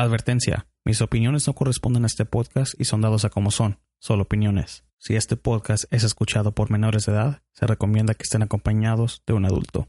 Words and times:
Advertencia. 0.00 0.68
Mis 0.84 1.02
opiniones 1.02 1.48
no 1.48 1.54
corresponden 1.54 2.04
a 2.04 2.06
este 2.06 2.24
podcast 2.24 2.72
y 2.78 2.84
son 2.84 3.00
dados 3.00 3.24
a 3.24 3.30
como 3.30 3.50
son, 3.50 3.80
solo 3.98 4.22
opiniones. 4.22 4.84
Si 4.96 5.16
este 5.16 5.36
podcast 5.36 5.86
es 5.90 6.04
escuchado 6.04 6.52
por 6.52 6.70
menores 6.70 7.06
de 7.06 7.12
edad, 7.12 7.42
se 7.52 7.66
recomienda 7.66 8.14
que 8.14 8.22
estén 8.22 8.44
acompañados 8.44 9.24
de 9.26 9.32
un 9.32 9.44
adulto. 9.44 9.88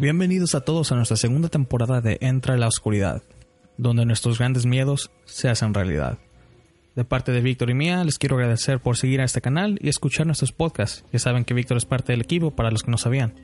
Bienvenidos 0.00 0.54
a 0.54 0.62
todos 0.62 0.90
a 0.92 0.94
nuestra 0.94 1.18
segunda 1.18 1.50
temporada 1.50 2.00
de 2.00 2.16
Entra 2.22 2.56
la 2.56 2.68
Oscuridad, 2.68 3.22
donde 3.76 4.06
nuestros 4.06 4.38
grandes 4.38 4.64
miedos 4.64 5.10
se 5.26 5.50
hacen 5.50 5.74
realidad. 5.74 6.16
De 6.96 7.04
parte 7.04 7.32
de 7.32 7.42
Víctor 7.42 7.68
y 7.68 7.74
mía, 7.74 8.02
les 8.02 8.16
quiero 8.16 8.36
agradecer 8.36 8.80
por 8.80 8.96
seguir 8.96 9.20
a 9.20 9.24
este 9.24 9.42
canal 9.42 9.78
y 9.82 9.90
escuchar 9.90 10.24
nuestros 10.24 10.52
podcasts. 10.52 11.04
Ya 11.12 11.18
saben 11.18 11.44
que 11.44 11.52
Víctor 11.52 11.76
es 11.76 11.84
parte 11.84 12.14
del 12.14 12.22
equipo 12.22 12.52
para 12.52 12.70
los 12.70 12.82
que 12.82 12.90
no 12.90 12.96
sabían. 12.96 13.34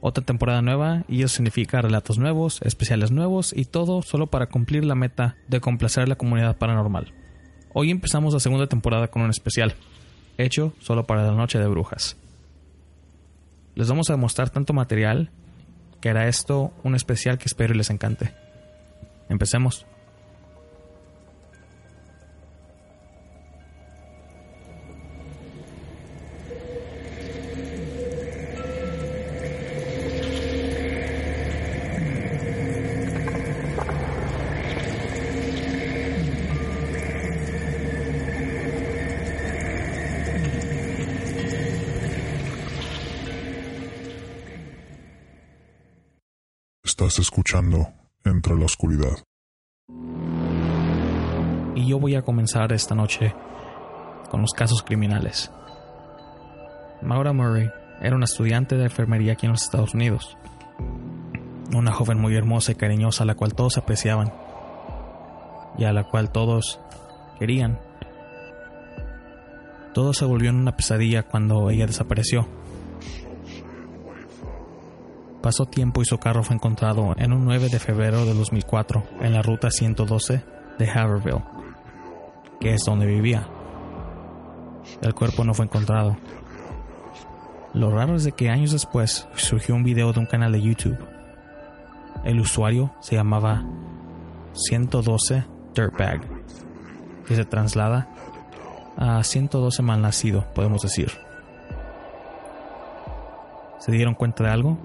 Otra 0.00 0.24
temporada 0.24 0.60
nueva 0.60 1.04
y 1.06 1.22
eso 1.22 1.36
significa 1.36 1.80
relatos 1.80 2.18
nuevos, 2.18 2.60
especiales 2.62 3.12
nuevos 3.12 3.52
y 3.56 3.64
todo 3.64 4.02
solo 4.02 4.26
para 4.26 4.46
cumplir 4.48 4.84
la 4.84 4.96
meta 4.96 5.36
de 5.46 5.60
complacer 5.60 6.02
a 6.02 6.08
la 6.08 6.16
comunidad 6.16 6.58
paranormal. 6.58 7.14
Hoy 7.74 7.92
empezamos 7.92 8.34
la 8.34 8.40
segunda 8.40 8.66
temporada 8.66 9.06
con 9.06 9.22
un 9.22 9.30
especial, 9.30 9.76
hecho 10.36 10.74
solo 10.80 11.04
para 11.04 11.24
la 11.24 11.36
noche 11.36 11.60
de 11.60 11.68
brujas. 11.68 12.16
Les 13.76 13.88
vamos 13.88 14.10
a 14.10 14.16
mostrar 14.16 14.50
tanto 14.50 14.72
material 14.72 15.30
que 16.02 16.10
hará 16.10 16.28
esto 16.28 16.74
un 16.82 16.94
especial 16.94 17.38
que 17.38 17.46
espero 17.46 17.72
les 17.72 17.88
encante. 17.88 18.34
Empecemos. 19.30 19.86
Escuchando 47.18 47.88
Entre 48.24 48.56
la 48.56 48.64
Oscuridad. 48.64 49.18
Y 51.74 51.86
yo 51.86 51.98
voy 51.98 52.14
a 52.14 52.22
comenzar 52.22 52.72
esta 52.72 52.94
noche 52.94 53.34
con 54.30 54.40
los 54.40 54.52
casos 54.52 54.82
criminales. 54.82 55.50
Maura 57.02 57.32
Murray 57.32 57.70
era 58.00 58.16
una 58.16 58.24
estudiante 58.24 58.76
de 58.76 58.84
enfermería 58.84 59.34
aquí 59.34 59.46
en 59.46 59.52
los 59.52 59.64
Estados 59.64 59.94
Unidos. 59.94 60.38
Una 61.74 61.92
joven 61.92 62.18
muy 62.18 62.34
hermosa 62.34 62.72
y 62.72 62.76
cariñosa 62.76 63.24
a 63.24 63.26
la 63.26 63.34
cual 63.34 63.54
todos 63.54 63.76
apreciaban 63.76 64.32
y 65.76 65.84
a 65.84 65.92
la 65.92 66.04
cual 66.04 66.30
todos 66.30 66.80
querían. 67.38 67.78
Todo 69.92 70.14
se 70.14 70.24
volvió 70.24 70.50
en 70.50 70.56
una 70.56 70.76
pesadilla 70.76 71.24
cuando 71.24 71.68
ella 71.68 71.86
desapareció. 71.86 72.48
Pasó 75.42 75.66
tiempo 75.66 76.00
y 76.00 76.04
su 76.04 76.18
carro 76.18 76.44
fue 76.44 76.54
encontrado 76.54 77.14
en 77.16 77.32
un 77.32 77.44
9 77.44 77.68
de 77.68 77.80
febrero 77.80 78.24
de 78.24 78.32
2004 78.32 79.02
en 79.22 79.32
la 79.32 79.42
ruta 79.42 79.72
112 79.72 80.44
de 80.78 80.90
Haverville, 80.90 81.42
que 82.60 82.74
es 82.74 82.84
donde 82.84 83.06
vivía. 83.06 83.48
El 85.00 85.14
cuerpo 85.14 85.44
no 85.44 85.52
fue 85.52 85.64
encontrado. 85.64 86.16
Lo 87.74 87.90
raro 87.90 88.14
es 88.14 88.22
de 88.22 88.32
que 88.32 88.50
años 88.50 88.70
después 88.70 89.26
surgió 89.34 89.74
un 89.74 89.82
video 89.82 90.12
de 90.12 90.20
un 90.20 90.26
canal 90.26 90.52
de 90.52 90.62
YouTube. 90.62 90.98
El 92.22 92.38
usuario 92.38 92.94
se 93.00 93.16
llamaba 93.16 93.64
112 94.52 95.44
Dirtbag, 95.74 96.20
que 97.26 97.34
se 97.34 97.44
traslada 97.44 98.08
a 98.96 99.24
112 99.24 99.82
malnacido, 99.82 100.44
podemos 100.54 100.82
decir. 100.82 101.10
¿Se 103.80 103.90
dieron 103.90 104.14
cuenta 104.14 104.44
de 104.44 104.50
algo? 104.50 104.78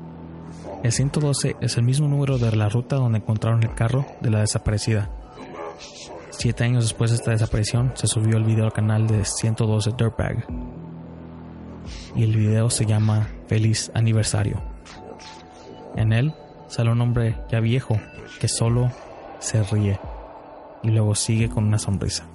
El 0.87 0.93
112 0.93 1.57
es 1.59 1.75
el 1.75 1.83
mismo 1.83 2.07
número 2.07 2.37
de 2.37 2.49
la 2.55 2.69
ruta 2.69 2.95
donde 2.95 3.17
encontraron 3.17 3.61
el 3.61 3.75
carro 3.75 4.05
de 4.21 4.29
la 4.29 4.39
desaparecida. 4.39 5.09
Siete 6.29 6.63
años 6.63 6.85
después 6.85 7.11
de 7.11 7.17
esta 7.17 7.31
desaparición, 7.31 7.91
se 7.95 8.07
subió 8.07 8.37
el 8.37 8.45
video 8.45 8.63
al 8.63 8.71
canal 8.71 9.05
de 9.05 9.25
112 9.25 9.95
Dirtbag. 9.97 10.47
Y 12.15 12.23
el 12.23 12.37
video 12.37 12.69
se 12.69 12.85
llama 12.85 13.27
Feliz 13.47 13.91
Aniversario. 13.95 14.61
En 15.97 16.13
él 16.13 16.33
sale 16.69 16.89
un 16.89 17.01
hombre 17.01 17.35
ya 17.51 17.59
viejo 17.59 17.99
que 18.39 18.47
solo 18.47 18.89
se 19.39 19.63
ríe 19.63 19.99
y 20.83 20.91
luego 20.91 21.15
sigue 21.15 21.49
con 21.49 21.65
una 21.65 21.79
sonrisa. 21.79 22.29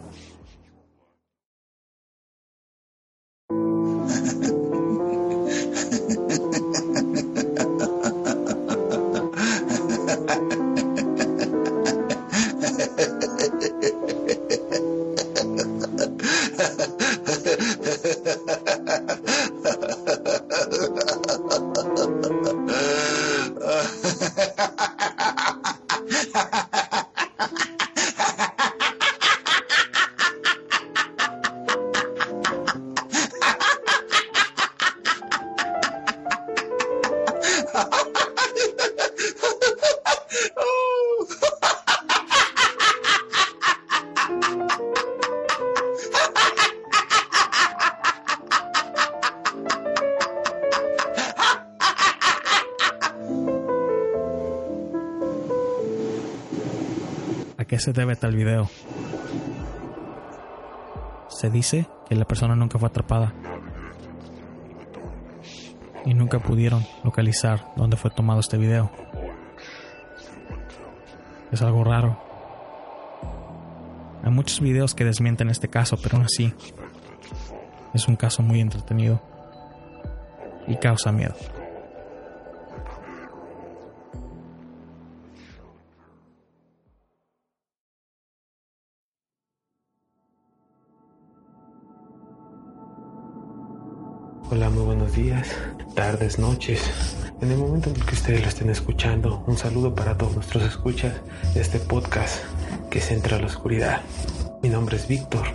¿A 57.82 57.84
qué 57.84 57.92
se 57.92 58.00
debe 58.00 58.14
tal 58.14 58.36
video? 58.36 58.70
Se 61.26 61.50
dice 61.50 61.88
que 62.08 62.14
la 62.14 62.24
persona 62.24 62.54
nunca 62.54 62.78
fue 62.78 62.88
atrapada 62.88 63.32
y 66.04 66.14
nunca 66.14 66.38
pudieron 66.38 66.86
localizar 67.02 67.72
dónde 67.74 67.96
fue 67.96 68.12
tomado 68.12 68.38
este 68.38 68.56
video. 68.56 68.88
Es 71.50 71.60
algo 71.60 71.82
raro. 71.82 72.22
Hay 74.22 74.30
muchos 74.30 74.60
videos 74.60 74.94
que 74.94 75.04
desmienten 75.04 75.50
este 75.50 75.66
caso, 75.66 75.96
pero 76.00 76.18
aún 76.18 76.26
así 76.26 76.54
es 77.94 78.06
un 78.06 78.14
caso 78.14 78.44
muy 78.44 78.60
entretenido 78.60 79.20
y 80.68 80.76
causa 80.76 81.10
miedo. 81.10 81.34
Tardes, 96.12 96.38
noches. 96.38 96.82
En 97.40 97.50
el 97.50 97.56
momento 97.56 97.88
en 97.88 97.96
el 97.96 98.04
que 98.04 98.14
ustedes 98.14 98.42
lo 98.42 98.48
estén 98.48 98.68
escuchando, 98.68 99.42
un 99.46 99.56
saludo 99.56 99.94
para 99.94 100.14
todos 100.18 100.34
nuestros 100.34 100.62
escuchas 100.64 101.14
de 101.54 101.60
este 101.62 101.78
podcast 101.78 102.42
que 102.90 103.00
se 103.00 103.14
entra 103.14 103.38
a 103.38 103.40
la 103.40 103.46
oscuridad. 103.46 104.02
Mi 104.62 104.68
nombre 104.68 104.96
es 104.96 105.08
Víctor, 105.08 105.46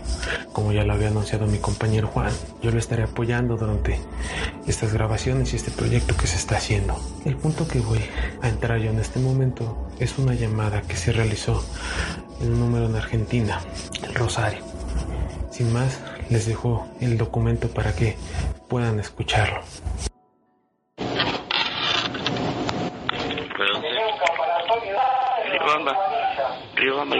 como 0.53 0.71
ya 0.71 0.83
lo 0.83 0.93
había 0.93 1.09
anunciado 1.09 1.45
mi 1.45 1.59
compañero 1.59 2.07
Juan, 2.07 2.31
yo 2.63 2.71
lo 2.71 2.79
estaré 2.79 3.03
apoyando 3.03 3.55
durante 3.55 3.99
estas 4.65 4.93
grabaciones 4.93 5.53
y 5.53 5.57
este 5.57 5.69
proyecto 5.69 6.17
que 6.17 6.25
se 6.25 6.37
está 6.37 6.57
haciendo. 6.57 6.99
El 7.23 7.35
punto 7.35 7.67
que 7.67 7.79
voy 7.79 8.01
a 8.41 8.49
entrar 8.49 8.79
yo 8.79 8.89
en 8.89 8.99
este 8.99 9.19
momento 9.19 9.89
es 9.99 10.17
una 10.17 10.33
llamada 10.33 10.81
que 10.81 10.95
se 10.95 11.11
realizó 11.11 11.63
en 12.41 12.53
un 12.53 12.61
número 12.61 12.87
en 12.87 12.95
Argentina, 12.95 13.61
el 14.01 14.15
Rosario. 14.15 14.63
Sin 15.51 15.71
más, 15.71 15.99
les 16.31 16.47
dejo 16.47 16.87
el 16.99 17.15
documento 17.15 17.67
para 17.67 17.93
que 17.93 18.17
puedan 18.67 18.99
escucharlo. 18.99 19.61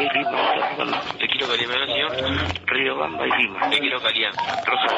Bamba 0.06 1.02
y 1.20 1.28
quiero 1.28 1.48
Calima, 1.48 1.74
señor. 1.88 2.12
Río 2.68 2.96
Bamba 2.98 3.28
y 3.28 3.32
Lima. 3.32 3.70
Te 3.72 3.80
quiero 3.80 4.00
Calía. 4.02 4.32
Rosa. 4.66 4.92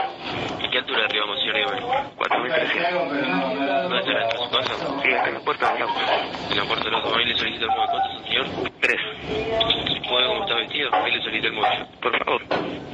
¿En 0.60 0.72
qué 0.72 0.78
altura 0.80 1.06
arribamos, 1.06 1.40
señor 1.40 1.56
Río? 1.56 1.69
4.300. 2.18 3.81
¿Dónde 3.84 4.00
está 4.00 4.38
su 4.38 4.50
casa? 4.51 4.74
Sí, 5.01 5.10
está 5.10 5.28
en 5.30 5.34
la 5.36 5.40
puerta 5.40 5.68
auto. 5.80 6.01
En 6.51 6.57
la 6.57 6.66
puerta 6.66 6.84
del 6.86 6.96
auto. 6.96 7.16
Ahí 7.16 7.25
le 7.25 7.36
solicito 7.36 7.66
el 7.66 7.72
móvil. 7.72 7.90
¿Cuántos 7.90 8.12
son, 8.13 8.24
señor? 8.25 8.48
Tres. 8.81 9.01
¿Puede 10.10 10.22
ver 10.22 10.28
cómo 10.28 10.42
está 10.44 10.56
vestido? 10.56 10.92
Ahí 11.06 11.12
le 11.13 11.22
solicito 11.22 11.48
el 11.48 11.54
móvil. 11.54 11.80
Por 12.02 12.18
favor. 12.25 12.42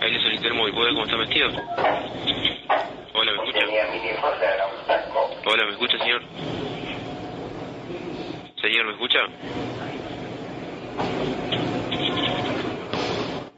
Ahí 0.02 0.12
le 0.12 0.20
solicito 0.22 0.48
el 0.48 0.54
móvil. 0.54 0.74
¿Puede 0.74 0.86
ver 0.86 0.94
cómo 0.94 1.06
está 1.06 1.18
vestido? 1.18 1.50
Hola, 3.14 3.32
¿me 3.32 3.38
escucha? 3.38 3.66
Hola, 5.46 5.66
¿me 5.66 5.72
escucha, 5.72 5.98
señor? 5.98 6.22
Señor, 8.62 8.86
¿me 8.86 8.92
escucha? 8.92 9.20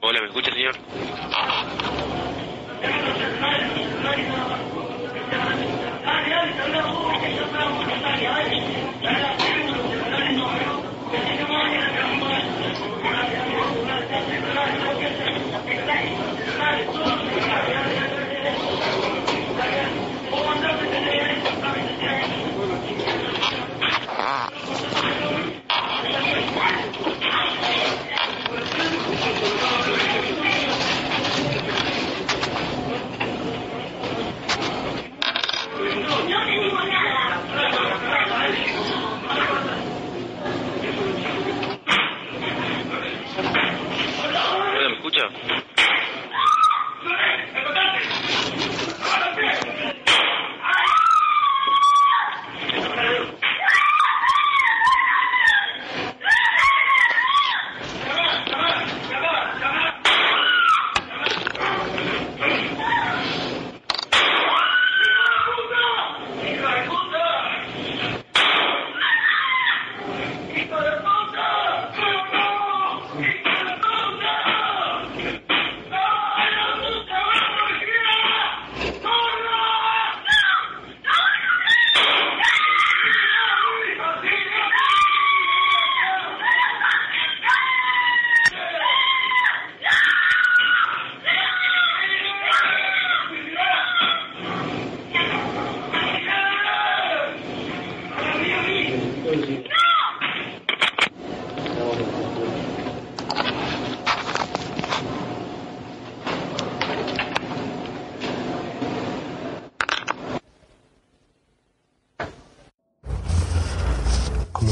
Hola, 0.09 0.21
¿me 0.21 0.27
escucha, 0.27 0.53
señor? 0.53 0.73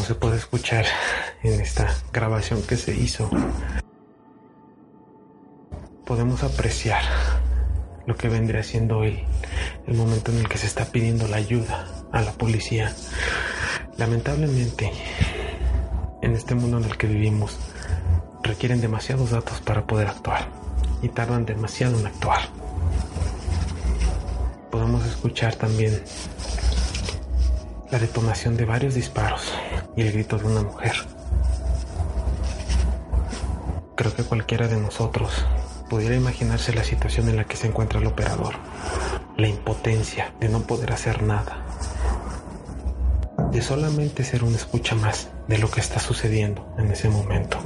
se 0.06 0.14
puede 0.14 0.38
escuchar 0.38 0.86
en 1.42 1.60
esta 1.60 1.88
grabación 2.14 2.62
que 2.62 2.78
se 2.78 2.94
hizo, 2.96 3.28
podemos 6.06 6.44
apreciar 6.44 7.02
lo 8.06 8.16
que 8.16 8.30
vendría 8.30 8.62
siendo 8.62 9.04
el, 9.04 9.24
el 9.88 9.96
momento 9.96 10.32
en 10.32 10.38
el 10.38 10.48
que 10.48 10.60
se 10.60 10.68
está 10.68 10.86
pidiendo 10.86 11.28
la 11.28 11.38
ayuda 11.38 11.88
a 12.12 12.22
la 12.22 12.34
policía. 12.34 12.94
Lamentablemente, 13.98 14.92
en 16.22 16.36
este 16.36 16.54
mundo 16.54 16.78
en 16.78 16.84
el 16.84 16.98
que 16.98 17.08
vivimos, 17.08 17.58
requieren 18.44 18.82
demasiados 18.82 19.32
datos 19.32 19.62
para 19.62 19.86
poder 19.88 20.08
actuar 20.08 20.50
y 21.02 21.08
tardan 21.08 21.46
demasiado 21.46 21.98
en 21.98 22.06
actuar. 22.06 22.42
Podemos 24.70 25.06
escuchar 25.06 25.56
también 25.56 26.04
la 27.90 28.00
detonación 28.00 28.58
de 28.58 28.66
varios 28.66 28.96
disparos 28.96 29.54
y 29.96 30.02
el 30.02 30.12
grito 30.12 30.38
de 30.38 30.46
una 30.46 30.62
mujer. 30.64 30.94
Creo 33.96 34.14
que 34.14 34.24
cualquiera 34.24 34.68
de 34.68 34.78
nosotros 34.78 35.46
pudiera 35.90 36.16
imaginarse 36.16 36.74
la 36.74 36.84
situación 36.84 37.30
en 37.30 37.38
la 37.38 37.46
que 37.46 37.56
se 37.56 37.68
encuentra 37.68 38.02
el 38.02 38.08
operador, 38.08 38.56
la 39.38 39.48
impotencia 39.48 40.34
de 40.42 40.50
no 40.50 40.62
poder 40.64 40.92
hacer 40.92 41.24
nada, 41.24 41.64
de 43.52 43.62
solamente 43.62 44.24
ser 44.24 44.44
un 44.44 44.56
escucha 44.56 44.96
más 44.96 45.30
de 45.48 45.58
lo 45.58 45.70
que 45.70 45.80
está 45.80 46.00
sucediendo 46.00 46.74
en 46.78 46.92
ese 46.92 47.10
momento, 47.10 47.58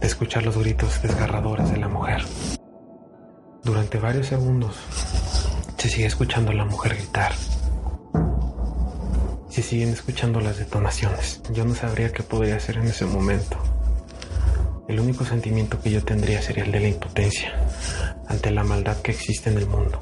de 0.00 0.06
escuchar 0.06 0.44
los 0.44 0.56
gritos 0.58 1.00
desgarradores 1.02 1.70
de 1.70 1.78
la 1.78 1.88
mujer. 1.88 2.22
Durante 3.62 3.98
varios 3.98 4.26
segundos 4.26 4.76
se 5.78 5.88
sigue 5.88 6.06
escuchando 6.06 6.50
a 6.50 6.54
la 6.54 6.64
mujer 6.64 6.96
gritar 6.96 7.32
si 9.52 9.60
siguen 9.60 9.90
escuchando 9.90 10.40
las 10.40 10.56
detonaciones. 10.56 11.42
Yo 11.52 11.66
no 11.66 11.74
sabría 11.74 12.10
qué 12.10 12.22
podría 12.22 12.56
hacer 12.56 12.78
en 12.78 12.84
ese 12.84 13.04
momento. 13.04 13.58
El 14.88 14.98
único 14.98 15.26
sentimiento 15.26 15.78
que 15.78 15.90
yo 15.90 16.02
tendría 16.02 16.40
sería 16.40 16.64
el 16.64 16.72
de 16.72 16.80
la 16.80 16.88
impotencia 16.88 17.52
ante 18.28 18.50
la 18.50 18.64
maldad 18.64 18.96
que 19.02 19.12
existe 19.12 19.50
en 19.50 19.58
el 19.58 19.66
mundo, 19.66 19.98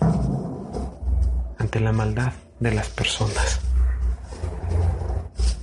ante 1.58 1.80
la 1.80 1.90
maldad 1.90 2.32
de 2.60 2.70
las 2.70 2.88
personas, 2.90 3.59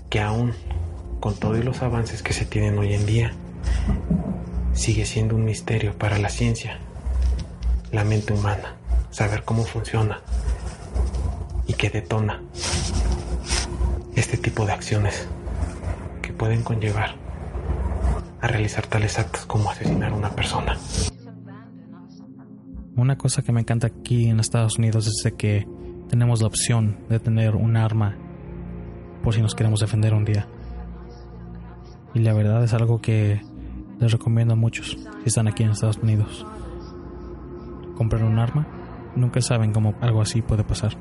que 0.10 0.20
aún 0.20 0.54
con 1.20 1.36
todos 1.36 1.64
los 1.64 1.82
avances 1.82 2.22
que 2.22 2.34
se 2.34 2.46
tienen 2.46 2.78
hoy 2.78 2.94
en 2.94 3.06
día, 3.06 3.34
sigue 4.74 5.06
siendo 5.06 5.36
un 5.36 5.46
misterio 5.46 5.98
para 5.98 6.18
la 6.20 6.30
ciencia, 6.30 6.80
la 7.92 8.04
mente 8.04 8.34
humana, 8.34 8.76
saber 9.10 9.44
cómo 9.44 9.64
funciona 9.64 10.22
y 11.68 11.74
qué 11.74 11.90
detona 11.90 12.42
este 14.16 14.38
tipo 14.38 14.66
de 14.66 14.72
acciones 14.72 15.28
que 16.22 16.32
pueden 16.32 16.64
conllevar 16.64 17.16
a 18.42 18.48
realizar 18.48 18.86
tales 18.88 19.18
actos 19.20 19.46
como 19.46 19.72
asesinar 19.72 20.12
a 20.12 20.16
una 20.16 20.30
persona. 20.30 20.78
Una 22.96 23.18
cosa 23.18 23.42
que 23.42 23.52
me 23.52 23.62
encanta 23.62 23.88
aquí 23.88 24.30
en 24.30 24.40
Estados 24.40 24.78
Unidos 24.78 25.08
es 25.08 25.34
que 25.34 25.68
tenemos 26.10 26.42
la 26.42 26.48
opción 26.48 26.98
de 27.10 27.20
tener 27.20 27.56
un 27.56 27.78
arma 27.78 28.18
por 29.24 29.34
si 29.34 29.42
nos 29.42 29.56
queremos 29.56 29.80
defender 29.80 30.14
un 30.14 30.26
día. 30.26 30.48
Y 32.14 32.20
la 32.20 32.34
verdad 32.34 32.64
es 32.64 32.74
algo 32.74 33.02
que 33.02 33.42
les 34.00 34.12
recomiendo 34.12 34.54
a 34.54 34.58
muchos 34.58 34.98
si 35.22 35.24
están 35.26 35.48
aquí 35.48 35.64
en 35.64 35.72
Estados 35.72 35.98
Unidos. 35.98 36.46
Comprar 37.96 38.24
un 38.24 38.40
arma 38.40 38.68
nunca 39.16 39.42
saben 39.42 39.74
cómo 39.74 39.96
algo 40.02 40.22
así 40.22 40.42
puede 40.42 40.64
pasar. 40.64 40.94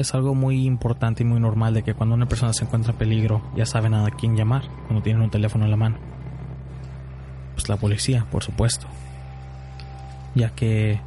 Es 0.00 0.14
algo 0.14 0.34
muy 0.34 0.64
importante 0.64 1.22
y 1.22 1.26
muy 1.26 1.40
normal 1.40 1.74
de 1.74 1.82
que 1.82 1.92
cuando 1.92 2.14
una 2.14 2.24
persona 2.24 2.54
se 2.54 2.64
encuentra 2.64 2.92
en 2.92 2.98
peligro 2.98 3.42
ya 3.54 3.66
saben 3.66 3.92
a 3.92 4.10
quién 4.10 4.34
llamar 4.34 4.62
cuando 4.86 5.02
tienen 5.02 5.20
un 5.20 5.28
teléfono 5.28 5.66
en 5.66 5.70
la 5.70 5.76
mano. 5.76 5.98
Pues 7.52 7.68
la 7.68 7.76
policía, 7.76 8.24
por 8.30 8.42
supuesto. 8.42 8.86
Ya 10.34 10.54
que 10.54 10.98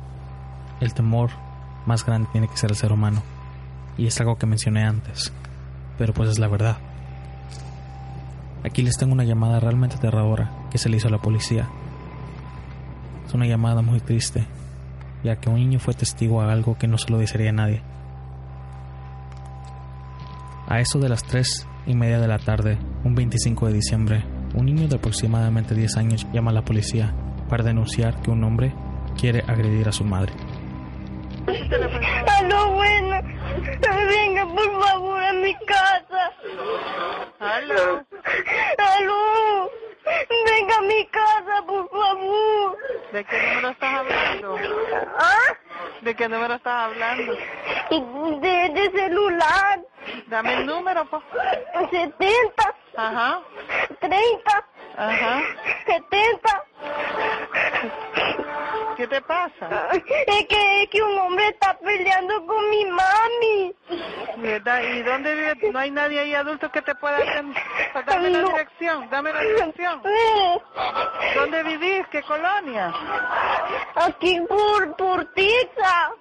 el 0.80 0.94
temor 0.94 1.32
más 1.88 2.06
grande 2.06 2.30
tiene 2.32 2.48
que 2.48 2.56
ser 2.56 2.70
el 2.70 2.76
ser 2.76 2.92
humano. 2.92 3.24
Y 3.98 4.06
es 4.06 4.20
algo 4.22 4.36
que 4.36 4.46
mencioné 4.46 4.84
antes. 4.84 5.34
Pero 5.98 6.14
pues 6.14 6.30
es 6.30 6.38
la 6.38 6.48
verdad. 6.48 6.78
Aquí 8.64 8.84
les 8.84 8.96
tengo 8.96 9.14
una 9.14 9.24
llamada 9.24 9.60
realmente 9.60 9.96
aterradora 9.96 10.52
que 10.70 10.78
se 10.78 10.90
le 10.90 10.98
hizo 10.98 11.08
a 11.08 11.12
la 11.12 11.18
policía. 11.18 11.68
Es 13.26 13.34
una 13.34 13.48
llamada 13.48 13.82
muy 13.82 14.02
triste, 14.02 14.46
ya 15.24 15.38
que 15.38 15.50
un 15.50 15.56
niño 15.56 15.80
fue 15.80 15.96
testigo 15.96 16.42
a 16.42 16.52
algo 16.52 16.78
que 16.78 16.88
no 16.88 17.00
se 17.00 17.10
lo 17.10 17.18
diría 17.18 17.50
a 17.50 17.54
nadie. 17.54 17.93
A 20.74 20.80
eso 20.80 20.98
de 20.98 21.08
las 21.08 21.24
3 21.26 21.68
y 21.86 21.94
media 21.94 22.20
de 22.20 22.28
la 22.28 22.40
tarde, 22.40 22.80
un 23.04 23.14
25 23.14 23.68
de 23.68 23.74
diciembre, 23.74 24.24
un 24.56 24.66
niño 24.66 24.88
de 24.88 24.96
aproximadamente 24.96 25.76
10 25.76 25.98
años 25.98 26.26
llama 26.34 26.50
a 26.50 26.56
la 26.56 26.66
policía 26.66 27.14
para 27.48 27.64
denunciar 27.64 28.20
que 28.24 28.32
un 28.32 28.44
hombre 28.44 28.74
quiere 29.16 29.44
agredir 29.48 29.88
a 29.88 29.92
su 29.92 30.04
madre. 30.04 30.34
Aló, 31.46 32.72
bueno. 32.72 33.22
Venga, 34.10 34.48
por 34.48 34.82
favor, 34.82 35.24
a 35.24 35.34
mi 35.34 35.54
casa. 35.54 36.32
Aló. 37.40 38.04
Aló. 38.98 39.70
Venga 40.30 40.78
a 40.78 40.82
mi 40.82 41.06
casa, 41.08 41.62
por 41.66 41.90
favor. 41.90 42.78
¿De 43.12 43.24
qué 43.26 43.38
número 43.48 43.70
estás 43.70 43.94
hablando? 44.00 44.58
¿Ah? 45.18 45.58
¿De 46.02 46.16
qué 46.16 46.28
número 46.30 46.54
estás 46.56 46.74
hablando? 46.92 47.34
De, 48.42 48.70
de 48.74 48.92
celular. 48.92 49.80
Dame 50.28 50.54
el 50.54 50.66
número, 50.66 51.06
po. 51.06 51.22
70, 51.92 52.76
Ajá, 52.96 53.42
30, 54.00 54.66
ajá. 54.98 55.42
70. 55.86 56.64
¿Qué 58.98 59.08
te 59.08 59.22
pasa? 59.22 59.90
Es 59.92 60.04
que, 60.48 60.84
es 60.84 60.90
que 60.90 61.02
un 61.02 61.18
hombre 61.20 61.48
está 61.50 61.78
peleando 61.80 62.46
con 62.46 62.70
mi 62.70 62.86
mami. 62.86 63.76
¿Verdad? 64.38 64.82
¿Y 64.84 65.02
dónde 65.02 65.34
vive? 65.34 65.72
¿No 65.72 65.80
hay 65.80 65.90
nadie 65.92 66.20
ahí 66.20 66.36
adulto 66.36 66.72
que 66.72 66.82
te 66.84 66.94
pueda 66.96 67.18
atender? 67.18 67.64
Dame 68.06 68.30
la 68.30 68.40
No. 68.40 68.48
dirección, 68.50 69.10
dame 69.10 69.34
la 69.34 69.42
dirección. 69.42 70.02
Eh, 70.06 70.62
¿Dónde 71.36 71.64
vivís? 71.64 72.06
¿Qué 72.12 72.22
colonia? 72.22 72.94
Aquí 73.96 74.40
por, 74.48 74.96
por 74.96 75.26
Tiza. 75.34 76.12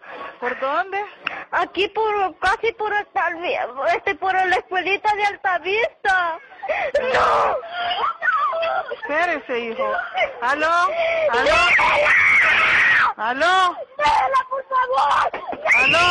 ¿Por 0.40 0.58
dónde? 0.58 1.04
Aquí 1.50 1.88
por, 1.88 2.38
casi 2.38 2.72
por 2.72 2.92
Alta, 2.92 3.28
este, 3.94 4.14
por 4.14 4.32
la 4.34 4.56
escuelita 4.56 5.14
de 5.14 5.24
Altavista. 5.24 6.38
¡No! 7.12 7.56
Espérese, 8.92 9.59
hijo. 9.61 9.92
¿Aló? 10.40 10.71
¿Aló? 11.31 11.54
¿Aló? 13.16 13.76
¡Déjala, 13.99 14.47
por 14.49 14.64
favor! 14.69 15.31
¿Aló? 15.78 16.07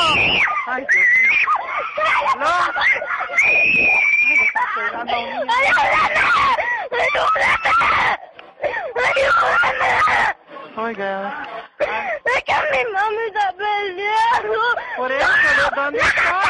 Ay, 0.67 0.85
Dios 0.91 1.07
mío. 1.21 1.49
¿Aló? 2.33 2.53
Ay, 2.75 2.91
le 4.37 4.45
está 4.45 4.61
pegando 4.75 5.13
a 5.13 5.19
un 5.19 5.25
niño. 5.29 5.51
¡Ayúdame! 10.81 11.51
Es 12.25 12.43
que 12.43 12.53
mi 12.71 12.81
mami 12.91 13.23
está 13.27 13.53
peleando. 13.57 14.61
Por 14.97 15.11
eso, 15.11 15.27
¿de 15.27 15.75
dónde 15.75 15.99
está? 15.99 16.41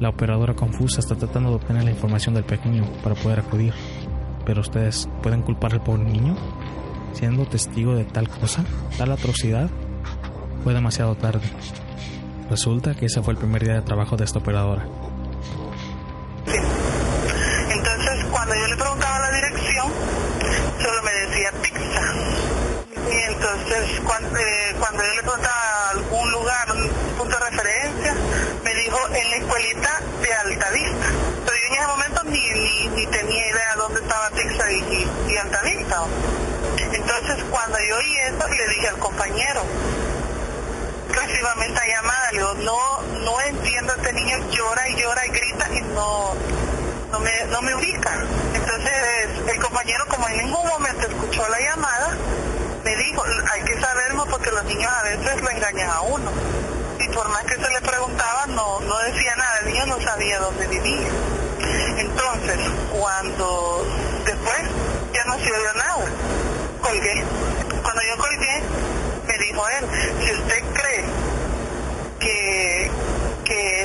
La 0.00 0.10
operadora 0.10 0.54
confusa 0.54 1.00
está 1.00 1.16
tratando 1.16 1.48
de 1.48 1.56
obtener 1.56 1.82
la 1.82 1.90
información 1.90 2.34
del 2.34 2.44
pequeño 2.44 2.84
para 3.02 3.14
poder 3.14 3.40
acudir. 3.40 3.72
Pero 4.44 4.60
ustedes 4.60 5.08
pueden 5.22 5.42
culpar 5.42 5.72
al 5.72 5.82
pobre 5.82 6.04
niño, 6.04 6.36
siendo 7.14 7.46
testigo 7.46 7.94
de 7.94 8.04
tal 8.04 8.28
cosa, 8.28 8.64
tal 8.98 9.12
atrocidad. 9.12 9.70
Fue 10.62 10.74
demasiado 10.74 11.14
tarde. 11.14 11.50
Resulta 12.50 12.94
que 12.94 13.06
ese 13.06 13.22
fue 13.22 13.32
el 13.32 13.38
primer 13.38 13.64
día 13.64 13.74
de 13.74 13.82
trabajo 13.82 14.16
de 14.16 14.24
esta 14.24 14.38
operadora. 14.38 14.86
Entonces, 17.70 18.24
cuando 18.30 18.54
yo 18.54 18.66
le 18.66 18.76
preguntaba 18.76 19.18
la 19.18 19.30
dirección, 19.32 19.86
solo 20.82 21.02
me 21.02 21.12
decía 21.12 21.50
pizza. 21.62 22.02
Y 23.10 23.32
entonces, 23.32 24.00
cuando, 24.04 24.38
eh, 24.38 24.74
cuando 24.78 25.02
yo 25.02 25.14
le 25.14 25.22
preguntaba 25.22 25.90
algún 25.90 26.30
lugar, 26.30 26.72
un 26.72 26.88
punto 27.18 27.36
de 27.38 27.50
referencia, 27.50 28.14
me 28.62 28.74
dijo 28.74 28.98
en 29.08 29.30
la 29.30 29.36
escuelita 29.36 30.00
de 30.22 30.34
Altavista. 30.34 31.06
Pero 31.44 31.56
yo 31.56 31.66
en 31.66 31.74
ese 31.74 31.86
momento 31.86 32.22
ni, 32.24 32.50
ni, 32.50 32.88
ni 32.88 33.06
tenía 33.06 33.50
idea 33.50 33.74
dónde 33.76 34.00
estaba 34.00 34.30
Pizza 34.30 34.70
y, 34.70 34.76
y, 34.76 35.32
y 35.32 35.36
Altavista. 35.38 36.04
Entonces, 36.92 37.44
cuando 37.50 37.78
yo 37.88 37.96
oí 37.96 38.16
eso, 38.18 38.48
le 38.48 38.68
dije 38.68 38.88
al 38.88 38.98
compañero, 38.98 39.62
recibame 41.08 41.66
esta 41.66 41.86
llamada, 41.86 42.32
le 42.32 42.38
digo, 42.38 42.54
no, 43.24 43.40
entiendo, 43.40 43.92
este 43.94 44.12
niño 44.12 44.38
llora 44.50 44.88
y 44.88 44.96
llora 45.00 45.26
y 45.26 45.30
grita 45.30 45.68
y 45.72 45.80
no, 45.94 46.34
no 47.10 47.20
me, 47.20 47.44
no 47.50 47.62
me 47.62 47.74
ubica. 47.74 48.24
Entonces 48.54 48.92
el 49.48 49.60
compañero 49.60 50.04
como 50.08 50.28
en 50.28 50.36
ningún 50.38 50.66
momento 50.66 51.06
escuchó 51.06 51.46
la 51.48 51.60
llamada, 51.60 52.16
me 52.84 52.96
dijo, 52.96 53.22
hay 53.52 53.62
que 53.62 53.80
saberlo 53.80 54.26
porque 54.26 54.50
los 54.50 54.64
niños 54.64 54.92
a 54.92 55.02
veces 55.02 55.40
lo 55.40 55.50
engañan 55.50 55.90
a 55.90 56.00
uno. 56.02 56.30
Y 57.00 57.08
por 57.08 57.28
más 57.28 57.44
que 57.44 57.54
se 57.54 57.70
le 57.70 57.80
preguntaba, 57.80 58.46
no, 58.46 58.80
no 58.80 58.98
decía 59.00 59.34
nada, 59.36 59.58
el 59.60 59.72
niño 59.72 59.86
no 59.86 60.00
sabía 60.00 60.38
dónde 60.38 60.66
vivía. 60.68 61.08
Entonces, 61.98 62.58
cuando 62.92 63.86
después 64.24 64.58
ya 65.12 65.24
no 65.24 65.38
se 65.38 65.52
oyó 65.52 65.74
nada, 65.74 66.06
colgué. 66.82 67.24
Cuando 67.82 68.02
yo 68.02 68.16
colgué, 68.18 68.62
me 69.26 69.38
dijo 69.38 69.68
él, 69.68 69.86
si 70.24 70.32
usted 70.32 70.64
cree 70.74 71.04
que, 72.20 72.90
que 73.44 73.84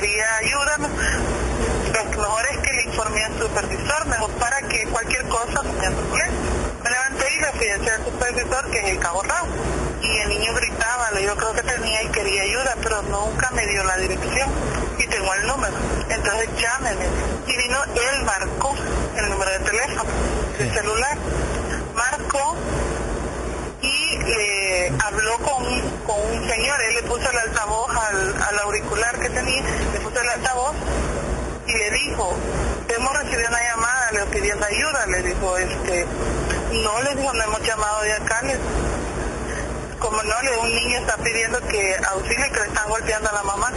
quería 0.00 0.36
ayuda, 0.36 0.76
lo 0.76 2.22
mejor 2.22 2.46
es 2.50 2.58
que 2.58 2.72
le 2.74 2.82
informe 2.84 3.24
al 3.24 3.38
supervisor, 3.38 4.06
mejor 4.06 4.30
para 4.32 4.60
que 4.68 4.84
cualquier 4.88 5.26
cosa 5.28 5.62
problema. 5.62 6.32
Me 6.84 6.90
levanté 6.90 7.34
y 7.34 7.40
le 7.40 7.52
fui 7.52 7.68
a 7.68 7.78
decir 7.78 7.92
al 7.92 8.04
supervisor 8.04 8.70
que 8.70 8.78
es 8.78 8.84
el 8.90 8.98
cabo 8.98 9.22
Raúl. 9.22 9.48
Y 10.02 10.18
el 10.18 10.28
niño 10.28 10.52
gritaba, 10.54 11.18
yo 11.18 11.34
creo 11.36 11.52
que 11.54 11.62
tenía 11.62 12.02
y 12.02 12.08
quería 12.08 12.42
ayuda, 12.42 12.76
pero 12.82 13.02
nunca 13.02 13.50
me 13.52 13.66
dio 13.66 13.82
la 13.84 13.96
dirección. 13.96 14.50
Y 14.98 15.06
tengo 15.06 15.32
el 15.32 15.46
número. 15.46 15.74
Entonces 16.10 16.48
llámeme. 16.60 17.06
Y 17.46 17.56
vino, 17.56 17.82
él 17.84 18.22
marcó 18.24 18.74
el 19.16 19.30
número 19.30 19.50
de 19.50 19.58
teléfono, 19.60 20.04
de 20.58 20.70
celular. 20.74 21.16
Marcó 21.94 22.54
le 24.26 24.92
habló 25.04 25.38
con, 25.38 25.64
con 26.06 26.20
un 26.32 26.48
señor, 26.48 26.80
él 26.88 26.94
le 26.96 27.02
puso 27.04 27.30
el 27.30 27.38
altavoz 27.38 27.90
al, 27.96 28.42
al 28.42 28.58
auricular 28.60 29.18
que 29.18 29.30
tenía, 29.30 29.62
le 29.92 30.00
puso 30.00 30.20
el 30.20 30.28
altavoz 30.28 30.74
y 31.66 31.72
le 31.72 31.90
dijo, 31.90 32.34
hemos 32.88 33.12
recibido 33.18 33.48
una 33.48 33.62
llamada, 33.62 34.10
le 34.12 34.26
pidiendo 34.26 34.66
ayuda, 34.66 35.06
le 35.06 35.22
dijo, 35.22 35.56
este, 35.58 36.06
no, 36.72 37.02
le 37.02 37.14
dijo, 37.14 37.32
no 37.32 37.42
hemos 37.44 37.62
llamado 37.62 38.02
de 38.02 38.12
acá, 38.14 38.42
le- 38.42 38.58
como 39.98 40.22
no, 40.22 40.42
le 40.42 40.58
un 40.58 40.74
niño 40.74 40.98
está 40.98 41.16
pidiendo 41.16 41.58
que 41.68 41.96
auxilio 42.12 42.52
que 42.52 42.60
le 42.60 42.66
están 42.66 42.88
golpeando 42.88 43.28
a 43.30 43.32
la 43.32 43.42
mamá. 43.42 43.72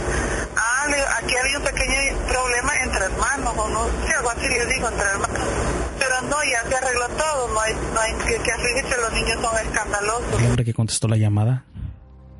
Ah, 0.56 0.86
le- 0.88 1.00
aquí 1.18 1.36
había 1.36 1.58
un 1.58 1.64
pequeño 1.64 2.16
problema 2.28 2.76
entre 2.82 3.04
hermanos, 3.06 3.54
o 3.56 3.68
no 3.68 3.86
sé, 4.06 4.14
algo 4.14 4.30
así 4.30 4.48
le 4.48 4.66
dijo, 4.66 4.88
entre 4.88 5.06
hermanos. 5.08 5.38
Pero 6.00 6.20
no, 6.22 6.36
ya 6.42 6.68
se 6.68 6.74
arregló 6.74 7.06
todo, 7.16 7.54
no 7.54 7.60
hay, 7.60 7.74
no 7.74 8.24
que, 8.24 8.42
que 8.42 8.50
afligirse, 8.50 8.96
los 9.00 9.12
niños 9.12 9.38
son 9.40 9.66
escandalosos. 9.66 10.40
El 10.40 10.46
hombre 10.46 10.64
que 10.64 10.74
contestó 10.74 11.06
la 11.06 11.16
llamada 11.16 11.64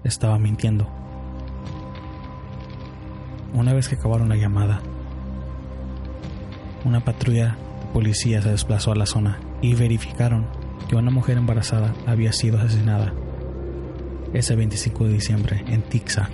estaba 0.02 0.38
mintiendo. 0.38 0.88
Una 3.52 3.72
vez 3.72 3.88
que 3.88 3.96
acabaron 3.96 4.28
la 4.28 4.36
llamada, 4.36 4.80
una 6.84 7.04
patrulla 7.04 7.56
de 7.80 7.86
policía 7.92 8.40
se 8.42 8.50
desplazó 8.50 8.92
a 8.92 8.96
la 8.96 9.06
zona 9.06 9.38
y 9.60 9.74
verificaron 9.74 10.46
que 10.88 10.96
una 10.96 11.10
mujer 11.10 11.36
embarazada 11.36 11.94
había 12.06 12.32
sido 12.32 12.58
asesinada 12.58 13.12
ese 14.32 14.56
25 14.56 15.04
de 15.04 15.12
diciembre 15.12 15.64
en 15.68 15.82
Tixa. 15.82 16.30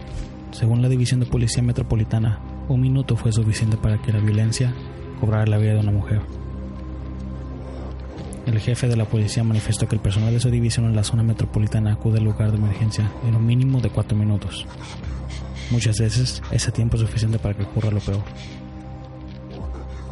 Según 0.52 0.82
la 0.82 0.88
División 0.88 1.20
de 1.20 1.26
Policía 1.26 1.62
Metropolitana, 1.62 2.40
un 2.68 2.80
minuto 2.80 3.16
fue 3.16 3.32
suficiente 3.32 3.76
para 3.76 4.00
que 4.00 4.12
la 4.12 4.20
violencia 4.20 4.74
cobrara 5.20 5.46
la 5.46 5.58
vida 5.58 5.74
de 5.74 5.80
una 5.80 5.92
mujer. 5.92 6.20
El 8.46 8.60
jefe 8.60 8.86
de 8.86 8.96
la 8.96 9.06
policía 9.06 9.42
manifestó 9.42 9.88
que 9.88 9.96
el 9.96 10.00
personal 10.00 10.32
de 10.32 10.38
su 10.38 10.50
división 10.50 10.86
en 10.86 10.94
la 10.94 11.02
zona 11.02 11.24
metropolitana 11.24 11.92
acude 11.92 12.18
al 12.18 12.24
lugar 12.24 12.52
de 12.52 12.58
emergencia 12.58 13.10
en 13.26 13.34
un 13.34 13.44
mínimo 13.44 13.80
de 13.80 13.90
cuatro 13.90 14.16
minutos. 14.16 14.64
Muchas 15.72 15.98
veces 15.98 16.42
ese 16.52 16.70
tiempo 16.70 16.96
es 16.96 17.02
suficiente 17.02 17.40
para 17.40 17.54
que 17.54 17.64
ocurra 17.64 17.90
lo 17.90 17.98
peor. 17.98 18.22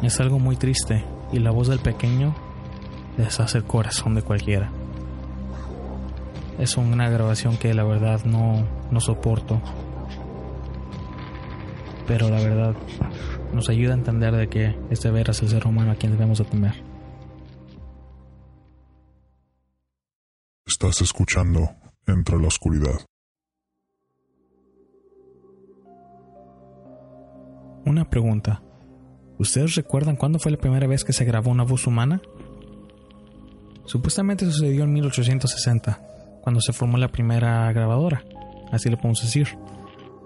Es 0.01 0.19
algo 0.19 0.37
muy 0.37 0.57
triste 0.57 1.05
y 1.31 1.39
la 1.39 1.51
voz 1.51 1.69
del 1.69 1.79
pequeño 1.79 2.35
deshace 3.17 3.59
el 3.59 3.63
corazón 3.63 4.15
de 4.15 4.21
cualquiera. 4.21 4.69
Es 6.59 6.75
una 6.75 7.09
grabación 7.09 7.55
que 7.55 7.73
la 7.73 7.85
verdad 7.85 8.25
no, 8.25 8.65
no 8.91 8.99
soporto. 8.99 9.61
Pero 12.05 12.29
la 12.29 12.41
verdad 12.41 12.75
nos 13.53 13.69
ayuda 13.69 13.93
a 13.93 13.97
entender 13.97 14.35
de 14.35 14.49
que 14.49 14.75
es 14.89 15.01
de 15.01 15.11
veras 15.11 15.41
el 15.41 15.49
ser 15.49 15.65
humano 15.65 15.91
a 15.91 15.95
quien 15.95 16.11
debemos 16.11 16.39
de 16.39 16.45
temer. 16.45 16.94
Estás 20.75 20.99
escuchando 20.99 21.69
Entre 22.05 22.37
la 22.37 22.47
Oscuridad. 22.47 22.99
Una 27.85 28.09
pregunta. 28.09 28.61
¿Ustedes 29.39 29.75
recuerdan 29.75 30.17
cuándo 30.17 30.37
fue 30.37 30.51
la 30.51 30.57
primera 30.57 30.85
vez 30.85 31.05
que 31.05 31.13
se 31.13 31.23
grabó 31.23 31.49
una 31.49 31.63
voz 31.63 31.87
humana? 31.87 32.21
Supuestamente 33.85 34.45
sucedió 34.47 34.83
en 34.83 34.91
1860, 34.91 36.41
cuando 36.41 36.59
se 36.59 36.73
formó 36.73 36.97
la 36.97 37.07
primera 37.07 37.71
grabadora, 37.71 38.25
así 38.73 38.89
lo 38.89 38.97
podemos 38.97 39.21
decir. 39.21 39.57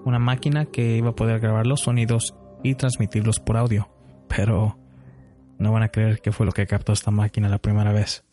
Una 0.03 0.18
máquina 0.18 0.65
que 0.65 0.98
iba 0.98 1.12
a 1.12 1.15
poder 1.15 1.39
grabar 1.39 1.68
los 1.68 1.82
sonidos 1.82 2.34
y 2.63 2.74
transmitirlos 2.74 3.39
por 3.39 3.56
audio. 3.56 3.88
Pero 4.27 4.79
no 5.60 5.72
van 5.72 5.84
a 5.84 5.89
creer 5.89 6.22
que 6.22 6.32
fue 6.32 6.48
lo 6.48 6.53
que 6.53 6.65
captó 6.65 6.91
esta 6.91 7.12
máquina 7.12 7.50
la 7.50 7.60
primera 7.60 7.94
vez. 7.94 8.24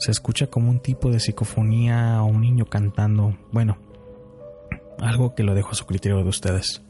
Se 0.00 0.10
escucha 0.10 0.46
como 0.46 0.70
un 0.70 0.80
tipo 0.80 1.10
de 1.10 1.20
psicofonía 1.20 2.22
o 2.22 2.24
un 2.24 2.40
niño 2.40 2.64
cantando. 2.64 3.36
Bueno, 3.52 3.76
algo 4.98 5.34
que 5.34 5.42
lo 5.42 5.54
dejo 5.54 5.72
a 5.72 5.74
su 5.74 5.84
criterio 5.84 6.16
de 6.22 6.28
ustedes. 6.30 6.82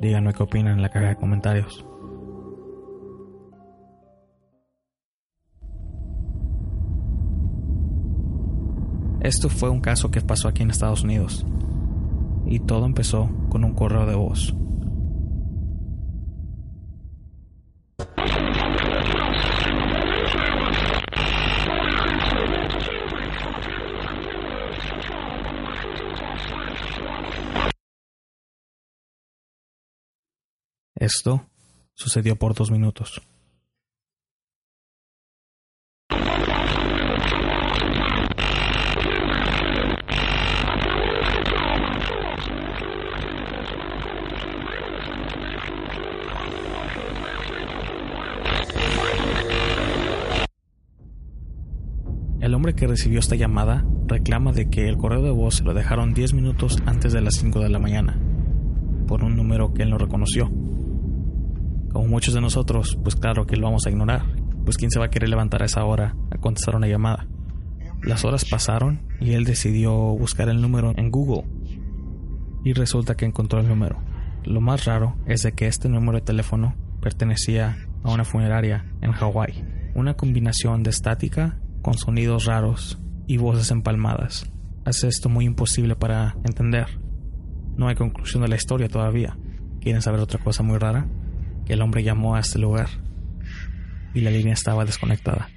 Díganme 0.00 0.34
qué 0.34 0.42
opinan 0.42 0.74
en 0.74 0.82
la 0.82 0.88
caja 0.88 1.10
de 1.10 1.16
comentarios. 1.16 1.84
Esto 9.20 9.48
fue 9.48 9.70
un 9.70 9.80
caso 9.80 10.10
que 10.10 10.20
pasó 10.20 10.48
aquí 10.48 10.64
en 10.64 10.70
Estados 10.70 11.04
Unidos. 11.04 11.46
Y 12.44 12.58
todo 12.58 12.86
empezó 12.86 13.30
con 13.50 13.62
un 13.62 13.74
correo 13.74 14.04
de 14.04 14.16
voz. 14.16 14.52
Esto 31.02 31.48
sucedió 31.94 32.36
por 32.36 32.54
dos 32.54 32.70
minutos. 32.70 33.20
El 52.40 52.54
hombre 52.54 52.76
que 52.76 52.86
recibió 52.86 53.18
esta 53.18 53.34
llamada 53.34 53.84
reclama 54.06 54.52
de 54.52 54.70
que 54.70 54.88
el 54.88 54.96
correo 54.96 55.22
de 55.22 55.30
voz 55.30 55.62
lo 55.62 55.74
dejaron 55.74 56.14
10 56.14 56.34
minutos 56.34 56.78
antes 56.86 57.12
de 57.12 57.22
las 57.22 57.34
5 57.34 57.58
de 57.58 57.70
la 57.70 57.80
mañana, 57.80 58.16
por 59.08 59.24
un 59.24 59.34
número 59.34 59.74
que 59.74 59.82
él 59.82 59.90
no 59.90 59.98
reconoció. 59.98 60.48
Como 61.92 62.06
muchos 62.06 62.34
de 62.34 62.40
nosotros, 62.40 62.98
pues 63.02 63.16
claro 63.16 63.46
que 63.46 63.56
lo 63.56 63.66
vamos 63.66 63.86
a 63.86 63.90
ignorar, 63.90 64.24
pues 64.64 64.76
quién 64.76 64.90
se 64.90 64.98
va 64.98 65.06
a 65.06 65.10
querer 65.10 65.28
levantar 65.28 65.62
a 65.62 65.66
esa 65.66 65.84
hora 65.84 66.16
a 66.30 66.38
contestar 66.38 66.76
una 66.76 66.88
llamada. 66.88 67.26
Las 68.02 68.24
horas 68.24 68.44
pasaron 68.44 69.02
y 69.20 69.32
él 69.32 69.44
decidió 69.44 69.92
buscar 69.92 70.48
el 70.48 70.60
número 70.60 70.92
en 70.96 71.10
Google 71.10 71.44
y 72.64 72.72
resulta 72.72 73.14
que 73.14 73.26
encontró 73.26 73.60
el 73.60 73.68
número. 73.68 74.02
Lo 74.44 74.60
más 74.60 74.84
raro 74.84 75.16
es 75.26 75.42
de 75.42 75.52
que 75.52 75.66
este 75.66 75.88
número 75.88 76.18
de 76.18 76.24
teléfono 76.24 76.74
pertenecía 77.00 77.76
a 78.02 78.12
una 78.12 78.24
funeraria 78.24 78.86
en 79.00 79.12
Hawái. 79.12 79.64
Una 79.94 80.14
combinación 80.14 80.82
de 80.82 80.90
estática 80.90 81.60
con 81.82 81.94
sonidos 81.94 82.46
raros 82.46 82.98
y 83.26 83.36
voces 83.36 83.70
empalmadas 83.70 84.50
hace 84.84 85.08
esto 85.08 85.28
muy 85.28 85.44
imposible 85.44 85.96
para 85.96 86.36
entender. 86.44 86.86
No 87.76 87.88
hay 87.88 87.94
conclusión 87.94 88.42
de 88.42 88.48
la 88.48 88.56
historia 88.56 88.88
todavía. 88.88 89.36
¿Quieren 89.80 90.02
saber 90.02 90.20
otra 90.20 90.38
cosa 90.42 90.62
muy 90.62 90.78
rara? 90.78 91.06
Que 91.66 91.74
el 91.74 91.82
hombre 91.82 92.02
llamó 92.02 92.34
a 92.34 92.40
este 92.40 92.58
lugar 92.58 92.88
y 94.14 94.20
la 94.20 94.30
línea 94.30 94.54
estaba 94.54 94.84
desconectada. 94.84 95.48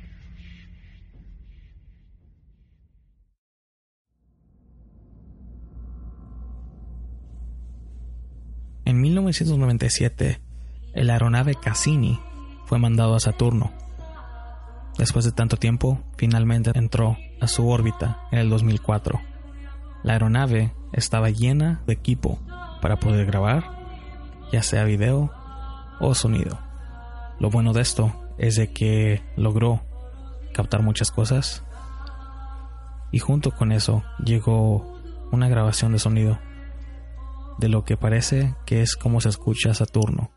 En 8.85 9.01
1997, 9.01 10.39
el 10.93 11.09
aeronave 11.09 11.55
Cassini 11.55 12.19
fue 12.65 12.77
mandado 12.77 13.15
a 13.15 13.19
Saturno. 13.19 13.73
Después 14.97 15.25
de 15.25 15.31
tanto 15.31 15.57
tiempo, 15.57 16.01
finalmente 16.17 16.71
entró 16.73 17.17
a 17.41 17.47
su 17.47 17.67
órbita 17.67 18.21
en 18.31 18.39
el 18.39 18.49
2004. 18.49 19.19
La 20.03 20.13
aeronave 20.13 20.71
estaba 20.93 21.31
llena 21.31 21.81
de 21.87 21.93
equipo 21.93 22.39
para 22.81 22.99
poder 22.99 23.25
grabar, 23.25 23.63
ya 24.51 24.61
sea 24.61 24.83
video 24.83 25.33
o 25.99 26.13
sonido. 26.15 26.59
Lo 27.39 27.49
bueno 27.49 27.73
de 27.73 27.81
esto 27.81 28.13
es 28.37 28.55
de 28.55 28.71
que 28.71 29.23
logró 29.35 29.81
captar 30.53 30.81
muchas 30.81 31.11
cosas 31.11 31.63
y 33.11 33.19
junto 33.19 33.51
con 33.51 33.71
eso 33.71 34.03
llegó 34.23 34.99
una 35.31 35.47
grabación 35.47 35.91
de 35.91 35.99
sonido 35.99 36.39
de 37.57 37.69
lo 37.69 37.83
que 37.83 37.97
parece 37.97 38.55
que 38.65 38.81
es 38.81 38.95
como 38.95 39.21
se 39.21 39.29
escucha 39.29 39.73
Saturno. 39.73 40.34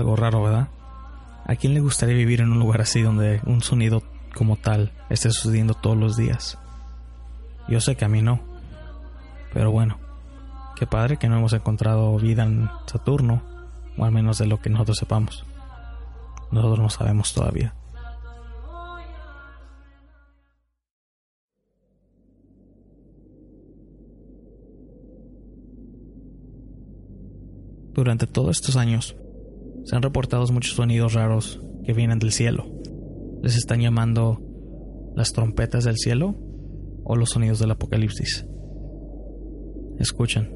Algo 0.00 0.16
raro, 0.16 0.42
¿verdad? 0.42 0.68
¿A 1.46 1.56
quién 1.56 1.74
le 1.74 1.80
gustaría 1.80 2.14
vivir 2.14 2.40
en 2.40 2.50
un 2.52 2.58
lugar 2.58 2.80
así 2.80 3.02
donde 3.02 3.40
un 3.46 3.62
sonido 3.62 4.02
como 4.34 4.56
tal 4.56 4.92
esté 5.08 5.30
sucediendo 5.30 5.74
todos 5.74 5.96
los 5.96 6.16
días? 6.16 6.58
Yo 7.68 7.80
sé 7.80 7.96
que 7.96 8.04
a 8.04 8.08
mí 8.08 8.22
no. 8.22 8.40
Pero 9.52 9.70
bueno, 9.70 9.98
qué 10.76 10.86
padre 10.86 11.18
que 11.18 11.28
no 11.28 11.36
hemos 11.36 11.52
encontrado 11.52 12.16
vida 12.16 12.44
en 12.44 12.70
Saturno, 12.86 13.42
o 13.96 14.04
al 14.04 14.12
menos 14.12 14.38
de 14.38 14.46
lo 14.46 14.60
que 14.60 14.70
nosotros 14.70 14.98
sepamos. 14.98 15.44
Nosotros 16.50 16.78
no 16.78 16.90
sabemos 16.90 17.32
todavía. 17.32 17.74
Durante 27.92 28.26
todos 28.26 28.56
estos 28.56 28.76
años, 28.76 29.16
se 29.90 29.96
han 29.96 30.02
reportado 30.02 30.46
muchos 30.52 30.76
sonidos 30.76 31.14
raros 31.14 31.60
que 31.82 31.92
vienen 31.92 32.20
del 32.20 32.30
cielo. 32.30 32.64
Les 33.42 33.56
están 33.56 33.80
llamando 33.80 34.40
las 35.16 35.32
trompetas 35.32 35.82
del 35.82 35.96
cielo 35.96 36.36
o 37.02 37.16
los 37.16 37.30
sonidos 37.30 37.58
del 37.58 37.72
apocalipsis. 37.72 38.46
Escuchan. 39.98 40.48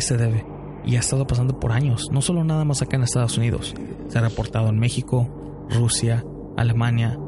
Se 0.00 0.16
debe? 0.16 0.44
Y 0.84 0.96
ha 0.96 1.00
estado 1.00 1.26
pasando 1.26 1.60
por 1.60 1.72
años, 1.72 2.08
no 2.10 2.22
solo 2.22 2.42
nada 2.44 2.64
más 2.64 2.82
acá 2.82 2.96
en 2.96 3.02
Estados 3.02 3.36
Unidos. 3.36 3.74
Se 4.08 4.18
ha 4.18 4.22
reportado 4.22 4.68
en 4.68 4.78
México, 4.78 5.28
Rusia, 5.68 6.24
Alemania, 6.56 7.18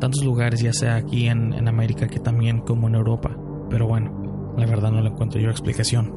tantos 0.00 0.24
lugares, 0.24 0.60
ya 0.60 0.72
sea 0.72 0.96
aquí 0.96 1.28
en, 1.28 1.54
en 1.54 1.68
América 1.68 2.08
que 2.08 2.20
también 2.20 2.60
como 2.60 2.88
en 2.88 2.94
Europa. 2.94 3.36
Pero 3.70 3.86
bueno, 3.86 4.52
la 4.56 4.66
verdad 4.66 4.90
no 4.90 5.00
le 5.00 5.08
encuentro 5.08 5.40
yo 5.40 5.50
explicación. 5.50 6.12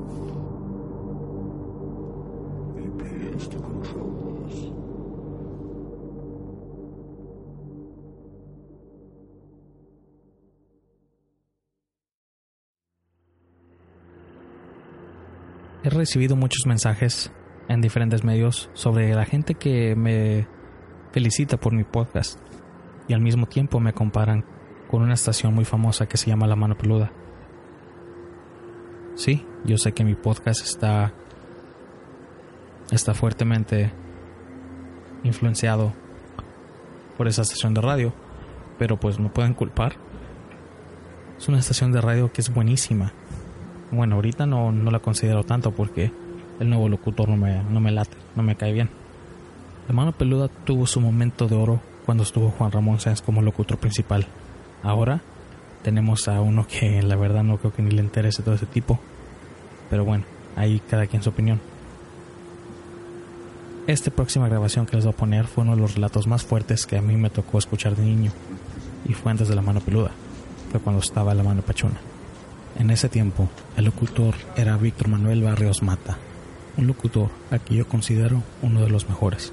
Recibido 16.08 16.38
muchos 16.38 16.66
mensajes 16.66 17.34
en 17.68 17.82
diferentes 17.82 18.24
medios 18.24 18.70
sobre 18.72 19.14
la 19.14 19.26
gente 19.26 19.56
que 19.56 19.94
me 19.94 20.48
felicita 21.12 21.58
por 21.58 21.74
mi 21.74 21.84
podcast 21.84 22.40
y 23.10 23.14
al 23.14 23.20
mismo 23.20 23.46
tiempo 23.46 23.82
me 23.82 23.92
comparan 23.92 24.46
con 24.90 25.02
una 25.02 25.16
estación 25.16 25.54
muy 25.54 25.66
famosa 25.66 26.08
que 26.08 26.16
se 26.16 26.28
llama 26.28 26.48
La 26.48 26.56
Mano 26.56 26.78
Peluda. 26.78 27.12
Sí, 29.16 29.46
yo 29.66 29.78
sé 29.78 29.92
que 29.92 30.06
mi 30.06 30.16
podcast 30.16 30.64
está 30.64 31.12
está 32.90 33.14
fuertemente 33.14 33.92
influenciado 35.26 35.92
por 37.18 37.28
esa 37.28 37.42
estación 37.42 37.74
de 37.74 37.82
radio, 37.82 38.14
pero 38.80 38.98
pues 38.98 39.20
me 39.20 39.28
pueden 39.28 39.54
culpar. 39.54 39.98
Es 41.38 41.50
una 41.50 41.60
estación 41.60 41.92
de 41.92 42.00
radio 42.00 42.32
que 42.32 42.40
es 42.40 42.54
buenísima. 42.54 43.12
Bueno, 43.92 44.16
ahorita 44.16 44.46
no, 44.46 44.72
no 44.72 44.92
la 44.92 45.00
considero 45.00 45.44
tanto 45.44 45.72
porque 45.72 46.12
el 46.60 46.70
nuevo 46.70 46.90
locutor 46.90 47.30
no 47.30 47.38
me, 47.38 47.64
no 47.64 47.80
me 47.80 47.92
late, 47.92 48.18
no 48.36 48.44
me 48.44 48.56
cae 48.56 48.74
bien. 48.74 48.90
La 49.88 49.94
mano 49.94 50.12
peluda 50.12 50.50
tuvo 50.50 50.86
su 50.86 51.00
momento 51.00 51.48
de 51.48 51.56
oro 51.56 51.80
cuando 52.06 52.24
estuvo 52.24 52.52
Juan 52.52 52.72
Ramón 52.72 53.00
Sáenz 53.00 53.22
como 53.22 53.42
locutor 53.42 53.78
principal. 53.78 54.28
Ahora 54.84 55.22
tenemos 55.84 56.28
a 56.28 56.42
uno 56.42 56.68
que 56.68 57.02
la 57.02 57.16
verdad 57.16 57.44
no 57.44 57.58
creo 57.58 57.74
que 57.74 57.82
ni 57.82 57.92
le 57.92 58.02
interese 58.02 58.44
todo 58.44 58.56
ese 58.56 58.66
tipo. 58.66 59.00
Pero 59.90 60.04
bueno, 60.04 60.26
ahí 60.58 60.82
cada 60.90 61.08
quien 61.08 61.24
su 61.24 61.30
opinión. 61.30 61.62
Esta 63.88 64.12
próxima 64.12 64.50
grabación 64.50 64.86
que 64.86 64.98
les 64.98 65.06
voy 65.06 65.14
a 65.14 65.18
poner 65.18 65.48
fue 65.48 65.64
uno 65.64 65.76
de 65.76 65.82
los 65.82 65.96
relatos 65.96 66.28
más 66.28 66.44
fuertes 66.44 66.86
que 66.86 66.98
a 66.98 67.02
mí 67.02 67.16
me 67.16 67.30
tocó 67.30 67.58
escuchar 67.58 67.96
de 67.96 68.04
niño. 68.04 68.32
Y 69.06 69.14
fue 69.14 69.32
antes 69.32 69.48
de 69.48 69.56
la 69.56 69.62
mano 69.62 69.80
peluda. 69.80 70.12
Fue 70.72 70.82
cuando 70.82 71.02
estaba 71.02 71.34
la 71.34 71.44
mano 71.44 71.62
pachona. 71.62 71.96
En 72.80 72.92
ese 72.92 73.10
tiempo, 73.10 73.50
el 73.76 73.86
locutor 73.86 74.36
era 74.56 74.78
Víctor 74.78 75.08
Manuel 75.08 75.42
Barrios 75.42 75.82
Mata, 75.82 76.18
un 76.78 76.86
locutor 76.86 77.30
al 77.50 77.60
que 77.62 77.74
yo 77.76 77.88
considero 77.88 78.44
uno 78.62 78.82
de 78.82 78.90
los 78.90 79.10
mejores. 79.10 79.52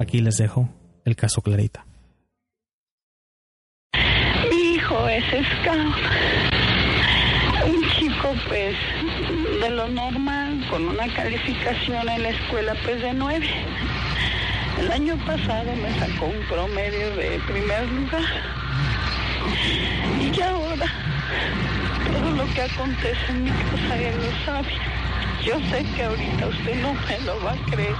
Aquí 0.00 0.20
les 0.20 0.36
dejo 0.36 0.68
el 1.04 1.14
caso 1.14 1.42
Clarita. 1.42 1.86
Mi 4.50 4.74
hijo 4.74 5.08
es 5.08 5.24
scout. 5.24 5.94
Un 7.66 7.82
chico, 7.96 8.34
pues, 8.48 8.76
de 9.62 9.70
lo 9.70 9.88
normal, 9.88 10.66
con 10.70 10.88
una 10.88 11.06
calificación 11.14 12.08
en 12.08 12.22
la 12.24 12.30
escuela, 12.30 12.74
pues, 12.84 13.00
de 13.00 13.14
nueve. 13.14 13.48
El 14.80 14.90
año 14.90 15.16
pasado 15.24 15.70
me 15.76 15.98
sacó 16.00 16.26
un 16.26 16.44
promedio 16.48 17.14
de 17.14 17.38
primer 17.46 17.88
lugar. 17.92 18.63
Y 20.20 20.40
ahora, 20.40 20.86
todo 22.12 22.30
lo 22.30 22.54
que 22.54 22.62
acontece 22.62 23.26
en 23.28 23.44
mi 23.44 23.50
casa, 23.50 23.96
él 23.96 24.14
lo 24.16 24.44
sabe. 24.44 24.74
Yo 25.44 25.54
sé 25.70 25.84
que 25.94 26.04
ahorita 26.04 26.46
usted 26.46 26.82
no 26.82 26.94
me 26.94 27.20
lo 27.20 27.44
va 27.44 27.52
a 27.52 27.70
creer. 27.70 27.94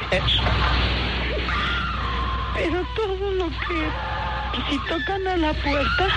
Pero 2.54 2.86
todo 2.96 3.30
lo 3.32 3.48
que, 3.50 4.70
si 4.70 4.78
tocan 4.88 5.26
a 5.26 5.36
la 5.36 5.52
puerta, 5.52 6.08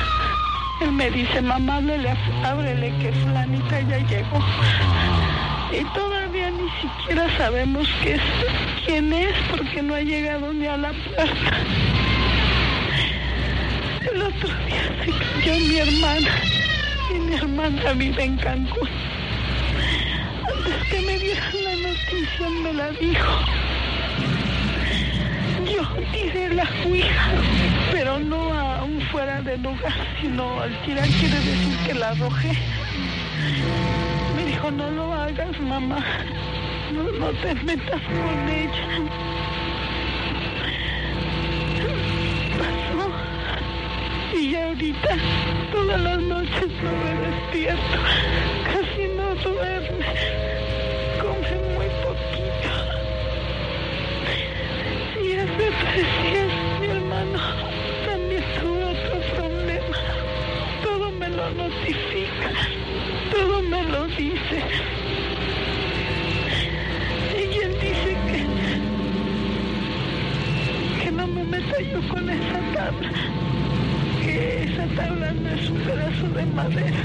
él 0.82 0.92
me 0.92 1.10
dice, 1.12 1.42
mamá, 1.42 1.78
ábrele, 1.78 2.16
ábrele 2.46 2.94
que 3.00 3.12
fulanita 3.12 3.82
ya 3.82 3.98
llegó. 3.98 4.40
Y 5.72 5.84
todavía 5.94 6.52
ni 6.52 6.70
siquiera 6.82 7.28
sabemos 7.38 7.88
quién 8.86 9.12
es 9.12 9.36
porque 9.50 9.82
no 9.82 9.96
ha 9.96 10.02
llegado 10.02 10.54
ni 10.54 10.68
a 10.68 10.78
la 10.78 10.94
puerta. 10.94 11.28
El 14.13 14.22
otro 14.22 14.50
día 14.65 14.84
se 15.04 15.12
cayó 15.12 15.60
mi 15.60 15.78
hermana 15.78 16.30
y 17.10 17.20
mi 17.20 17.36
hermana 17.36 17.93
vive 17.93 18.24
en 18.24 18.38
Cancún. 18.38 18.89
Antes 20.48 20.84
que 20.89 21.02
me 21.02 21.17
dieran 21.17 21.63
la 21.63 21.76
noticia 21.89 22.50
me 22.63 22.74
la 22.74 22.89
dijo. 22.91 23.34
Yo 25.65 25.84
tiré 26.12 26.54
la 26.54 26.67
ouija, 26.86 27.32
pero 27.91 28.20
no 28.20 28.54
a 28.54 28.84
un 28.84 29.02
fuera 29.12 29.41
de 29.41 29.58
lugar, 29.58 29.93
sino 30.22 30.62
al 30.62 30.82
tirar 30.84 31.08
quiere 31.08 31.39
decir 31.39 31.78
que 31.86 31.93
la 31.93 32.10
arrojé. 32.10 32.54
Me 34.36 34.46
dijo, 34.46 34.72
no 34.72 34.89
lo 34.91 35.13
hagas, 35.13 35.60
mamá. 35.60 36.04
No, 36.93 37.04
no 37.04 37.28
te 37.41 37.54
metas 37.56 38.02
con 38.02 38.50
ella. 38.50 39.37
Todas 44.78 46.00
las 46.00 46.20
noches 46.22 46.68
no 46.84 46.92
me 46.92 47.16
despierto, 47.26 47.98
casi 48.66 49.08
no 49.08 49.34
duerme, 49.34 50.06
come 51.20 51.56
muy 51.74 51.90
poquito. 52.06 52.70
Y 55.20 55.34
tres 55.58 56.08
días 56.22 56.52
mi 56.80 56.88
hermano 56.90 57.40
también 58.06 58.44
tuvo 58.62 58.90
otro 58.92 59.18
problema. 59.36 59.98
Todo 60.84 61.12
me 61.12 61.30
lo 61.30 61.50
notifica, 61.50 62.52
todo 63.32 63.63
me 63.63 63.84
lo 63.84 64.06
dice. 64.10 64.63
Y 67.36 67.58
él 67.63 67.74
dice 67.82 68.16
que, 68.28 68.40
que 71.04 71.12
no 71.12 71.26
me 71.26 71.44
meta 71.46 71.82
yo 71.82 72.00
con 72.10 72.30
esa 72.30 72.60
tabla, 72.76 73.12
esa 74.48 74.86
tabla 74.96 75.34
no 75.34 75.50
es 75.50 75.70
un 75.70 75.78
pedazo 75.80 76.30
de 76.30 76.46
madera, 76.46 77.04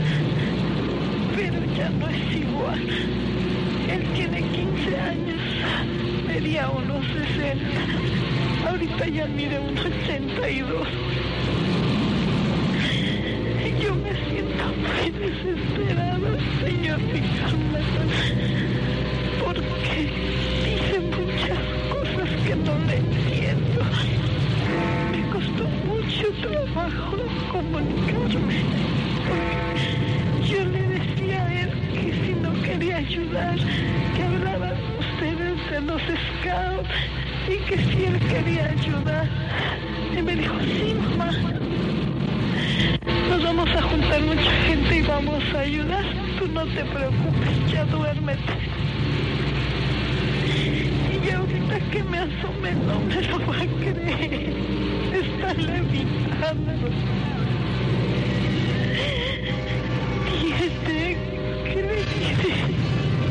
pero 1.35 1.59
ya 1.77 1.91
no 1.91 2.09
es 2.09 2.37
igual. 2.37 2.81
Él 3.91 4.03
tiene 4.15 4.43
15 4.43 5.01
años, 5.01 5.41
medía 6.27 6.69
unos 6.69 7.05
60, 7.07 8.69
ahorita 8.69 9.09
ya 9.09 9.27
mide 9.27 9.59
unos 9.59 9.85
82. 9.85 10.89
Y 13.67 13.83
yo 13.83 13.95
me 13.97 14.13
siento 14.29 14.65
muy 14.83 15.11
desesperada, 15.11 16.31
señor 16.65 17.01
Víctor 17.13 18.02
trabajo 26.65 27.17
comunicarme, 27.51 28.55
yo 30.49 30.65
le 30.65 30.83
decía 30.89 31.45
a 31.45 31.63
él 31.63 31.71
que 31.93 32.13
si 32.25 32.35
no 32.35 32.53
quería 32.63 32.99
ayudar, 32.99 33.57
que 34.17 34.23
hablaban 34.23 34.75
ustedes 34.99 35.71
de 35.71 35.81
los 35.81 36.03
scouts 36.03 36.89
y 37.49 37.57
que 37.69 37.77
si 37.79 38.05
él 38.05 38.19
quería 38.21 38.71
ayudar. 38.71 39.29
Y 40.17 40.23
me 40.23 40.37
dijo, 40.37 40.55
sí, 40.61 40.95
mamá, 40.95 41.33
nos 43.29 43.43
vamos 43.43 43.69
a 43.71 43.83
juntar 43.83 44.21
mucha 44.23 44.51
gente 44.67 44.97
y 44.99 45.03
vamos 45.03 45.43
a 45.55 45.59
ayudar. 45.61 46.05
Tú 46.39 46.49
no 46.49 46.65
te 46.67 46.85
preocupes, 46.85 47.73
ya 47.73 47.85
duérmete. 47.87 48.53
Y 51.13 51.27
ya 51.27 51.39
ahorita 51.39 51.79
que 51.93 52.03
me 52.05 52.19
asome 52.19 52.73
no 52.87 53.01
me 53.01 53.21
lo 53.21 53.39
va 53.47 53.55
a 53.55 53.67
creer. 53.67 54.55
Está 55.13 55.53
levitando. 55.53 56.73
Tiene, 60.41 61.17
¿qué 61.65 61.81
le 61.89 62.01
dice? 62.15 62.51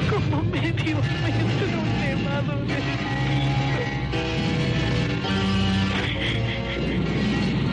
Como 0.10 0.44
medio 0.44 0.98
metro 1.24 1.80
elevado 1.98 2.56
del 2.70 2.88
piso. 3.26 3.82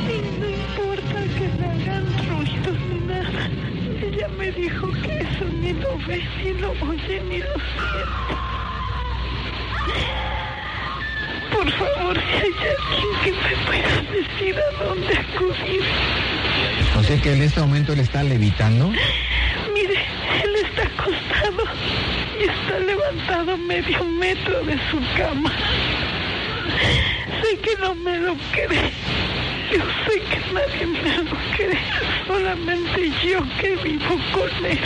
Y 0.09 0.16
no 0.40 0.46
importa 0.48 1.18
que 1.37 1.46
me 1.59 1.66
hagan 1.66 2.07
ruidos 2.31 2.79
ni 2.90 2.98
nada. 3.07 3.42
Ella 4.01 4.29
me 4.38 4.48
dijo 4.53 4.87
que 5.03 5.12
eso 5.18 5.44
ni 5.61 5.72
lo 5.74 5.98
ve, 6.07 6.18
ni 6.42 6.53
lo 6.55 6.70
oye, 6.70 7.20
ni 7.29 7.38
lo 7.38 7.58
Sea 17.09 17.16
que 17.23 17.33
en 17.33 17.40
este 17.40 17.59
momento 17.61 17.94
él 17.94 18.01
está 18.01 18.23
levitando. 18.23 18.90
Mire, 19.73 19.94
él 20.44 20.57
está 20.57 20.83
acostado 20.83 21.64
y 22.38 22.44
está 22.44 22.79
levantado 22.81 23.57
medio 23.57 24.05
metro 24.05 24.62
de 24.64 24.75
su 24.90 24.99
cama. 25.16 25.51
Sé 27.40 27.57
que 27.61 27.77
no 27.81 27.94
me 27.94 28.18
lo 28.18 28.37
cree. 28.53 28.92
Yo 29.73 29.85
sé 30.05 30.21
que 30.21 30.53
nadie 30.53 30.87
me 30.87 31.16
lo 31.25 31.37
cree. 31.57 31.79
Solamente 32.27 33.11
yo 33.25 33.40
que 33.59 33.77
vivo 33.77 34.18
con 34.33 34.66
él. 34.66 34.79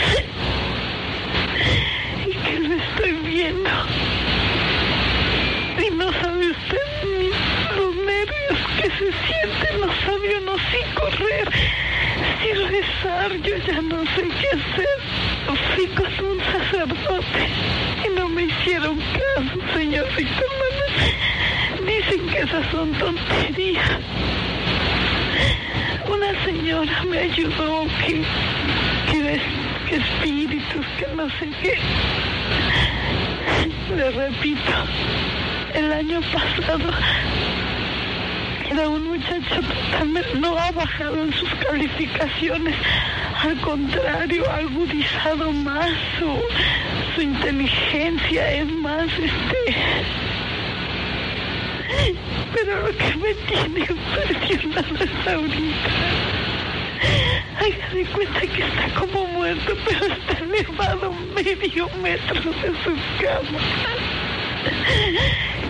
Y 2.25 2.35
que 2.35 2.59
lo 2.61 2.73
estoy 2.73 3.11
viendo. 3.29 3.69
Y 5.85 5.91
no 5.91 6.09
sabe 6.21 6.51
usted 6.51 6.87
ni 7.03 7.27
los 7.75 7.95
nervios 7.97 8.59
que 8.77 8.89
se 8.91 9.11
sienten. 9.27 9.81
No 9.81 9.87
sabe 10.05 10.37
uno 10.37 10.55
si 10.71 10.95
correr, 10.95 11.49
si 12.41 12.53
rezar. 12.53 13.31
Yo 13.41 13.57
ya 13.57 13.81
no 13.81 14.03
sé 14.15 14.23
qué 14.39 14.47
hacer. 14.47 14.97
Fui 15.75 15.87
con 15.87 16.25
un 16.31 16.39
sacerdote 16.39 17.47
y 18.05 18.09
no 18.15 18.29
me 18.29 18.43
hicieron 18.43 18.97
caso, 18.97 19.59
señor 19.73 20.07
Víctor 20.15 20.49
Manuel. 20.61 21.13
Dicen 21.85 22.27
que 22.29 22.39
esas 22.39 22.65
son 22.71 22.91
tonterías. 22.93 23.99
Una 26.07 26.43
señora 26.43 27.03
me 27.09 27.19
ayudó 27.19 27.85
que, 28.05 28.21
que, 29.11 29.41
que 29.89 29.95
espíritus, 29.95 30.85
que 30.97 31.07
no 31.15 31.29
sé 31.29 31.49
qué. 31.61 31.77
Le 33.95 34.09
repito, 34.11 34.71
el 35.73 35.91
año 35.91 36.21
pasado 36.21 36.89
era 38.73 38.89
un 38.89 39.07
muchacho 39.07 39.61
totalmente, 39.61 40.33
no 40.35 40.57
ha 40.57 40.71
bajado 40.71 41.23
en 41.23 41.31
sus 41.33 41.49
calificaciones, 41.67 42.75
al 43.43 43.55
contrario, 43.61 44.49
ha 44.49 44.57
agudizado 44.57 45.51
más 45.51 45.91
su, 46.17 46.41
su 47.13 47.21
inteligencia, 47.21 48.51
es 48.51 48.65
más, 48.65 49.07
este... 49.13 49.75
Pero 52.53 52.81
lo 52.81 52.97
que 52.97 53.15
me 53.17 53.33
tiene 53.45 53.79
impresionado 53.81 54.95
es 55.03 55.27
ahorita. 55.27 55.91
Haga 57.59 57.93
de 57.93 58.05
cuenta 58.05 58.41
que 58.41 58.63
está 58.63 58.99
como 58.99 59.27
muerto, 59.27 59.77
pero 59.85 60.05
está 60.05 60.43
elevado 60.43 61.13
medio 61.35 61.89
metro 62.01 62.41
de 62.41 62.73
su 62.83 62.95
cama. 63.21 63.59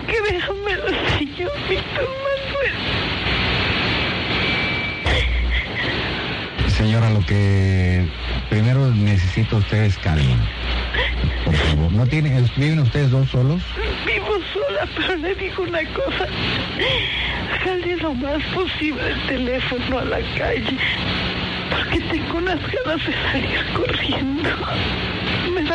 Créamelo, 0.06 0.88
señor 1.18 1.52
Víctor 1.68 2.08
Manuel. 2.24 2.93
Señora, 6.76 7.08
lo 7.10 7.20
que 7.20 8.04
primero 8.50 8.90
necesito 8.90 9.58
ustedes 9.58 9.96
calma. 9.98 10.36
Por 11.44 11.54
favor. 11.54 11.92
¿No 11.92 12.04
viven 12.04 12.80
ustedes 12.80 13.10
dos 13.10 13.30
solos? 13.30 13.62
Vivo 14.04 14.38
sola, 14.52 14.88
pero 14.96 15.16
le 15.16 15.34
digo 15.36 15.62
una 15.62 15.84
cosa. 15.92 16.26
Jale 17.62 17.96
lo 17.96 18.14
más 18.14 18.42
posible 18.54 19.08
el 19.08 19.26
teléfono 19.26 19.98
a 19.98 20.04
la 20.04 20.18
calle. 20.36 20.76
Porque 21.70 22.00
tengo 22.00 22.38
unas 22.38 22.60
ganas 22.60 23.06
de 23.06 23.12
salir 23.30 23.64
corriendo. 23.74 24.50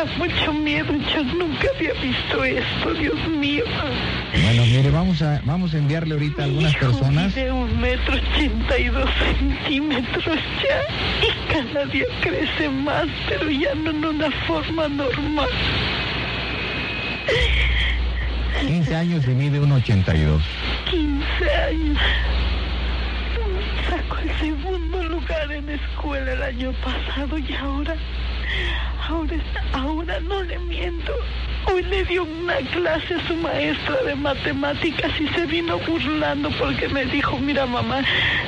Da 0.00 0.06
mucho 0.16 0.54
miedo. 0.54 0.94
Yo 1.14 1.22
nunca 1.24 1.68
había 1.76 1.92
visto 1.92 2.42
esto, 2.42 2.94
Dios 2.94 3.28
mío. 3.28 3.64
Bueno, 4.42 4.64
mire, 4.64 4.90
vamos 4.90 5.20
a, 5.20 5.42
vamos 5.44 5.74
a 5.74 5.76
enviarle 5.76 6.14
ahorita 6.14 6.40
a 6.40 6.44
algunas 6.46 6.72
Hijo, 6.72 6.86
personas. 6.86 7.36
mide 7.36 7.52
un 7.52 7.78
metro 7.78 8.14
ochenta 8.16 8.78
y 8.78 8.88
dos 8.88 9.10
centímetros 9.18 10.24
ya. 10.62 10.80
Y 11.26 11.52
cada 11.52 11.84
día 11.84 12.06
crece 12.22 12.70
más, 12.70 13.08
pero 13.28 13.50
ya 13.50 13.74
no 13.74 13.90
en 13.90 14.02
una 14.06 14.30
forma 14.46 14.88
normal. 14.88 15.48
15 18.62 18.96
años 18.96 19.24
y 19.26 19.30
mide 19.30 19.60
1,82. 19.60 20.40
15 20.90 21.54
años. 21.54 21.98
Sacó 23.88 24.18
el 24.18 24.38
segundo 24.38 25.02
lugar 25.04 25.52
en 25.52 25.68
escuela 25.68 26.32
el 26.32 26.42
año 26.42 26.72
pasado 26.82 27.36
y 27.36 27.52
ahora, 27.54 27.96
ahora, 29.10 29.36
ahora 29.72 30.20
no 30.20 30.42
le 30.42 30.58
miento. 30.60 31.12
Hoy 31.66 31.82
le 31.82 32.04
dio 32.04 32.24
una 32.24 32.56
clase 32.56 33.14
a 33.14 33.26
su 33.26 33.36
maestra 33.36 34.02
de 34.04 34.14
matemáticas 34.14 35.10
y 35.20 35.26
se 35.28 35.46
vino 35.46 35.78
burlando 35.78 36.50
porque 36.58 36.88
me 36.88 37.04
dijo, 37.04 37.36
mira 37.38 37.66
mamá, 37.66 38.02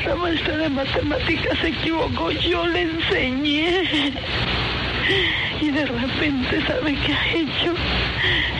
la 0.07 0.15
maestra 0.15 0.57
de 0.57 0.69
matemáticas 0.69 1.59
se 1.59 1.69
equivocó, 1.69 2.31
yo 2.31 2.67
le 2.67 2.83
enseñé. 2.83 4.13
Y 5.61 5.71
de 5.71 5.87
repente, 5.87 6.67
¿sabe 6.67 6.97
qué 7.05 7.13
ha 7.13 7.33
hecho? 7.35 7.75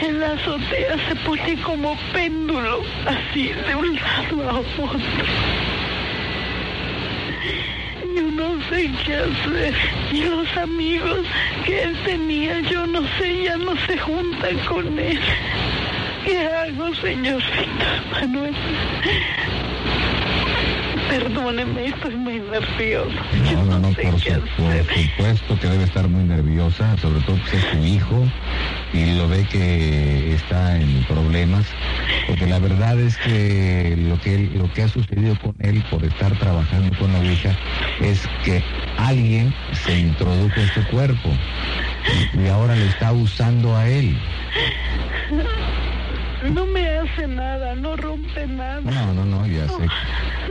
En 0.01 0.19
la 0.19 0.33
azotea 0.33 0.97
se 1.07 1.15
pone 1.15 1.55
como 1.61 1.97
péndulo, 2.13 2.81
así, 3.05 3.47
de 3.47 3.75
un 3.75 3.95
lado 3.95 4.49
a 4.49 4.59
otro. 4.59 4.99
Yo 8.15 8.21
no 8.31 8.61
sé 8.69 8.91
qué 9.05 9.15
hacer. 9.15 9.73
Y 10.11 10.21
los 10.23 10.57
amigos 10.57 11.19
que 11.65 11.83
él 11.83 11.97
tenía, 12.05 12.59
yo 12.61 12.85
no 12.85 13.01
sé, 13.17 13.43
ya 13.43 13.57
no 13.57 13.75
se 13.87 13.97
juntan 13.97 14.57
con 14.67 14.99
él. 14.99 15.19
¿Qué 16.23 16.45
hago, 16.45 16.93
señor 16.95 17.41
Víctor 17.41 18.11
Manuel? 18.11 18.53
Perdóneme, 21.19 21.85
estoy 21.89 22.15
muy 22.15 22.39
nerviosa. 22.39 23.13
No, 23.53 23.63
no, 23.65 23.79
no, 23.79 23.93
por, 23.93 24.19
su- 24.19 24.31
por 24.57 24.85
supuesto 24.95 25.59
que 25.59 25.67
debe 25.67 25.83
estar 25.83 26.07
muy 26.09 26.23
nerviosa, 26.23 26.97
sobre 26.97 27.21
todo 27.21 27.37
que 27.51 27.57
es 27.57 27.63
su 27.63 27.85
hijo 27.85 28.25
y 28.93 29.15
lo 29.15 29.27
ve 29.27 29.45
que 29.45 30.33
está 30.33 30.75
en 30.75 31.03
problemas, 31.03 31.67
porque 32.27 32.47
la 32.47 32.57
verdad 32.57 32.99
es 32.99 33.17
que 33.17 33.95
lo 34.09 34.19
que 34.19 34.33
él- 34.35 34.51
lo 34.57 34.71
que 34.73 34.81
ha 34.81 34.87
sucedido 34.87 35.35
con 35.37 35.55
él 35.59 35.83
por 35.91 36.03
estar 36.03 36.35
trabajando 36.39 36.95
con 36.95 37.11
la 37.11 37.19
Ouija 37.19 37.55
es 38.01 38.27
que 38.43 38.63
alguien 38.97 39.53
se 39.85 39.95
introdujo 39.95 40.59
en 40.61 40.67
su 40.67 40.83
cuerpo 40.87 41.37
y 42.43 42.47
ahora 42.47 42.75
le 42.75 42.87
está 42.87 43.11
usando 43.11 43.75
a 43.77 43.87
él. 43.87 44.15
No 46.49 46.65
me 46.65 46.97
hace 46.97 47.27
nada, 47.27 47.73
no 47.75 47.95
rompe 47.95 48.47
nada. 48.47 48.81
No, 48.81 49.13
no, 49.13 49.25
no, 49.25 49.47
ya 49.47 49.67
sé. 49.67 49.87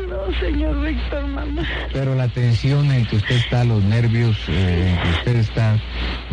No, 0.09 0.41
señor 0.41 0.81
Víctor, 0.81 1.27
mamá. 1.27 1.63
Pero 1.93 2.15
la 2.15 2.29
tensión 2.29 2.91
en 2.91 3.07
que 3.07 3.17
usted 3.17 3.37
está, 3.37 3.65
los 3.65 3.83
nervios 3.85 4.37
eh, 4.49 4.89
en 4.89 5.03
que 5.03 5.09
usted 5.11 5.37
está, 5.37 5.79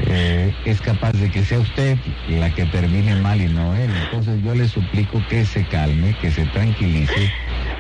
eh, 0.08 0.54
es 0.66 0.80
capaz 0.82 1.12
de 1.14 1.30
que 1.30 1.44
sea 1.44 1.60
usted 1.60 1.98
la 2.30 2.54
que 2.54 2.66
termine 2.68 3.16
mal 3.16 3.42
y 3.42 3.48
no 3.48 3.76
él. 3.76 3.92
Entonces 4.06 4.42
yo 4.44 4.56
le 4.56 4.68
suplico 4.68 5.22
que 5.30 5.46
se 5.46 5.66
calme, 5.66 6.16
que 6.22 6.32
se 6.32 6.46
tranquilice. 6.48 7.32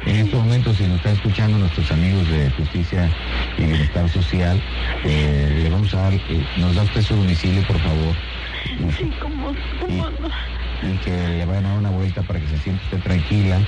En 0.06 0.16
estos 0.18 0.44
momentos, 0.44 0.78
si 0.78 0.84
nos 0.84 0.98
está 0.98 1.12
escuchando 1.12 1.58
nuestros 1.58 1.92
amigos 1.92 2.28
de 2.30 2.50
Justicia 2.52 3.10
y 3.58 3.64
Bienestar 3.64 4.10
Social, 4.10 4.62
eh, 5.06 5.62
le 5.64 5.70
vamos 5.70 5.94
a 5.94 6.02
dar, 6.02 6.14
eh, 6.14 6.46
nos 6.58 6.76
da 6.76 6.84
usted 6.84 7.02
su 7.02 7.16
domicilio, 7.16 7.66
por 7.68 7.80
favor. 7.80 8.16
Sí, 8.98 9.12
como, 9.22 9.54
como 9.80 10.10
no. 10.10 10.30
Y 10.82 10.98
que 11.04 11.12
le 11.12 11.46
vayan 11.46 11.66
a 11.66 11.70
dar 11.70 11.78
una 11.78 11.90
vuelta 11.92 12.22
para 12.24 12.40
que 12.40 12.48
se 12.48 12.58
sienta 12.60 12.82
usted 12.86 13.00
tranquila. 13.00 13.60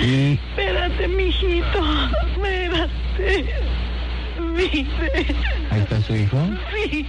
Y 0.00 0.32
Espérate, 0.32 1.08
mijito. 1.08 1.80
Espérate. 2.26 3.54
Viste. 4.54 5.34
ahí 5.70 5.80
está 5.80 6.00
su 6.02 6.14
hijo. 6.14 6.38
Sí. 6.72 7.06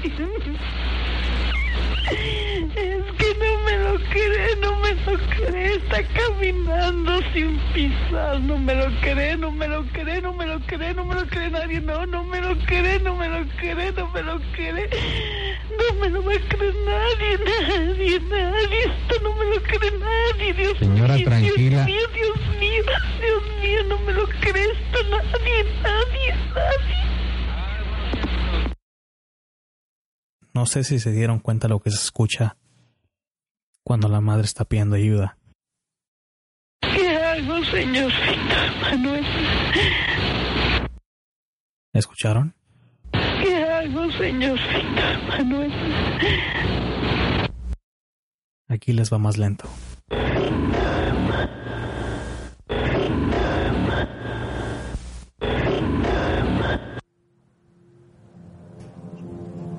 Cree, 4.09 4.55
no 4.61 4.79
me 4.79 4.93
lo 4.95 5.17
cree. 5.35 5.75
Está 5.75 6.03
caminando 6.03 7.19
sin 7.33 7.57
pisar. 7.73 8.39
No 8.41 8.57
me 8.57 8.75
lo 8.75 8.85
cree, 9.01 9.37
no 9.37 9.51
me 9.51 9.67
lo 9.67 9.85
cree, 9.87 10.21
no 10.21 10.33
me 10.33 10.45
lo 10.45 10.59
cree, 10.61 10.93
no 10.93 11.05
me 11.05 11.15
lo 11.15 11.25
cree 11.27 11.49
nadie. 11.49 11.81
No, 11.81 12.05
no 12.05 12.23
me 12.23 12.41
lo 12.41 12.57
cree, 12.65 12.99
no 12.99 13.15
me 13.15 13.27
lo 13.29 13.45
cree, 13.57 13.91
no 13.91 14.07
me 14.11 14.21
lo 14.23 14.39
cree. 14.53 14.89
No 15.77 15.99
me 16.01 16.09
lo 16.09 16.23
va 16.23 16.33
a 16.33 16.39
creer 16.49 16.75
nadie, 16.85 17.39
nadie, 17.45 18.19
nadie. 18.19 18.79
Esto 18.85 19.23
no 19.23 19.35
me 19.35 19.45
lo 19.45 19.61
cree 19.63 19.91
nadie, 19.99 20.53
Dios 20.53 20.77
Señora, 20.79 21.15
mío. 21.15 21.25
tranquila. 21.25 21.85
Dios 21.85 21.85
mío, 21.85 22.07
Dios 22.13 22.59
mío, 22.59 22.83
Dios 23.21 23.43
mío, 23.61 23.83
no 23.87 23.99
me 23.99 24.13
lo 24.13 24.25
cree 24.27 24.65
esto 24.65 24.99
nadie, 25.09 25.63
nadie, 25.83 26.35
nadie. 26.55 26.99
No 30.53 30.65
sé 30.65 30.83
si 30.83 30.99
se 30.99 31.11
dieron 31.11 31.39
cuenta 31.39 31.67
lo 31.67 31.79
que 31.79 31.91
se 31.91 31.97
escucha 31.97 32.57
cuando 33.89 34.07
la 34.07 34.21
madre 34.21 34.43
está 34.43 34.65
pidiendo 34.65 34.97
ayuda. 34.97 35.35
¿Qué 36.79 37.09
hago, 37.17 37.65
señor 37.65 38.11
Víctor 38.11 38.81
Manuel? 38.81 39.25
¿Escucharon? 41.91 42.53
¿Qué 43.11 43.63
hago, 43.63 44.11
señor 44.11 44.59
Víctor 44.59 45.27
Manuel? 45.27 45.71
Aquí 48.67 48.93
les 48.93 49.11
va 49.11 49.17
más 49.17 49.39
lento. 49.39 49.67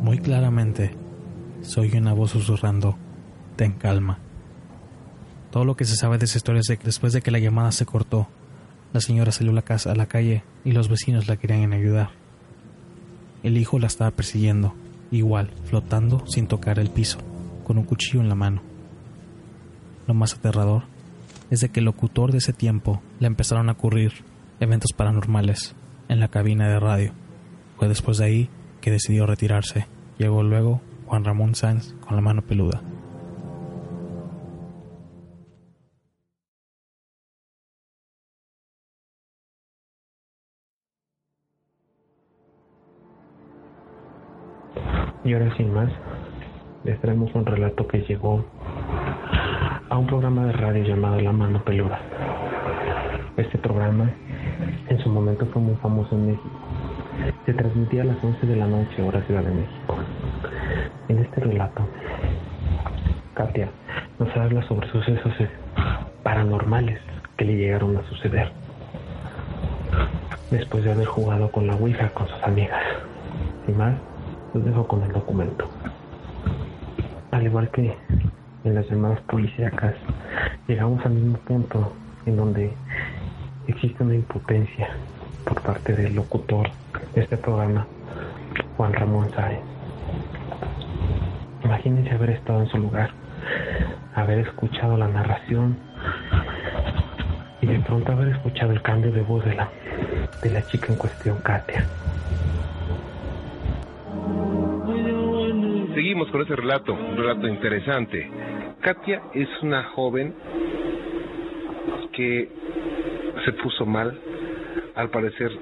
Muy 0.01 0.19
claramente, 0.19 0.97
soy 1.61 1.97
una 1.97 2.13
voz 2.13 2.33
susurrando, 2.33 2.99
ten 3.61 3.73
calma. 3.73 4.17
Todo 5.51 5.67
lo 5.67 5.77
que 5.77 5.85
se 5.85 5.95
sabe 5.95 6.17
de 6.17 6.25
esa 6.25 6.39
historia 6.39 6.61
es 6.61 6.67
de 6.67 6.79
que 6.79 6.85
después 6.85 7.13
de 7.13 7.21
que 7.21 7.31
la 7.31 7.39
llamada 7.39 7.73
se 7.73 7.85
cortó, 7.85 8.27
la 8.95 9.03
señora 9.03 9.33
salió 9.33 9.53
a 9.53 9.55
la 9.55 9.61
casa 9.61 9.93
a 9.93 9.95
la 9.95 10.07
calle 10.07 10.45
y 10.65 10.73
los 10.73 10.89
vecinos 10.89 11.29
la 11.29 11.37
querían 11.37 11.75
ayudar. 11.75 12.09
El 13.43 13.59
hijo 13.59 13.79
la 13.79 13.89
estaba 13.89 14.13
persiguiendo, 14.13 14.73
igual, 15.11 15.51
flotando 15.67 16.27
sin 16.27 16.47
tocar 16.47 16.79
el 16.79 16.89
piso, 16.89 17.19
con 17.63 17.77
un 17.77 17.85
cuchillo 17.85 18.23
en 18.23 18.31
la 18.31 18.35
mano. 18.35 18.63
Lo 20.07 20.15
más 20.15 20.33
aterrador 20.33 20.85
es 21.51 21.61
de 21.61 21.69
que 21.69 21.81
el 21.81 21.85
locutor 21.85 22.33
de 22.33 22.39
ese 22.39 22.55
tiempo 22.55 23.03
le 23.19 23.27
empezaron 23.27 23.69
a 23.69 23.73
ocurrir 23.73 24.25
eventos 24.59 24.95
paranormales 24.97 25.75
en 26.09 26.19
la 26.19 26.29
cabina 26.29 26.67
de 26.67 26.81
radio. 26.81 27.13
Fue 27.77 27.89
después 27.89 28.17
de 28.17 28.25
ahí 28.25 28.51
que 28.81 28.91
decidió 28.91 29.27
retirarse. 29.27 29.87
Llegó 30.17 30.43
luego 30.43 30.81
Juan 31.05 31.27
Ramón 31.27 31.55
Sanz 31.55 31.93
con 32.01 32.17
la 32.17 32.23
mano 32.23 32.41
peluda. 32.41 32.81
Y 45.31 45.33
ahora 45.33 45.57
sin 45.57 45.73
más, 45.73 45.89
les 46.83 47.01
traemos 47.01 47.33
un 47.37 47.47
relato 47.47 47.87
que 47.87 48.01
llegó 48.01 48.45
a 49.89 49.97
un 49.97 50.05
programa 50.09 50.47
de 50.47 50.53
radio 50.55 50.83
llamado 50.83 51.21
La 51.21 51.31
Mano 51.31 51.63
Peluda. 51.63 52.01
Este 53.37 53.57
programa 53.57 54.11
en 54.89 54.99
su 54.99 55.09
momento 55.09 55.47
fue 55.53 55.63
muy 55.63 55.77
famoso 55.77 56.17
en 56.17 56.33
México. 56.33 56.51
Se 57.47 57.55
transmitía 57.55 58.03
a 58.03 58.07
las 58.07 58.25
11 58.25 58.45
de 58.45 58.57
la 58.57 58.67
noche, 58.67 59.03
hora 59.03 59.23
Ciudad 59.23 59.45
de 59.45 59.55
México. 59.55 59.99
En 61.07 61.19
este 61.21 61.41
relato, 61.43 61.87
Katia 63.35 63.69
nos 64.19 64.37
habla 64.37 64.67
sobre 64.67 64.91
sucesos 64.91 65.33
eh, 65.39 65.49
paranormales 66.25 66.99
que 67.37 67.45
le 67.45 67.57
llegaron 67.57 67.97
a 67.97 68.03
suceder 68.09 68.51
después 70.51 70.83
de 70.83 70.91
haber 70.91 71.07
jugado 71.07 71.53
con 71.53 71.69
la 71.69 71.77
Ouija 71.77 72.09
con 72.15 72.27
sus 72.27 72.43
amigas. 72.43 72.83
Sin 73.65 73.77
más, 73.77 73.95
los 74.55 74.65
dejo 74.65 74.87
con 74.87 75.03
el 75.03 75.13
documento. 75.13 75.69
Al 77.31 77.45
igual 77.45 77.71
que 77.71 77.95
en 78.65 78.75
las 78.75 78.89
llamadas 78.89 79.21
policíacas, 79.23 79.95
llegamos 80.67 81.05
al 81.07 81.13
mismo 81.13 81.39
punto 81.39 81.93
en 82.27 82.37
donde 82.37 82.73
existe 83.67 84.03
una 84.03 84.15
impotencia 84.15 84.89
por 85.45 85.61
parte 85.63 85.95
del 85.95 86.15
locutor 86.15 86.69
de 87.15 87.23
este 87.23 87.37
programa, 87.37 87.87
Juan 88.77 88.93
Ramón 88.93 89.31
Sáenz. 89.31 89.61
Imagínense 91.65 92.11
haber 92.11 92.31
estado 92.31 92.61
en 92.63 92.69
su 92.69 92.79
lugar, 92.79 93.11
haber 94.15 94.41
escuchado 94.41 94.97
la 94.97 95.09
narración 95.09 95.77
y 97.61 97.67
de 97.67 97.79
pronto 97.81 98.13
haber 98.13 98.29
escuchado 98.29 98.73
el 98.73 98.83
cambio 98.83 99.13
de 99.13 99.23
voz 99.23 99.45
de 99.45 99.55
la, 99.55 99.69
de 100.43 100.51
la 100.51 100.63
chica 100.67 100.89
en 100.89 100.99
cuestión, 100.99 101.39
Katia. 101.39 101.85
Seguimos 106.11 106.33
con 106.33 106.41
este 106.41 106.57
relato, 106.57 106.93
un 106.93 107.17
relato 107.17 107.47
interesante. 107.47 108.29
Katia 108.81 109.23
es 109.33 109.49
una 109.63 109.85
joven 109.95 110.35
que 112.13 112.49
se 113.45 113.53
puso 113.53 113.87
mal, 113.87 114.19
al 114.97 115.09
parecer 115.11 115.53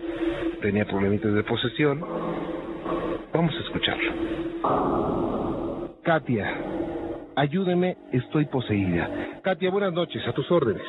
tenía 0.62 0.86
problemitas 0.86 1.34
de 1.34 1.42
posesión. 1.42 2.03
Vamos 3.30 3.55
a 3.57 3.59
escucharlo. 3.59 4.11
Katia, 6.03 6.51
ayúdeme, 7.36 7.99
estoy 8.12 8.46
poseída. 8.46 9.40
Katia, 9.42 9.70
buenas 9.70 9.92
noches, 9.92 10.26
a 10.26 10.32
tus 10.32 10.51
órdenes. 10.51 10.80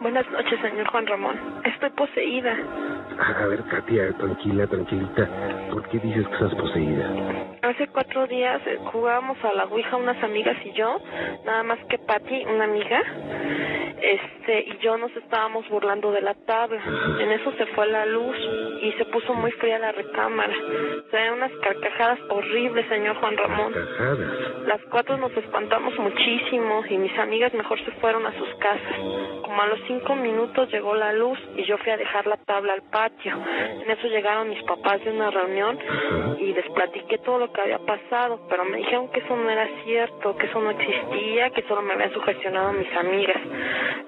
Buenas 0.00 0.26
noches, 0.30 0.58
señor 0.62 0.88
Juan 0.88 1.06
Ramón. 1.06 1.36
Estoy 1.62 1.90
poseída. 1.90 2.56
A 3.18 3.46
ver, 3.46 3.62
Katia, 3.64 4.10
tranquila, 4.16 4.66
tranquilita. 4.66 5.28
¿Por 5.70 5.86
qué 5.90 5.98
dices 5.98 6.26
que 6.26 6.32
estás 6.32 6.54
poseída? 6.54 7.04
Hace 7.60 7.86
cuatro 7.88 8.26
días 8.26 8.62
eh, 8.66 8.78
jugábamos 8.92 9.36
a 9.44 9.52
la 9.52 9.66
Ouija 9.66 9.96
unas 9.98 10.22
amigas 10.24 10.56
y 10.64 10.72
yo, 10.72 10.96
nada 11.44 11.62
más 11.64 11.78
que 11.90 11.98
Patty, 11.98 12.46
una 12.46 12.64
amiga, 12.64 13.02
este, 14.00 14.60
y 14.70 14.78
yo 14.78 14.96
nos 14.96 15.14
estábamos 15.16 15.68
burlando 15.68 16.10
de 16.12 16.22
la 16.22 16.34
tabla. 16.46 16.80
En 17.20 17.30
eso 17.32 17.52
se 17.58 17.66
fue 17.66 17.86
la 17.86 18.06
luz 18.06 18.36
y 18.80 18.92
se 18.92 19.04
puso 19.04 19.34
muy 19.34 19.50
fría 19.52 19.78
la 19.78 19.92
recámara. 19.92 20.54
Se 21.10 21.16
ven 21.16 21.34
unas 21.34 21.52
carcajadas 21.62 22.18
horribles, 22.30 22.88
señor 22.88 23.16
Juan 23.16 23.36
Ramón. 23.36 23.72
Cajadas. 23.74 24.66
Las 24.66 24.80
cuatro 24.90 25.18
nos 25.18 25.36
espantamos 25.36 25.98
muchísimo 25.98 26.82
y 26.88 26.96
mis 26.96 27.18
amigas 27.18 27.52
mejor 27.52 27.78
se 27.84 27.90
fueron 27.92 28.24
a 28.24 28.32
sus 28.38 28.48
casas. 28.54 28.96
Como 29.42 29.60
a 29.60 29.66
los 29.66 29.89
cinco 29.90 30.14
minutos 30.14 30.70
llegó 30.70 30.94
la 30.94 31.12
luz 31.12 31.36
y 31.56 31.64
yo 31.64 31.76
fui 31.78 31.90
a 31.90 31.96
dejar 31.96 32.24
la 32.28 32.36
tabla 32.36 32.74
al 32.74 32.82
patio. 32.82 33.36
En 33.82 33.90
eso 33.90 34.06
llegaron 34.06 34.48
mis 34.48 34.62
papás 34.62 35.04
de 35.04 35.10
una 35.10 35.32
reunión 35.32 35.76
y 36.38 36.52
les 36.52 36.68
platiqué 36.70 37.18
todo 37.18 37.38
lo 37.40 37.52
que 37.52 37.60
había 37.60 37.80
pasado, 37.80 38.46
pero 38.48 38.64
me 38.66 38.76
dijeron 38.76 39.10
que 39.10 39.18
eso 39.18 39.36
no 39.36 39.50
era 39.50 39.66
cierto, 39.84 40.36
que 40.36 40.46
eso 40.46 40.60
no 40.60 40.70
existía, 40.70 41.50
que 41.50 41.62
solo 41.62 41.82
me 41.82 41.94
habían 41.94 42.12
sugestionado 42.12 42.72
mis 42.72 42.92
amigas. 42.96 43.38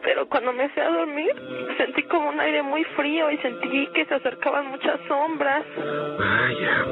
Pero 0.02 0.28
cuando 0.28 0.52
me 0.52 0.68
fui 0.68 0.82
a 0.82 0.88
dormir, 0.88 1.32
sentí 1.78 2.04
como 2.04 2.28
un 2.28 2.38
aire 2.38 2.62
muy 2.62 2.84
frío 2.96 3.30
y 3.32 3.38
sentí 3.38 3.88
que 3.88 4.04
se 4.06 4.14
acercaban 4.14 4.68
muchas 4.68 5.00
sombras. 5.08 5.64
Vaya, 5.76 6.84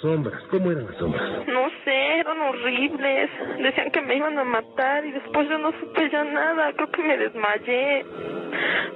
sombras, 0.00 0.42
¿cómo 0.50 0.72
eran 0.72 0.86
las 0.86 0.96
sombras? 0.96 1.46
No 1.48 1.68
sé, 1.84 2.18
eran 2.20 2.40
horribles. 2.40 3.30
Decían 3.58 3.90
que 3.90 4.00
me 4.00 4.16
iban 4.16 4.38
a 4.38 4.44
matar 4.44 5.04
y 5.04 5.12
después 5.12 5.48
yo 5.50 5.58
no 5.58 5.70
supe 5.80 6.08
ya 6.10 6.24
nada. 6.24 6.72
Creo 6.72 6.90
que 6.90 7.02
me 7.02 7.18
desmayé. 7.18 8.06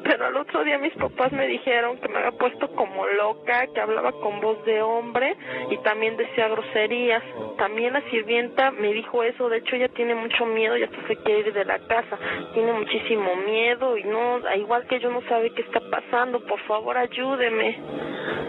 Pero 0.05 0.27
al 0.27 0.37
otro 0.37 0.65
día 0.65 0.79
mis 0.79 0.95
papás 0.95 1.33
me 1.33 1.47
dijeron 1.47 1.99
que 1.99 2.09
me 2.09 2.19
había 2.19 2.33
puesto 2.33 2.69
como 2.75 3.07
loca, 3.07 3.67
que 3.73 3.81
hablaba 3.81 4.13
con 4.13 4.41
voz 4.41 4.65
de 4.65 4.83
hombre 4.83 5.37
y 5.71 5.77
también 5.79 6.17
decía 6.17 6.49
groserías. 6.49 7.23
También 7.57 7.93
la 7.93 8.03
sirvienta 8.11 8.71
me 8.73 8.93
dijo 8.93 9.23
eso. 9.23 9.49
De 9.49 9.59
hecho, 9.59 9.77
ella 9.77 9.89
tiene 9.89 10.15
mucho 10.15 10.45
miedo 10.47 10.77
y 10.77 10.83
hasta 10.83 11.07
se 11.07 11.17
quiere 11.17 11.49
ir 11.49 11.53
de 11.53 11.65
la 11.65 11.79
casa. 11.81 12.19
Tiene 12.55 12.73
muchísimo 12.73 13.37
miedo 13.47 13.97
y 13.97 14.05
no, 14.05 14.41
igual 14.57 14.87
que 14.87 14.99
yo 14.99 15.11
no 15.11 15.23
sabe 15.29 15.51
qué 15.55 15.63
está 15.63 15.81
pasando. 15.91 16.41
Por 16.47 16.61
favor, 16.61 16.97
ayúdeme. 16.97 17.79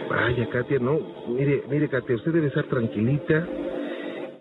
Vaya, 0.09 0.47
Katia, 0.49 0.79
no. 0.79 0.99
Mire, 1.27 1.63
mire, 1.69 1.87
Katia, 1.89 2.15
usted 2.15 2.31
debe 2.31 2.47
estar 2.47 2.65
tranquilita. 2.65 3.47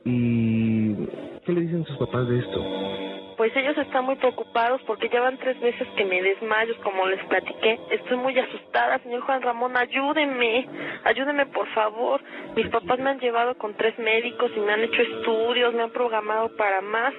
¿Y 0.04 1.06
qué 1.44 1.52
le 1.52 1.60
dicen 1.60 1.84
sus 1.84 1.96
papás 1.98 2.28
de 2.28 2.38
esto? 2.38 3.11
Pues 3.36 3.54
ellos 3.56 3.76
están 3.78 4.04
muy 4.04 4.16
preocupados 4.16 4.80
porque 4.86 5.08
ya 5.08 5.20
van 5.20 5.38
tres 5.38 5.58
veces 5.60 5.86
que 5.96 6.04
me 6.04 6.22
desmayo, 6.22 6.74
como 6.82 7.06
les 7.06 7.24
platiqué. 7.24 7.78
Estoy 7.90 8.16
muy 8.18 8.38
asustada, 8.38 8.98
señor 8.98 9.22
Juan 9.22 9.42
Ramón, 9.42 9.76
ayúdeme, 9.76 10.68
ayúdeme 11.04 11.46
por 11.46 11.66
favor. 11.68 12.20
Mis 12.54 12.68
papás 12.68 12.98
me 12.98 13.10
han 13.10 13.20
llevado 13.20 13.56
con 13.56 13.74
tres 13.74 13.98
médicos 13.98 14.50
y 14.54 14.60
me 14.60 14.72
han 14.72 14.80
hecho 14.80 15.02
estudios, 15.02 15.74
me 15.74 15.82
han 15.82 15.90
programado 15.90 16.54
para 16.56 16.80
más, 16.80 17.14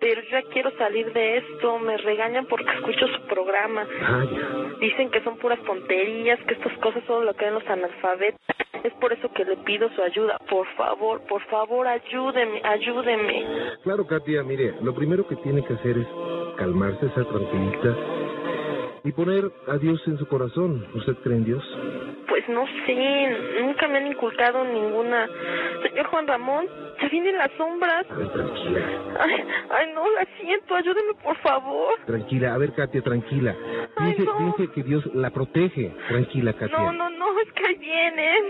pero 0.00 0.22
yo 0.22 0.30
ya 0.30 0.42
quiero 0.52 0.70
salir 0.76 1.12
de 1.12 1.38
esto. 1.38 1.78
Me 1.78 1.96
regañan 1.98 2.46
porque 2.46 2.70
escucho 2.72 3.06
su 3.08 3.22
programa. 3.26 3.86
Dicen 4.80 5.10
que 5.10 5.22
son 5.22 5.38
puras 5.38 5.60
tonterías, 5.62 6.40
que 6.46 6.54
estas 6.54 6.76
cosas 6.78 7.02
solo 7.06 7.24
lo 7.24 7.34
creen 7.34 7.54
los 7.54 7.66
analfabetos. 7.66 8.40
Es 8.82 8.92
por 8.94 9.14
eso 9.14 9.32
que 9.32 9.46
le 9.46 9.56
pido 9.58 9.88
su 9.96 10.02
ayuda. 10.02 10.36
Por 10.50 10.66
favor, 10.74 11.22
por 11.26 11.42
favor, 11.46 11.86
ayúdeme, 11.86 12.60
ayúdeme. 12.62 13.46
Claro, 13.82 14.06
Katia, 14.06 14.42
mire, 14.42 14.74
lo 14.82 14.94
primero 14.94 15.26
que 15.26 15.36
tiene 15.44 15.62
que 15.62 15.74
hacer 15.74 15.98
es 15.98 16.08
calmarse, 16.56 17.08
ser 17.10 17.26
tranquilita 17.26 17.96
y 19.04 19.12
poner 19.12 19.52
a 19.68 19.76
Dios 19.76 20.00
en 20.06 20.18
su 20.18 20.26
corazón. 20.26 20.86
¿Usted 20.94 21.14
cree 21.22 21.36
en 21.36 21.44
Dios? 21.44 21.62
Pues 22.26 22.48
no 22.48 22.64
sé, 22.86 23.36
nunca 23.60 23.86
me 23.86 23.98
han 23.98 24.06
inculcado 24.06 24.64
ninguna. 24.64 25.28
Señor 25.82 26.06
Juan 26.06 26.26
Ramón, 26.26 26.66
se 26.98 27.08
vienen 27.10 27.36
las 27.36 27.52
sombras. 27.52 28.06
A 28.10 28.14
ver, 28.14 28.32
tranquila. 28.32 28.80
Ay, 29.20 29.44
ay, 29.70 29.92
no, 29.94 30.10
la 30.10 30.26
siento, 30.40 30.74
ayúdeme 30.74 31.14
por 31.22 31.36
favor. 31.36 31.94
Tranquila, 32.06 32.54
a 32.54 32.58
ver, 32.58 32.72
Katia, 32.72 33.02
tranquila. 33.02 33.54
Dice, 34.00 34.26
dice 34.40 34.72
que 34.72 34.82
Dios 34.82 35.04
la 35.14 35.30
protege. 35.30 35.94
Tranquila, 36.08 36.54
Katia. 36.54 36.76
No, 36.76 36.92
no, 36.92 37.10
no, 37.10 37.40
es 37.40 37.52
que 37.52 37.66
ahí 37.66 37.74
vienen. 37.74 38.44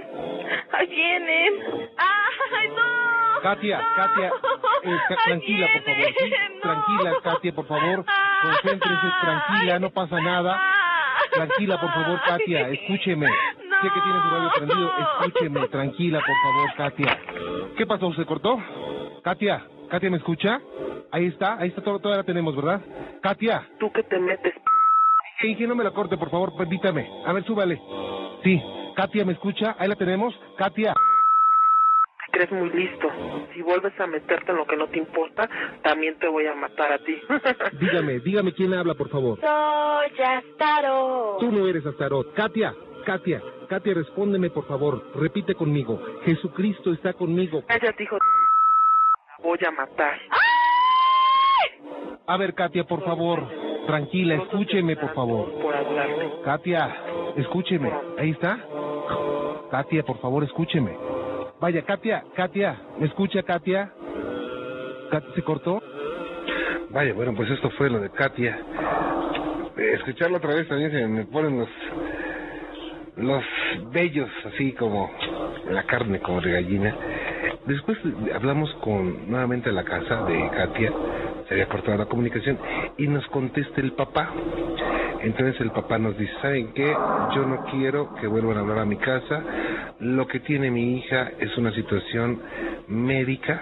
Ahí 0.71 0.87
vienen. 0.87 1.55
¡Ay, 1.99 2.69
no! 2.69 3.43
Katia, 3.43 3.79
Katia, 3.97 4.33
eh, 4.85 5.17
tranquila, 5.27 5.67
por 5.73 5.83
favor. 5.83 6.07
sí, 6.19 6.33
Tranquila, 6.63 7.13
Katia, 7.23 7.53
por 7.55 7.67
favor. 7.67 8.05
Concéntrese, 8.43 9.07
tranquila, 9.23 9.79
no 9.79 9.91
pasa 9.91 10.21
nada. 10.21 10.61
Tranquila, 11.33 11.81
por 11.81 11.91
favor, 11.93 12.21
Katia, 12.27 12.69
escúcheme. 12.69 13.27
Sé 13.27 13.91
que 13.93 14.01
tiene 14.01 14.21
su 14.23 14.31
radio 14.31 14.51
prendido, 14.57 14.93
escúcheme, 14.99 15.69
tranquila, 15.69 16.21
por 16.21 16.37
favor, 16.43 16.75
Katia. 16.77 17.19
¿Qué 17.77 17.87
pasó? 17.87 18.13
¿Se 18.15 18.25
cortó? 18.25 18.59
Katia, 19.23 19.65
Katia, 19.91 20.11
¿me 20.11 20.17
escucha? 20.19 20.61
Ahí 21.11 21.27
está, 21.27 21.57
ahí 21.59 21.69
está, 21.69 21.83
todo, 21.83 21.99
todavía 21.99 22.23
la 22.23 22.27
tenemos, 22.27 22.55
¿verdad? 22.57 22.81
Katia. 23.23 23.67
¿Tú 23.79 23.91
que 23.93 24.03
te 24.05 24.19
metes? 24.19 24.55
Inge, 25.43 25.67
no 25.67 25.75
me 25.75 25.85
la 25.85 25.91
corte, 25.91 26.17
por 26.17 26.31
favor, 26.31 26.57
permítame. 26.57 27.09
A 27.27 27.33
ver, 27.33 27.45
súbale. 27.45 27.81
Sí, 28.43 28.63
Katia, 28.97 29.25
¿me 29.25 29.33
escucha? 29.33 29.75
Ahí 29.79 29.89
la 29.89 29.97
tenemos. 29.97 30.35
Katia. 30.57 30.95
Crees 32.35 32.51
muy 32.53 32.71
listo. 32.71 33.09
Si 33.55 33.63
vuelves 33.63 33.99
a 34.01 34.07
meterte 34.07 34.51
en 34.51 34.57
lo 34.57 34.67
que 34.67 34.77
no 34.77 34.89
te 34.89 34.99
importa, 34.99 35.49
también 35.83 36.19
te 36.19 36.29
voy 36.29 36.47
a 36.47 36.55
matar 36.55 36.93
a 36.93 36.99
ti. 36.99 37.17
Dígame, 37.81 38.19
dígame 38.21 38.53
quién 38.53 38.75
habla, 38.75 38.95
por 38.95 39.09
favor. 39.09 39.39
Soy 39.41 40.25
Astaro. 40.25 41.37
Tú 41.41 41.53
no 41.53 41.67
eres 41.67 41.87
Astarot. 41.87 42.35
Katia, 42.35 42.75
Katia, 43.07 43.41
Katia, 43.69 43.95
respóndeme, 43.95 44.51
por 44.51 44.67
favor. 44.67 45.03
Repite 45.15 45.55
conmigo. 45.55 46.01
Jesucristo 46.25 46.93
está 46.93 47.13
conmigo. 47.13 47.63
Cállate, 47.67 48.03
hijo. 48.03 48.19
Voy 49.43 49.59
a 49.67 49.71
matar. 49.71 50.19
A 52.27 52.37
ver, 52.37 52.55
Katia, 52.55 52.85
por 52.85 53.05
favor. 53.05 53.43
Tranquila, 53.87 54.37
escúcheme, 54.37 54.97
por 54.97 55.15
favor. 55.15 55.53
Por 55.61 55.75
hablarme. 55.75 56.33
Katia, 56.43 56.97
escúcheme. 57.37 57.93
Ahí 58.19 58.31
está. 58.31 58.59
Katia, 59.71 60.03
por 60.05 60.19
favor, 60.19 60.43
escúcheme. 60.43 61.14
Vaya, 61.61 61.83
Katia, 61.83 62.25
Katia, 62.35 62.77
¿me 62.99 63.07
escucha, 63.07 63.43
Katia? 63.43 63.91
¿Katia 65.11 65.35
se 65.35 65.43
cortó? 65.43 65.83
Vaya, 66.91 67.15
bueno, 67.15 67.35
pues 67.35 67.51
esto 67.51 67.71
fue 67.71 67.89
lo 67.91 68.01
de 68.01 68.11
Katia. 68.11 68.59
Eh, 69.77 69.93
Escucharlo 69.95 70.37
otra 70.37 70.55
vez 70.55 70.69
también 70.69 70.91
se 70.91 71.07
me 71.07 71.25
ponen 71.25 71.59
los 71.59 71.69
los 73.17 73.45
vellos 73.93 74.29
así 74.53 74.73
como 74.73 75.11
la 75.71 75.85
carne 75.85 76.21
como 76.21 76.41
de 76.41 76.53
gallina. 76.53 76.95
Después 77.67 77.97
hablamos 78.35 78.73
con 78.83 79.31
nuevamente 79.31 79.71
a 79.71 79.73
la 79.73 79.85
casa 79.85 80.25
de 80.25 80.51
Katia, 80.51 80.93
se 81.49 81.55
había 81.55 81.69
cortado 81.69 81.97
la 81.97 82.07
comunicación 82.07 82.59
y 82.99 83.07
nos 83.07 83.25
contesta 83.29 83.81
el 83.81 83.93
papá. 83.93 84.31
Entonces 85.23 85.59
el 85.61 85.71
papá 85.71 85.97
nos 85.99 86.19
dice, 86.19 86.33
¿saben 86.43 86.75
qué? 86.75 86.87
Yo 87.35 87.47
no 87.47 87.65
quiero 87.71 88.15
que 88.17 88.27
vuelvan 88.27 88.59
a 88.59 88.61
hablar 88.61 88.81
a 88.81 88.85
mi 88.85 88.97
casa. 88.97 89.43
Lo 90.05 90.29
que 90.29 90.41
tiene 90.41 90.71
mi 90.71 90.99
hija 90.99 91.33
es 91.41 91.57
una 91.57 91.73
situación 91.73 92.39
médica. 92.89 93.59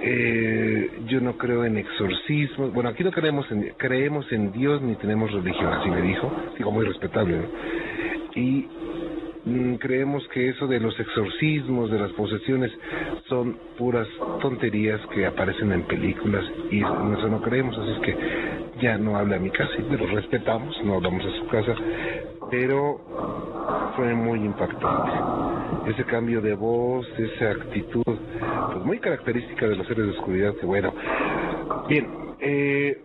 Eh, 0.00 0.90
yo 1.08 1.20
no 1.20 1.36
creo 1.36 1.64
en 1.64 1.76
exorcismos. 1.76 2.72
Bueno, 2.72 2.90
aquí 2.90 3.02
no 3.02 3.10
creemos 3.10 3.50
en, 3.50 3.72
creemos 3.76 4.30
en 4.30 4.52
Dios 4.52 4.80
ni 4.80 4.94
tenemos 4.94 5.32
religión, 5.32 5.72
así 5.72 5.90
me 5.90 6.02
dijo. 6.02 6.32
Digo, 6.56 6.70
muy 6.70 6.86
respetable. 6.86 7.36
Y 8.36 8.68
mm, 9.44 9.74
creemos 9.74 10.22
que 10.28 10.50
eso 10.50 10.68
de 10.68 10.78
los 10.78 10.96
exorcismos, 11.00 11.90
de 11.90 11.98
las 11.98 12.12
posesiones, 12.12 12.70
son 13.28 13.58
puras 13.76 14.06
tonterías 14.40 15.00
que 15.12 15.26
aparecen 15.26 15.72
en 15.72 15.82
películas 15.82 16.44
y 16.70 16.78
eso 16.78 17.28
no 17.28 17.42
creemos, 17.42 17.76
así 17.76 17.90
es 17.90 17.98
que 18.02 18.16
ya 18.80 18.96
no 18.96 19.16
habla 19.16 19.36
a 19.36 19.38
mi 19.38 19.50
casa 19.50 19.72
lo 19.90 20.06
respetamos, 20.06 20.76
no 20.84 20.94
hablamos 20.94 21.24
a 21.24 21.38
su 21.38 21.46
casa, 21.48 21.74
pero 22.50 23.00
fue 23.96 24.14
muy 24.14 24.40
impactante. 24.40 25.90
Ese 25.90 26.04
cambio 26.04 26.40
de 26.40 26.54
voz, 26.54 27.06
esa 27.18 27.50
actitud, 27.50 28.02
pues 28.04 28.84
muy 28.84 28.98
característica 28.98 29.66
de 29.66 29.76
los 29.76 29.86
seres 29.86 30.06
de 30.06 30.12
oscuridad, 30.12 30.54
bueno. 30.62 30.92
Bien, 31.88 32.06
eh, 32.40 33.02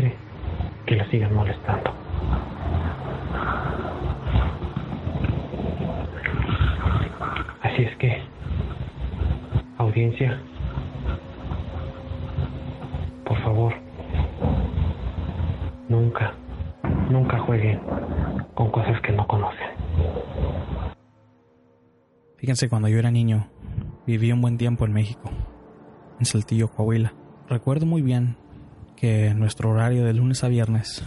quiere 0.00 0.16
que 0.86 0.96
la 0.96 1.10
sigan 1.10 1.34
molestando. 1.34 1.90
Así 7.62 7.82
es 7.82 7.96
que, 7.96 8.22
audiencia, 9.78 10.40
por 13.24 13.38
favor, 13.42 13.74
nunca, 15.88 16.32
nunca 17.10 17.38
jueguen 17.40 17.80
con 18.54 18.70
cosas 18.70 19.00
que 19.02 19.12
no 19.12 19.26
conocen. 19.26 19.68
Fíjense, 22.36 22.68
cuando 22.68 22.88
yo 22.88 22.98
era 22.98 23.10
niño, 23.10 23.46
viví 24.06 24.32
un 24.32 24.40
buen 24.40 24.56
tiempo 24.56 24.86
en 24.86 24.92
México, 24.92 25.30
en 26.18 26.24
Saltillo, 26.24 26.68
Coahuila. 26.68 27.12
Recuerdo 27.48 27.84
muy 27.84 28.00
bien 28.00 28.36
que 29.00 29.32
nuestro 29.34 29.70
horario 29.70 30.04
de 30.04 30.12
lunes 30.12 30.44
a 30.44 30.48
viernes, 30.48 31.02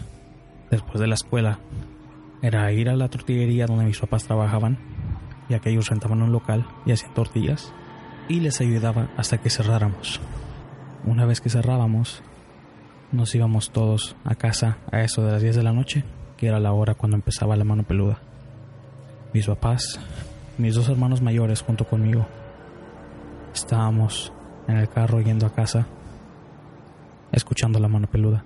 después 0.72 1.00
de 1.00 1.08
la 1.08 1.14
escuela, 1.14 1.60
era 2.42 2.72
ir 2.72 2.90
a 2.90 2.96
la 2.96 3.08
tortillería 3.08 3.68
donde 3.68 3.86
mis 3.86 4.00
papás 4.00 4.24
trabajaban, 4.24 4.80
ya 5.48 5.60
que 5.60 5.70
ellos 5.70 5.90
rentaban 5.90 6.24
un 6.24 6.32
local 6.32 6.66
y 6.86 6.92
hacían 6.92 7.14
tortillas, 7.14 7.72
y 8.28 8.40
les 8.40 8.60
ayudaba 8.62 9.10
hasta 9.16 9.38
que 9.38 9.52
cerráramos. 9.52 10.20
Una 11.06 11.26
vez 11.26 11.40
que 11.40 11.50
cerrábamos, 11.50 12.24
nos 13.12 13.36
íbamos 13.36 13.70
todos 13.70 14.16
a 14.24 14.34
casa 14.34 14.78
a 14.92 15.02
eso 15.02 15.24
de 15.24 15.32
las 15.32 15.42
10 15.42 15.58
de 15.58 15.64
la 15.64 15.74
noche, 15.74 16.04
que 16.36 16.48
era 16.48 16.60
la 16.60 16.74
hora 16.74 16.96
cuando 16.96 17.16
empezaba 17.16 17.56
la 17.56 17.64
mano 17.64 17.84
peluda. 17.84 18.20
Mis 19.34 19.46
papás, 19.46 20.00
mis 20.58 20.74
dos 20.74 20.90
hermanos 20.90 21.22
mayores 21.22 21.62
junto 21.62 21.86
conmigo, 21.86 22.26
estábamos 23.54 24.34
en 24.68 24.78
el 24.78 24.90
carro 24.90 25.22
yendo 25.22 25.46
a 25.46 25.54
casa, 25.54 25.86
escuchando 27.34 27.80
la 27.80 27.88
mano 27.88 28.08
peluda. 28.08 28.46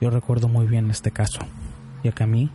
Yo 0.00 0.10
recuerdo 0.10 0.48
muy 0.48 0.66
bien 0.66 0.90
este 0.90 1.12
caso, 1.12 1.40
ya 2.02 2.12
que 2.12 2.24
a 2.24 2.26
mí 2.26 2.50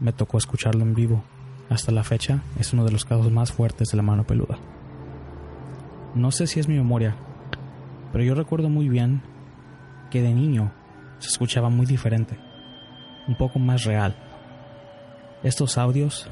me 0.00 0.12
tocó 0.12 0.38
escucharlo 0.38 0.82
en 0.82 0.94
vivo. 0.94 1.22
Hasta 1.68 1.92
la 1.92 2.04
fecha 2.04 2.40
es 2.58 2.72
uno 2.72 2.84
de 2.84 2.92
los 2.92 3.04
casos 3.04 3.30
más 3.30 3.52
fuertes 3.52 3.88
de 3.88 3.96
la 3.96 4.02
mano 4.02 4.24
peluda. 4.24 4.56
No 6.14 6.30
sé 6.30 6.46
si 6.46 6.60
es 6.60 6.68
mi 6.68 6.76
memoria, 6.76 7.16
pero 8.12 8.24
yo 8.24 8.34
recuerdo 8.34 8.70
muy 8.70 8.88
bien 8.88 9.20
que 10.10 10.22
de 10.22 10.32
niño 10.32 10.70
se 11.18 11.28
escuchaba 11.28 11.68
muy 11.68 11.84
diferente, 11.84 12.38
un 13.26 13.36
poco 13.36 13.58
más 13.58 13.84
real. 13.84 14.14
Estos 15.42 15.76
audios 15.76 16.28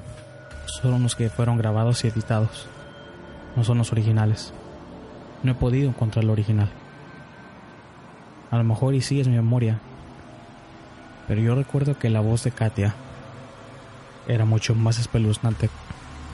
son 0.80 1.02
los 1.02 1.16
que 1.16 1.28
fueron 1.28 1.58
grabados 1.58 2.04
y 2.04 2.08
editados, 2.08 2.68
no 3.56 3.64
son 3.64 3.78
los 3.78 3.92
originales. 3.92 4.54
No 5.42 5.52
he 5.52 5.54
podido 5.54 5.90
encontrar 5.90 6.24
el 6.24 6.30
original. 6.30 6.70
A 8.54 8.58
lo 8.58 8.62
mejor 8.62 8.94
y 8.94 9.00
sí 9.00 9.18
es 9.18 9.26
mi 9.26 9.34
memoria, 9.34 9.80
pero 11.26 11.40
yo 11.40 11.56
recuerdo 11.56 11.98
que 11.98 12.08
la 12.08 12.20
voz 12.20 12.44
de 12.44 12.52
Katia 12.52 12.94
era 14.28 14.44
mucho 14.44 14.76
más 14.76 15.00
espeluznante 15.00 15.68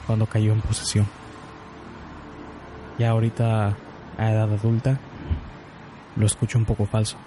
cuando 0.05 0.27
cayó 0.27 0.53
en 0.53 0.61
posesión. 0.61 1.07
Ya 2.99 3.09
ahorita, 3.09 3.75
a 4.19 4.31
edad 4.31 4.53
adulta, 4.53 4.99
lo 6.15 6.27
escucho 6.27 6.59
un 6.59 6.65
poco 6.65 6.85
falso, 6.85 7.17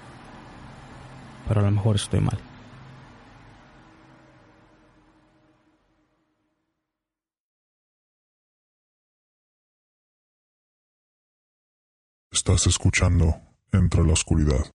pero 1.48 1.58
a 1.58 1.64
lo 1.64 1.72
mejor 1.72 1.96
estoy 1.96 2.20
mal. 2.20 2.38
Estás 12.30 12.68
escuchando 12.68 13.40
Entre 13.72 14.04
la 14.04 14.12
Oscuridad. 14.12 14.73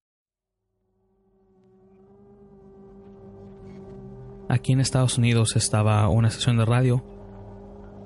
Aquí 4.50 4.72
en 4.72 4.80
Estados 4.80 5.16
Unidos 5.16 5.54
estaba 5.54 6.08
una 6.08 6.26
estación 6.26 6.56
de 6.56 6.64
radio 6.64 7.04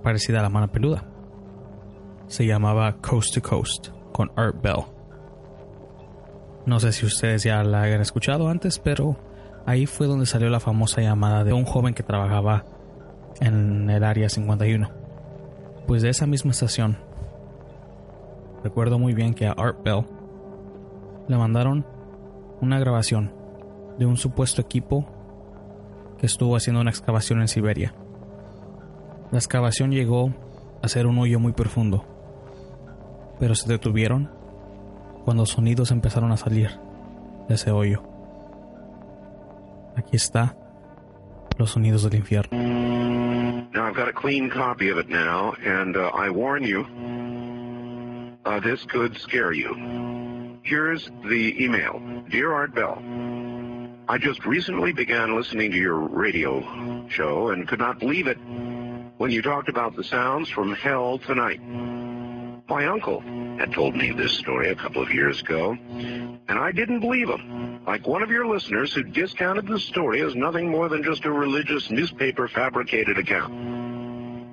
parecida 0.02 0.40
a 0.40 0.42
la 0.42 0.50
mano 0.50 0.70
peluda. 0.70 1.08
Se 2.26 2.44
llamaba 2.44 2.98
Coast 2.98 3.34
to 3.34 3.40
Coast 3.40 3.88
con 4.12 4.30
Art 4.36 4.60
Bell. 4.60 4.84
No 6.66 6.80
sé 6.80 6.92
si 6.92 7.06
ustedes 7.06 7.44
ya 7.44 7.64
la 7.64 7.80
hayan 7.80 8.02
escuchado 8.02 8.50
antes, 8.50 8.78
pero 8.78 9.16
ahí 9.64 9.86
fue 9.86 10.06
donde 10.06 10.26
salió 10.26 10.50
la 10.50 10.60
famosa 10.60 11.00
llamada 11.00 11.44
de 11.44 11.54
un 11.54 11.64
joven 11.64 11.94
que 11.94 12.02
trabajaba 12.02 12.66
en 13.40 13.88
el 13.88 14.04
área 14.04 14.28
51. 14.28 14.90
Pues 15.86 16.02
de 16.02 16.10
esa 16.10 16.26
misma 16.26 16.50
estación, 16.50 16.98
recuerdo 18.62 18.98
muy 18.98 19.14
bien 19.14 19.32
que 19.32 19.46
a 19.46 19.52
Art 19.52 19.82
Bell 19.82 20.04
le 21.26 21.38
mandaron 21.38 21.86
una 22.60 22.78
grabación 22.78 23.32
de 23.98 24.04
un 24.04 24.18
supuesto 24.18 24.60
equipo 24.60 25.13
que 26.18 26.26
estuvo 26.26 26.56
haciendo 26.56 26.80
una 26.80 26.90
excavación 26.90 27.40
en 27.40 27.48
Siberia. 27.48 27.94
La 29.30 29.38
excavación 29.38 29.90
llegó 29.90 30.32
a 30.82 30.88
ser 30.88 31.06
un 31.06 31.18
hoyo 31.18 31.40
muy 31.40 31.52
profundo, 31.52 32.04
pero 33.40 33.54
se 33.54 33.68
detuvieron 33.68 34.30
cuando 35.24 35.46
sonidos 35.46 35.90
empezaron 35.90 36.32
a 36.32 36.36
salir 36.36 36.70
de 37.48 37.54
ese 37.54 37.70
hoyo. 37.70 38.02
Aquí 39.96 40.16
está 40.16 40.56
los 41.58 41.70
sonidos 41.70 42.02
del 42.02 42.16
infierno. 42.16 42.56
Now 43.72 43.86
I've 43.88 43.96
got 43.96 44.08
a 44.08 44.12
clean 44.12 44.50
copy 44.50 44.88
of 44.90 44.98
it 44.98 45.08
now, 45.08 45.54
and 45.64 45.96
uh, 45.96 46.10
I 46.14 46.30
warn 46.30 46.62
you, 46.62 46.86
uh, 48.44 48.60
this 48.60 48.84
could 48.84 49.16
scare 49.16 49.52
you. 49.52 49.74
Here's 50.62 51.10
the 51.28 51.54
email. 51.58 52.00
Dear 52.30 52.52
Art 52.52 52.72
Bell, 52.74 52.98
I 54.06 54.18
just 54.18 54.44
recently 54.44 54.92
began 54.92 55.34
listening 55.34 55.70
to 55.70 55.78
your 55.78 55.98
radio 55.98 57.08
show 57.08 57.48
and 57.48 57.66
could 57.66 57.78
not 57.78 57.98
believe 57.98 58.26
it 58.26 58.36
when 59.16 59.30
you 59.30 59.40
talked 59.40 59.70
about 59.70 59.96
the 59.96 60.04
sounds 60.04 60.50
from 60.50 60.74
hell 60.74 61.18
tonight. 61.18 61.60
My 62.68 62.86
uncle 62.86 63.20
had 63.58 63.72
told 63.72 63.96
me 63.96 64.12
this 64.12 64.32
story 64.32 64.70
a 64.70 64.74
couple 64.74 65.02
of 65.02 65.10
years 65.10 65.40
ago, 65.40 65.70
and 65.70 66.58
I 66.58 66.70
didn't 66.72 67.00
believe 67.00 67.30
him. 67.30 67.82
Like 67.86 68.06
one 68.06 68.22
of 68.22 68.30
your 68.30 68.46
listeners 68.46 68.92
who 68.92 69.04
discounted 69.04 69.66
the 69.66 69.78
story 69.78 70.20
as 70.20 70.34
nothing 70.34 70.70
more 70.70 70.90
than 70.90 71.02
just 71.02 71.24
a 71.24 71.32
religious 71.32 71.90
newspaper 71.90 72.46
fabricated 72.46 73.16
account. 73.16 73.54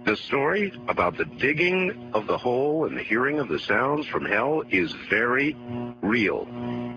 The 0.03 0.15
story 0.15 0.73
about 0.87 1.17
the 1.17 1.25
digging 1.25 2.11
of 2.13 2.25
the 2.25 2.37
hole 2.37 2.85
and 2.85 2.97
the 2.97 3.03
hearing 3.03 3.39
of 3.39 3.47
the 3.47 3.59
sounds 3.59 4.07
from 4.07 4.25
hell 4.25 4.63
is 4.69 4.91
very 5.09 5.55
real. 6.01 6.47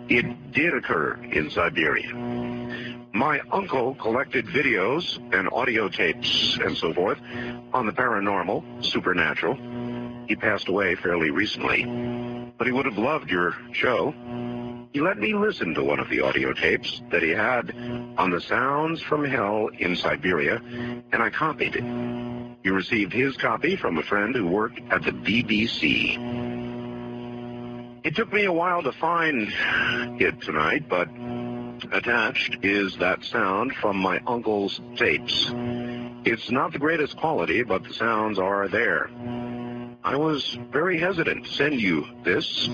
It 0.08 0.52
did 0.52 0.74
occur 0.74 1.14
in 1.22 1.50
Siberia. 1.50 2.14
My 3.12 3.40
uncle 3.52 3.94
collected 3.94 4.46
videos 4.46 5.18
and 5.34 5.48
audio 5.52 5.88
tapes 5.88 6.58
and 6.64 6.76
so 6.76 6.94
forth 6.94 7.18
on 7.74 7.84
the 7.84 7.92
paranormal, 7.92 8.82
supernatural. 8.82 9.54
He 10.26 10.34
passed 10.34 10.68
away 10.68 10.94
fairly 10.94 11.30
recently, 11.30 11.84
but 12.56 12.66
he 12.66 12.72
would 12.72 12.86
have 12.86 12.98
loved 12.98 13.30
your 13.30 13.54
show. 13.72 14.14
He 14.94 15.00
let 15.00 15.18
me 15.18 15.34
listen 15.34 15.74
to 15.74 15.82
one 15.82 15.98
of 15.98 16.08
the 16.08 16.20
audio 16.20 16.52
tapes 16.52 17.02
that 17.10 17.20
he 17.20 17.30
had 17.30 17.74
on 18.16 18.30
the 18.30 18.40
sounds 18.40 19.02
from 19.02 19.24
hell 19.24 19.68
in 19.76 19.96
Siberia, 19.96 20.62
and 21.10 21.20
I 21.20 21.30
copied 21.30 21.74
it. 21.74 21.82
He 22.62 22.70
received 22.70 23.12
his 23.12 23.36
copy 23.36 23.74
from 23.74 23.98
a 23.98 24.04
friend 24.04 24.36
who 24.36 24.46
worked 24.46 24.78
at 24.92 25.02
the 25.02 25.10
BBC. 25.10 26.14
It 28.04 28.14
took 28.14 28.32
me 28.32 28.44
a 28.44 28.52
while 28.52 28.84
to 28.84 28.92
find 28.92 29.52
it 30.20 30.40
tonight, 30.42 30.88
but 30.88 31.08
attached 31.90 32.58
is 32.62 32.96
that 32.98 33.24
sound 33.24 33.74
from 33.74 33.96
my 33.96 34.20
uncle's 34.28 34.80
tapes. 34.94 35.50
It's 36.24 36.52
not 36.52 36.72
the 36.72 36.78
greatest 36.78 37.16
quality, 37.16 37.64
but 37.64 37.82
the 37.82 37.94
sounds 37.94 38.38
are 38.38 38.68
there. 38.68 39.10
I 40.06 40.16
was 40.16 40.58
very 40.70 40.98
hesitant 40.98 41.46
to 41.46 41.50
send 41.50 41.80
you 41.80 42.06
this, 42.24 42.68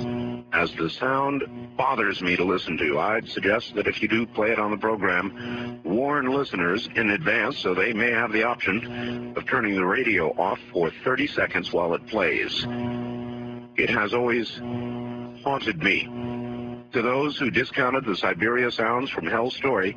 as 0.53 0.73
the 0.73 0.91
sound 0.91 1.45
bothers 1.77 2.21
me 2.21 2.35
to 2.35 2.45
listen 2.45 2.77
to. 2.79 2.99
I'd 2.99 3.29
suggest 3.29 3.77
that 3.77 3.87
if 3.87 4.03
you 4.03 4.09
do 4.09 4.27
play 4.27 4.51
it 4.51 4.59
on 4.59 4.73
the 4.73 4.77
program, 4.77 5.81
warn 5.85 6.27
listeners 6.27 6.89
in 6.97 7.11
advance 7.11 7.57
so 7.59 7.73
they 7.73 7.93
may 7.93 8.11
have 8.11 8.33
the 8.33 8.43
option 8.43 9.33
of 9.37 9.47
turning 9.47 9.77
the 9.77 9.87
radio 9.87 10.31
off 10.41 10.59
for 10.73 10.91
30 11.05 11.29
seconds 11.29 11.73
while 11.73 11.95
it 11.95 12.05
plays. 12.09 12.67
It 13.77 13.91
has 13.91 14.13
always 14.13 14.57
haunted 15.45 15.81
me. 15.85 16.09
To 16.93 17.01
those 17.01 17.39
who 17.39 17.53
discounted 17.53 18.07
the 18.07 18.17
Siberia 18.17 18.73
sounds 18.73 19.09
from 19.09 19.29
Hell's 19.29 19.55
Story, 19.55 19.97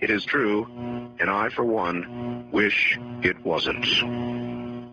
it 0.00 0.10
is 0.10 0.26
true, 0.26 0.66
and 1.18 1.30
I, 1.30 1.48
for 1.48 1.64
one, 1.64 2.50
wish 2.52 2.98
it 3.22 3.42
wasn't. 3.46 4.35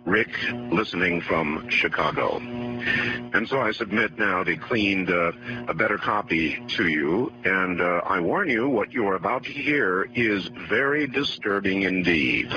Rick, 0.06 0.30
listening 0.72 1.22
from 1.22 1.70
Chicago. 1.70 2.38
And 2.38 3.47
so 3.47 3.62
I 3.62 3.72
submit 3.72 4.18
now 4.20 4.43
the 4.43 4.58
cleaned, 4.58 5.10
uh, 5.10 5.32
a 5.68 5.74
better 5.74 5.97
copy 5.97 6.62
to 6.70 6.88
you, 6.88 7.32
and 7.45 7.82
uh, 7.82 8.01
I 8.06 8.20
warn 8.20 8.49
you, 8.49 8.68
what 8.68 8.91
you 8.93 9.08
are 9.08 9.16
about 9.16 9.45
to 9.45 9.51
hear 9.51 10.08
is 10.14 10.47
very 10.70 11.08
disturbing 11.08 11.84
indeed. 11.84 12.51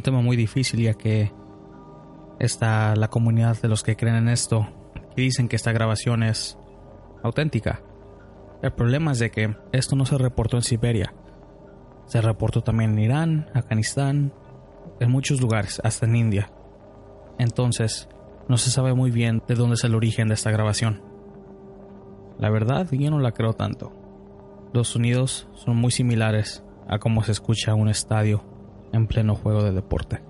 Un 0.00 0.02
tema 0.02 0.22
muy 0.22 0.34
difícil 0.34 0.80
ya 0.80 0.94
que 0.94 1.30
está 2.38 2.96
la 2.96 3.08
comunidad 3.08 3.60
de 3.60 3.68
los 3.68 3.82
que 3.82 3.96
creen 3.96 4.16
en 4.16 4.28
esto 4.30 4.66
y 5.14 5.20
dicen 5.20 5.46
que 5.46 5.56
esta 5.56 5.72
grabación 5.72 6.22
es 6.22 6.56
auténtica. 7.22 7.82
El 8.62 8.72
problema 8.72 9.12
es 9.12 9.18
de 9.18 9.30
que 9.30 9.54
esto 9.72 9.96
no 9.96 10.06
se 10.06 10.16
reportó 10.16 10.56
en 10.56 10.62
Siberia. 10.62 11.12
Se 12.06 12.22
reportó 12.22 12.62
también 12.62 12.92
en 12.92 12.98
Irán, 12.98 13.50
Afganistán, 13.52 14.32
en 15.00 15.10
muchos 15.10 15.38
lugares, 15.42 15.82
hasta 15.84 16.06
en 16.06 16.16
India. 16.16 16.50
Entonces, 17.38 18.08
no 18.48 18.56
se 18.56 18.70
sabe 18.70 18.94
muy 18.94 19.10
bien 19.10 19.42
de 19.46 19.54
dónde 19.54 19.74
es 19.74 19.84
el 19.84 19.94
origen 19.94 20.28
de 20.28 20.34
esta 20.34 20.50
grabación. 20.50 21.02
La 22.38 22.48
verdad, 22.48 22.88
yo 22.90 23.10
no 23.10 23.18
la 23.18 23.32
creo 23.32 23.52
tanto. 23.52 23.92
Los 24.72 24.88
sonidos 24.88 25.46
son 25.52 25.76
muy 25.76 25.90
similares 25.90 26.64
a 26.88 26.98
cómo 26.98 27.22
se 27.22 27.32
escucha 27.32 27.74
un 27.74 27.90
estadio 27.90 28.59
en 28.92 29.06
pleno 29.06 29.34
juego 29.34 29.62
de 29.62 29.72
deporte. 29.72 30.22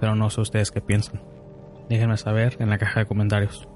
Pero 0.00 0.14
no 0.14 0.30
sé 0.30 0.40
ustedes 0.40 0.70
qué 0.70 0.80
piensan. 0.80 1.22
Déjenme 1.88 2.16
saber 2.16 2.56
en 2.58 2.70
la 2.70 2.78
caja 2.78 3.00
de 3.00 3.06
comentarios. 3.06 3.68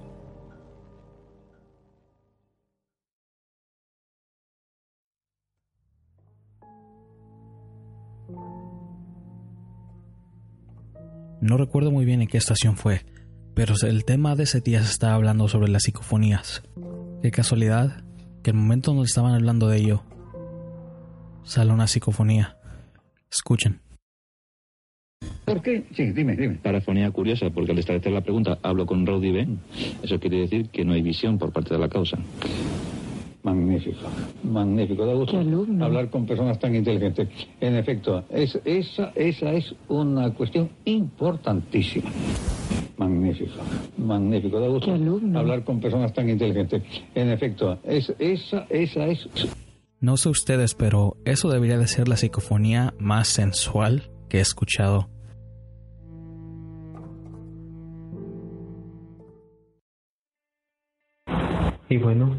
No 11.40 11.56
recuerdo 11.56 11.90
muy 11.90 12.04
bien 12.04 12.20
en 12.20 12.28
qué 12.28 12.36
estación 12.36 12.76
fue, 12.76 13.06
pero 13.54 13.74
el 13.82 14.04
tema 14.04 14.36
de 14.36 14.42
ese 14.42 14.60
día 14.60 14.82
se 14.82 14.90
estaba 14.90 15.14
hablando 15.14 15.48
sobre 15.48 15.70
las 15.70 15.84
psicofonías. 15.84 16.62
Qué 17.22 17.30
casualidad 17.30 18.04
que 18.42 18.50
el 18.50 18.56
momento 18.56 18.90
donde 18.90 19.06
estaban 19.06 19.34
hablando 19.34 19.68
de 19.68 19.78
ello, 19.78 20.04
sale 21.42 21.72
una 21.72 21.86
psicofonía. 21.86 22.58
Escuchen. 23.30 23.80
¿Por 25.50 25.62
qué? 25.62 25.84
Sí, 25.94 26.12
dime, 26.12 26.36
dime. 26.36 26.54
Parafonía 26.62 27.10
curiosa, 27.10 27.50
porque 27.50 27.72
al 27.72 27.78
establecer 27.78 28.12
la 28.12 28.20
pregunta, 28.20 28.58
hablo 28.62 28.86
con 28.86 29.04
Rowdy 29.04 29.32
Ben. 29.32 29.58
Eso 30.02 30.20
quiere 30.20 30.38
decir 30.38 30.68
que 30.68 30.84
no 30.84 30.92
hay 30.92 31.02
visión 31.02 31.38
por 31.38 31.50
parte 31.50 31.74
de 31.74 31.80
la 31.80 31.88
causa. 31.88 32.18
Magnífico, 33.42 34.06
magnífico. 34.44 35.06
Da 35.06 35.14
gusto 35.14 35.38
hablar 35.38 36.10
con 36.10 36.26
personas 36.26 36.58
tan 36.58 36.74
inteligentes. 36.76 37.28
En 37.60 37.74
efecto, 37.74 38.24
es, 38.30 38.60
esa, 38.64 39.12
esa 39.16 39.52
es 39.52 39.74
una 39.88 40.30
cuestión 40.34 40.70
importantísima. 40.84 42.10
Magnífico, 42.98 43.54
magnífico. 43.96 44.60
Da 44.60 44.68
gusto 44.68 44.92
hablar 45.34 45.64
con 45.64 45.80
personas 45.80 46.12
tan 46.12 46.28
inteligentes. 46.28 46.82
En 47.14 47.30
efecto, 47.30 47.78
es, 47.82 48.12
esa, 48.18 48.66
esa 48.68 49.06
es... 49.08 49.26
No 50.00 50.16
sé 50.16 50.28
ustedes, 50.28 50.74
pero 50.74 51.16
eso 51.24 51.50
debería 51.50 51.78
de 51.78 51.88
ser 51.88 52.08
la 52.08 52.16
psicofonía 52.16 52.94
más 52.98 53.28
sensual 53.28 54.10
que 54.28 54.38
he 54.38 54.40
escuchado. 54.40 55.08
Y 61.90 61.96
bueno, 61.98 62.36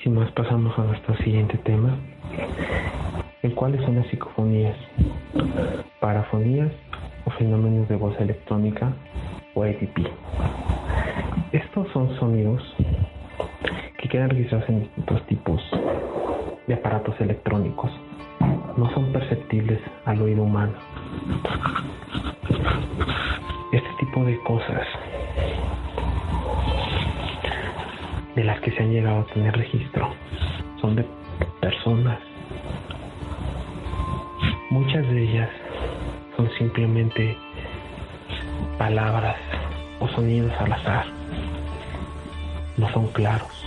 sin 0.00 0.14
más 0.14 0.30
pasamos 0.30 0.78
a 0.78 0.84
nuestro 0.84 1.16
siguiente 1.16 1.58
tema, 1.58 1.98
el 3.42 3.52
cual 3.52 3.76
son 3.84 3.96
las 3.96 4.06
psicofonías, 4.06 4.76
parafonías 5.98 6.70
o 7.24 7.30
fenómenos 7.32 7.88
de 7.88 7.96
voz 7.96 8.14
electrónica 8.20 8.92
o 9.54 9.64
EDP. 9.64 10.06
Estos 11.50 11.88
son 11.92 12.14
sonidos 12.20 12.62
que 13.98 14.08
quedan 14.08 14.30
registrados 14.30 14.68
en 14.68 14.82
distintos 14.82 15.26
tipos 15.26 15.60
de 16.68 16.74
aparatos 16.74 17.20
electrónicos. 17.20 17.90
No 18.76 18.88
son 18.94 19.12
perceptibles 19.12 19.80
al 20.04 20.22
oído 20.22 20.44
humano. 20.44 20.74
Este 23.72 23.90
tipo 23.98 24.24
de 24.24 24.38
cosas 24.44 24.86
de 28.34 28.44
las 28.44 28.60
que 28.60 28.72
se 28.72 28.82
han 28.82 28.92
llegado 28.92 29.20
a 29.20 29.26
tener 29.26 29.56
registro 29.56 30.12
son 30.80 30.96
de 30.96 31.06
personas. 31.60 32.18
Muchas 34.70 35.06
de 35.08 35.22
ellas 35.22 35.50
son 36.36 36.50
simplemente 36.58 37.36
palabras 38.78 39.36
o 40.00 40.08
sonidos 40.08 40.52
al 40.58 40.72
azar. 40.72 41.06
No 42.76 42.90
son 42.92 43.06
claros. 43.08 43.66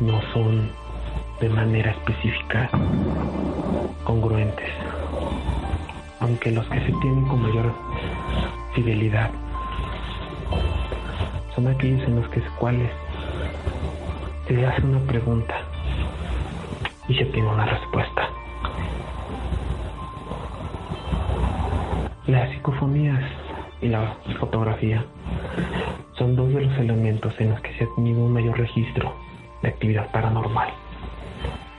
No 0.00 0.20
son 0.32 0.70
de 1.40 1.48
manera 1.50 1.90
específica 1.90 2.70
congruentes. 4.04 4.70
Aunque 6.20 6.50
los 6.50 6.66
que 6.68 6.80
se 6.80 6.92
tienen 7.00 7.26
con 7.26 7.42
mayor 7.42 7.74
fidelidad 8.74 9.30
son 11.58 11.66
aquellos 11.66 12.06
en 12.06 12.14
los 12.14 12.28
que 12.28 12.40
cuales 12.60 12.88
se 14.46 14.64
hace 14.64 14.80
una 14.82 15.00
pregunta 15.00 15.56
y 17.08 17.14
se 17.16 17.24
tiene 17.24 17.48
una 17.48 17.66
respuesta. 17.66 18.28
Las 22.28 22.48
psicofonías 22.50 23.24
y 23.82 23.88
la 23.88 24.14
fotografía 24.38 25.04
son 26.16 26.36
dos 26.36 26.48
de 26.54 26.60
los 26.60 26.78
elementos 26.78 27.34
en 27.40 27.50
los 27.50 27.60
que 27.60 27.76
se 27.76 27.84
ha 27.84 27.88
tenido 27.96 28.20
un 28.20 28.34
mayor 28.34 28.56
registro 28.56 29.16
de 29.60 29.68
actividad 29.70 30.12
paranormal 30.12 30.68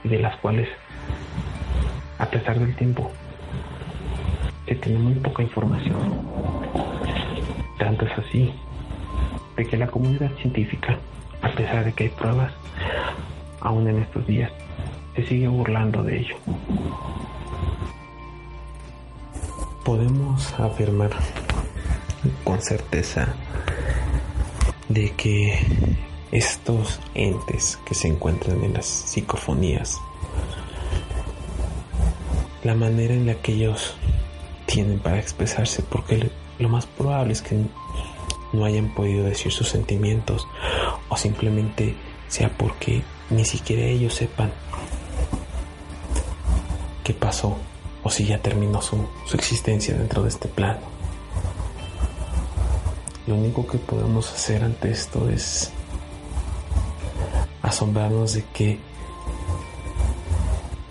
y 0.04 0.08
de 0.08 0.18
las 0.18 0.36
cuales, 0.40 0.68
a 2.18 2.26
pesar 2.26 2.58
del 2.58 2.76
tiempo, 2.76 3.10
se 4.66 4.74
tiene 4.74 4.98
muy 4.98 5.14
poca 5.14 5.42
información. 5.42 5.96
Tanto 7.78 8.04
es 8.04 8.18
así 8.18 8.52
de 9.60 9.66
que 9.66 9.76
la 9.76 9.88
comunidad 9.88 10.30
científica, 10.40 10.98
a 11.42 11.50
pesar 11.50 11.84
de 11.84 11.92
que 11.92 12.04
hay 12.04 12.10
pruebas, 12.10 12.50
aún 13.60 13.86
en 13.88 13.98
estos 13.98 14.26
días, 14.26 14.50
se 15.14 15.26
sigue 15.26 15.48
burlando 15.48 16.02
de 16.02 16.20
ello. 16.20 16.36
Podemos 19.84 20.58
afirmar 20.58 21.10
con 22.42 22.62
certeza 22.62 23.34
de 24.88 25.10
que 25.10 25.58
estos 26.32 26.98
entes 27.14 27.78
que 27.84 27.94
se 27.94 28.08
encuentran 28.08 28.64
en 28.64 28.72
las 28.72 28.86
psicofonías, 28.86 29.98
la 32.64 32.74
manera 32.74 33.12
en 33.12 33.26
la 33.26 33.34
que 33.34 33.52
ellos 33.52 33.94
tienen 34.64 35.00
para 35.00 35.18
expresarse, 35.18 35.82
porque 35.82 36.30
lo 36.58 36.70
más 36.70 36.86
probable 36.86 37.34
es 37.34 37.42
que 37.42 37.60
no 38.52 38.64
hayan 38.64 38.88
podido 38.94 39.24
decir 39.24 39.52
sus 39.52 39.68
sentimientos 39.68 40.46
o 41.08 41.16
simplemente 41.16 41.94
sea 42.28 42.50
porque 42.56 43.02
ni 43.30 43.44
siquiera 43.44 43.82
ellos 43.82 44.14
sepan 44.14 44.52
qué 47.04 47.14
pasó 47.14 47.56
o 48.02 48.10
si 48.10 48.24
ya 48.26 48.38
terminó 48.38 48.80
su, 48.80 49.06
su 49.26 49.36
existencia 49.36 49.94
dentro 49.94 50.22
de 50.22 50.30
este 50.30 50.48
plano. 50.48 50.80
Lo 53.26 53.34
único 53.34 53.66
que 53.66 53.78
podemos 53.78 54.32
hacer 54.32 54.64
ante 54.64 54.90
esto 54.90 55.28
es 55.28 55.70
asombrarnos 57.62 58.34
de 58.34 58.44
que 58.52 58.80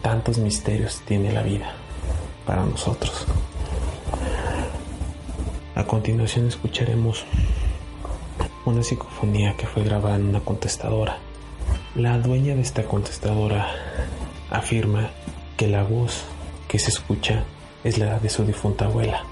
tantos 0.01 0.37
misterios 0.37 1.01
tiene 1.05 1.31
la 1.31 1.41
vida 1.41 1.73
para 2.45 2.63
nosotros. 2.63 3.25
A 5.79 5.85
continuación 5.85 6.45
escucharemos 6.45 7.23
una 8.65 8.83
psicofonía 8.83 9.55
que 9.55 9.65
fue 9.65 9.85
grabada 9.85 10.17
en 10.17 10.27
una 10.27 10.41
contestadora. 10.41 11.19
La 11.95 12.19
dueña 12.19 12.53
de 12.53 12.61
esta 12.61 12.83
contestadora 12.83 13.65
afirma 14.49 15.11
que 15.55 15.69
la 15.69 15.83
voz 15.83 16.25
que 16.67 16.79
se 16.79 16.89
escucha 16.89 17.45
es 17.85 17.97
la 17.97 18.19
de 18.19 18.27
su 18.27 18.43
difunta 18.43 18.87
abuela, 18.87 19.23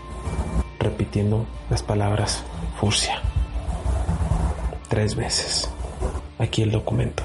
repitiendo 0.80 1.46
las 1.70 1.84
palabras 1.84 2.46
furcia 2.80 3.22
tres 4.88 5.18
veces. 5.18 5.70
Aquí 6.40 6.62
el 6.62 6.72
documento. 6.72 7.24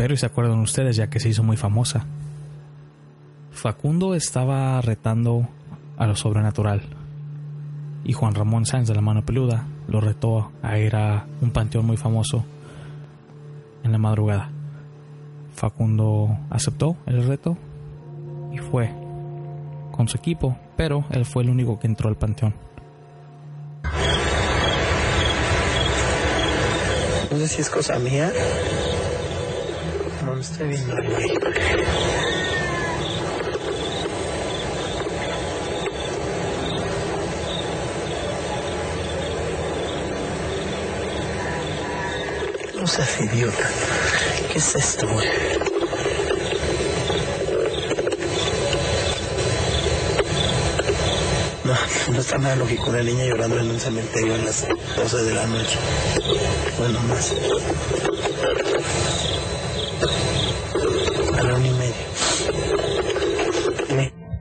Espero 0.00 0.14
y 0.14 0.16
se 0.16 0.24
acuerdan 0.24 0.60
ustedes 0.60 0.96
ya 0.96 1.10
que 1.10 1.20
se 1.20 1.28
hizo 1.28 1.42
muy 1.42 1.58
famosa. 1.58 2.06
Facundo 3.50 4.14
estaba 4.14 4.80
retando 4.80 5.46
a 5.98 6.06
lo 6.06 6.16
sobrenatural 6.16 6.80
y 8.02 8.14
Juan 8.14 8.34
Ramón 8.34 8.64
Sáenz 8.64 8.88
de 8.88 8.94
la 8.94 9.02
mano 9.02 9.26
peluda 9.26 9.66
lo 9.88 10.00
retó 10.00 10.52
a 10.62 10.78
ir 10.78 10.96
a 10.96 11.26
un 11.42 11.50
panteón 11.50 11.84
muy 11.84 11.98
famoso 11.98 12.46
en 13.84 13.92
la 13.92 13.98
madrugada. 13.98 14.50
Facundo 15.54 16.34
aceptó 16.48 16.96
el 17.04 17.26
reto 17.26 17.58
y 18.54 18.56
fue 18.56 18.90
con 19.92 20.08
su 20.08 20.16
equipo, 20.16 20.56
pero 20.78 21.04
él 21.10 21.26
fue 21.26 21.42
el 21.42 21.50
único 21.50 21.78
que 21.78 21.88
entró 21.88 22.08
al 22.08 22.16
panteón. 22.16 22.54
No 27.30 27.36
sé 27.36 27.48
si 27.48 27.60
es 27.60 27.68
cosa 27.68 27.98
mía. 27.98 28.32
No 30.40 30.46
me 30.46 30.52
estoy 30.52 30.68
viendo 30.68 30.94
güey. 30.94 31.28
No 42.74 42.86
seas 42.86 43.20
idiota. 43.20 43.68
¿Qué 44.50 44.58
es 44.58 44.74
esto, 44.76 45.06
güey? 45.08 45.28
No, 51.64 51.74
no 52.14 52.20
está 52.20 52.38
nada 52.38 52.56
lógico 52.56 52.88
una 52.88 53.02
niña 53.02 53.26
llorando 53.26 53.58
en 53.60 53.70
un 53.72 53.78
cementerio 53.78 54.36
a 54.36 54.38
las 54.38 54.66
12 54.96 55.16
de 55.22 55.34
la 55.34 55.46
noche. 55.48 55.78
Bueno, 56.78 56.98
más. 57.00 57.34
A 61.38 61.42
la 61.42 61.54
una 61.54 61.66
y 61.66 61.70
media. 61.70 61.94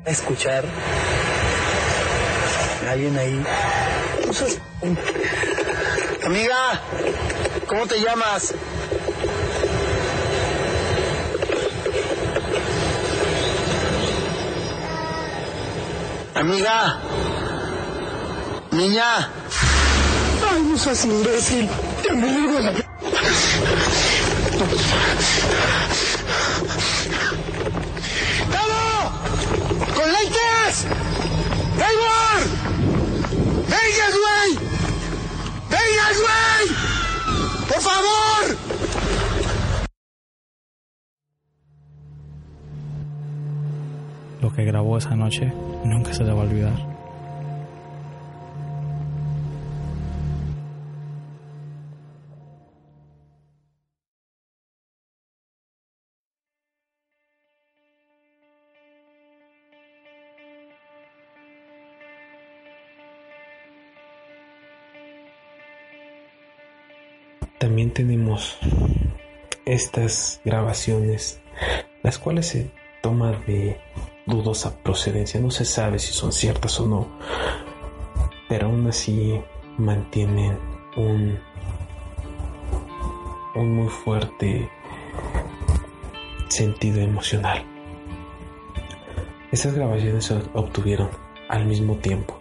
Va 0.09 0.11
a 0.11 0.15
escuchar 0.15 0.65
alguien 2.89 3.15
ahí. 3.15 3.45
Amiga, 6.25 6.81
¿cómo 7.67 7.85
te 7.85 8.01
llamas? 8.01 8.55
Amiga. 16.33 16.97
Niña. 18.71 19.29
Ay, 20.51 20.63
no 20.63 20.77
seas 20.79 21.05
imbécil. 21.05 21.69
Ya 22.03 22.13
largo 22.15 22.59
la... 22.59 22.73
¡Tavo! 28.51 29.11
¡Con 29.95 30.09
lentes! 30.83 30.99
¡Hayward! 31.77 32.47
¡Vengas, 33.69 34.13
güey! 34.23 34.51
¡Vengas, 35.69 36.17
güey! 36.21 36.65
¡Por 37.67 37.81
favor! 37.81 38.43
Lo 44.41 44.53
que 44.53 44.63
grabó 44.65 44.97
esa 44.97 45.15
noche 45.15 45.51
nunca 45.83 46.13
se 46.13 46.23
le 46.23 46.31
va 46.31 46.41
a 46.41 46.43
olvidar. 46.43 46.98
Tenemos 67.99 68.57
estas 69.65 70.39
grabaciones, 70.45 71.41
las 72.01 72.17
cuales 72.17 72.47
se 72.47 72.71
toman 73.01 73.43
de 73.45 73.77
dudosa 74.25 74.81
procedencia. 74.81 75.41
No 75.41 75.51
se 75.51 75.65
sabe 75.65 75.99
si 75.99 76.13
son 76.13 76.31
ciertas 76.31 76.79
o 76.79 76.87
no, 76.87 77.09
pero 78.47 78.67
aún 78.67 78.87
así 78.87 79.37
mantienen 79.77 80.57
un, 80.95 81.39
un 83.55 83.75
muy 83.75 83.89
fuerte 83.89 84.69
sentido 86.47 87.01
emocional. 87.01 87.65
Estas 89.51 89.73
grabaciones 89.73 90.23
se 90.23 90.35
obtuvieron 90.53 91.09
al 91.49 91.65
mismo 91.65 91.97
tiempo 91.97 92.39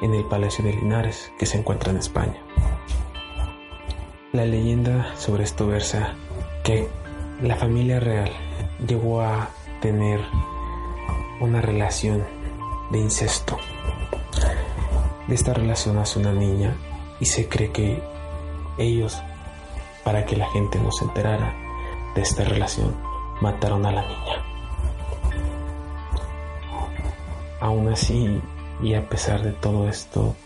en 0.00 0.14
el 0.14 0.24
Palacio 0.24 0.64
de 0.64 0.72
Linares, 0.72 1.30
que 1.38 1.44
se 1.44 1.58
encuentra 1.58 1.90
en 1.90 1.98
España. 1.98 2.45
La 4.36 4.44
leyenda 4.44 5.16
sobre 5.16 5.44
esto 5.44 5.66
versa 5.66 6.12
que 6.62 6.86
la 7.40 7.56
familia 7.56 8.00
real 8.00 8.30
llegó 8.86 9.22
a 9.22 9.48
tener 9.80 10.20
una 11.40 11.62
relación 11.62 12.22
de 12.90 12.98
incesto. 12.98 13.56
De 15.26 15.34
esta 15.34 15.54
relación 15.54 15.96
nace 15.96 16.18
una 16.18 16.34
niña 16.34 16.76
y 17.18 17.24
se 17.24 17.48
cree 17.48 17.72
que 17.72 18.02
ellos, 18.76 19.22
para 20.04 20.26
que 20.26 20.36
la 20.36 20.50
gente 20.50 20.78
no 20.80 20.92
se 20.92 21.06
enterara 21.06 21.54
de 22.14 22.20
esta 22.20 22.44
relación, 22.44 22.94
mataron 23.40 23.86
a 23.86 23.92
la 23.92 24.02
niña. 24.02 24.44
Aún 27.58 27.88
así, 27.88 28.38
y 28.82 28.92
a 28.92 29.08
pesar 29.08 29.42
de 29.42 29.52
todo 29.52 29.88
esto, 29.88 30.36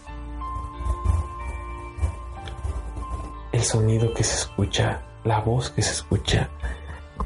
el 3.60 3.66
sonido 3.66 4.14
que 4.14 4.24
se 4.24 4.36
escucha, 4.36 5.02
la 5.22 5.40
voz 5.40 5.68
que 5.68 5.82
se 5.82 5.92
escucha, 5.92 6.48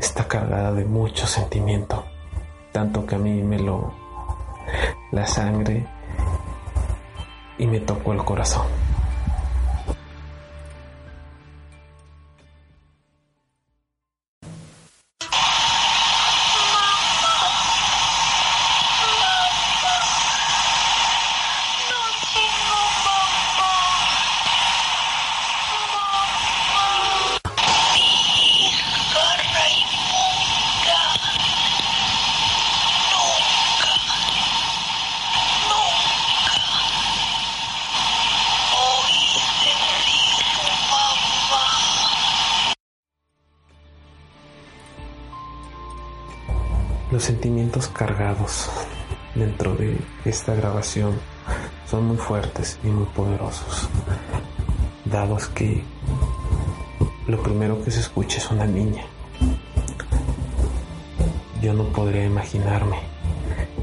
está 0.01 0.27
cargada 0.27 0.73
de 0.73 0.85
mucho 0.85 1.29
sentimiento, 1.29 2.05
tanto 2.73 3.07
que 3.07 3.15
a 3.15 3.19
mí 3.19 3.41
me 3.41 3.61
lo 3.61 3.95
la 5.13 5.29
sangre 5.29 5.87
y 7.57 7.69
me 7.69 7.79
tocó 7.79 8.15
el 8.15 8.25
corazón. 8.25 8.84
Cargados 47.95 48.69
dentro 49.35 49.75
de 49.75 49.99
esta 50.25 50.55
grabación 50.55 51.15
son 51.89 52.07
muy 52.09 52.17
fuertes 52.17 52.79
y 52.83 52.89
muy 52.89 53.07
poderosos, 53.07 53.89
dados 55.05 55.47
que 55.49 55.83
lo 57.27 57.43
primero 57.43 57.83
que 57.83 57.91
se 57.91 58.01
escucha 58.01 58.39
es 58.39 58.51
una 58.51 58.67
niña. 58.67 59.05
Yo 61.63 61.73
no 61.73 61.85
podría 61.85 62.25
imaginarme 62.25 62.99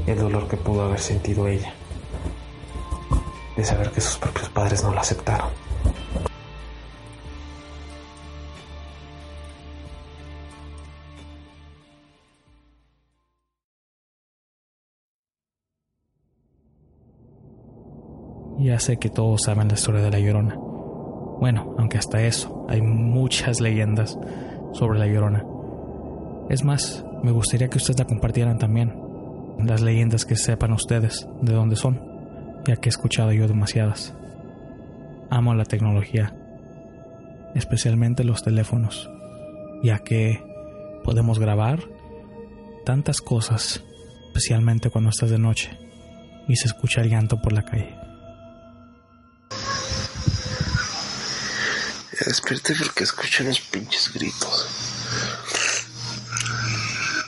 el 0.06 0.18
dolor 0.18 0.46
que 0.46 0.56
pudo 0.56 0.84
haber 0.84 1.00
sentido 1.00 1.48
ella 1.48 1.72
de 3.56 3.64
saber 3.64 3.90
que 3.90 4.00
sus 4.00 4.18
propios 4.18 4.48
padres 4.50 4.82
no 4.84 4.94
la 4.94 5.00
aceptaron. 5.00 5.61
Sé 18.82 18.96
que 18.96 19.10
todos 19.10 19.42
saben 19.42 19.68
la 19.68 19.74
historia 19.74 20.02
de 20.02 20.10
la 20.10 20.18
Llorona. 20.18 20.56
Bueno, 20.56 21.74
aunque 21.78 21.98
hasta 21.98 22.22
eso, 22.22 22.66
hay 22.68 22.80
muchas 22.82 23.60
leyendas 23.60 24.18
sobre 24.72 24.98
la 24.98 25.06
Llorona. 25.06 25.44
Es 26.48 26.64
más, 26.64 27.04
me 27.22 27.30
gustaría 27.30 27.68
que 27.68 27.78
ustedes 27.78 27.98
la 27.98 28.06
compartieran 28.06 28.58
también. 28.58 28.92
Las 29.58 29.80
leyendas 29.80 30.24
que 30.24 30.36
sepan 30.36 30.72
ustedes 30.72 31.28
de 31.40 31.52
dónde 31.52 31.76
son, 31.76 32.00
ya 32.66 32.76
que 32.76 32.88
he 32.88 32.90
escuchado 32.90 33.32
yo 33.32 33.46
demasiadas. 33.46 34.14
Amo 35.30 35.54
la 35.54 35.64
tecnología, 35.64 36.34
especialmente 37.54 38.24
los 38.24 38.42
teléfonos, 38.42 39.08
ya 39.82 40.00
que 40.00 40.42
podemos 41.04 41.38
grabar 41.38 41.80
tantas 42.84 43.20
cosas, 43.20 43.84
especialmente 44.26 44.90
cuando 44.90 45.10
estás 45.10 45.30
de 45.30 45.38
noche 45.38 45.70
y 46.48 46.56
se 46.56 46.66
escucha 46.66 47.02
el 47.02 47.10
llanto 47.10 47.40
por 47.40 47.52
la 47.52 47.62
calle. 47.62 48.11
Ya 52.22 52.28
despierte 52.28 52.72
porque 52.78 53.02
escucho 53.02 53.42
unos 53.42 53.58
pinches 53.62 54.12
gritos. 54.12 54.68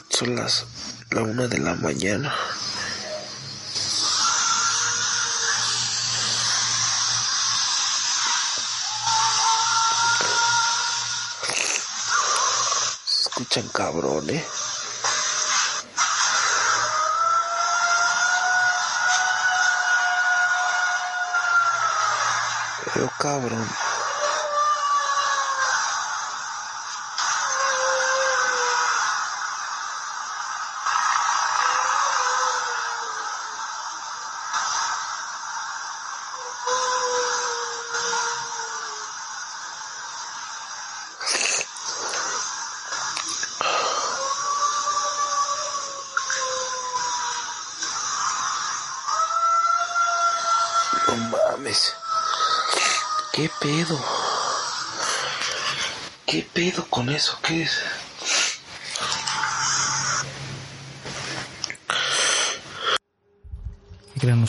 Son 0.09 0.37
las 0.37 0.65
la 1.11 1.23
una 1.23 1.49
de 1.49 1.59
la 1.59 1.75
mañana. 1.75 2.33
Se 13.05 13.23
escuchan 13.23 13.69
cabrón, 13.71 14.31
eh. 14.31 14.45
Cabrón. 23.19 23.84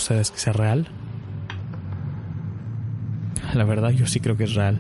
Ustedes 0.05 0.29
que 0.29 0.37
sea 0.37 0.53
real? 0.53 0.87
La 3.55 3.63
verdad 3.63 3.89
yo 3.89 4.05
sí 4.05 4.19
creo 4.19 4.37
que 4.37 4.43
es 4.43 4.53
real, 4.53 4.79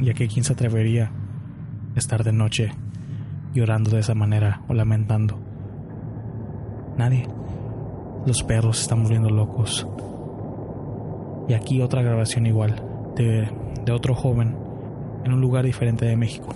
ya 0.00 0.12
que 0.12 0.26
quién 0.26 0.42
se 0.42 0.54
atrevería 0.54 1.12
a 1.94 1.98
estar 1.98 2.24
de 2.24 2.32
noche 2.32 2.72
llorando 3.54 3.92
de 3.92 4.00
esa 4.00 4.16
manera 4.16 4.62
o 4.66 4.74
lamentando. 4.74 5.38
Nadie. 6.98 7.28
Los 8.26 8.42
perros 8.42 8.80
están 8.80 9.04
volviendo 9.04 9.30
locos. 9.30 9.86
Y 11.48 11.52
aquí 11.52 11.80
otra 11.80 12.02
grabación 12.02 12.44
igual, 12.46 12.82
de 13.14 13.92
otro 13.92 14.16
joven 14.16 14.56
en 15.24 15.32
un 15.32 15.40
lugar 15.40 15.64
diferente 15.64 16.06
de 16.06 16.16
México. 16.16 16.52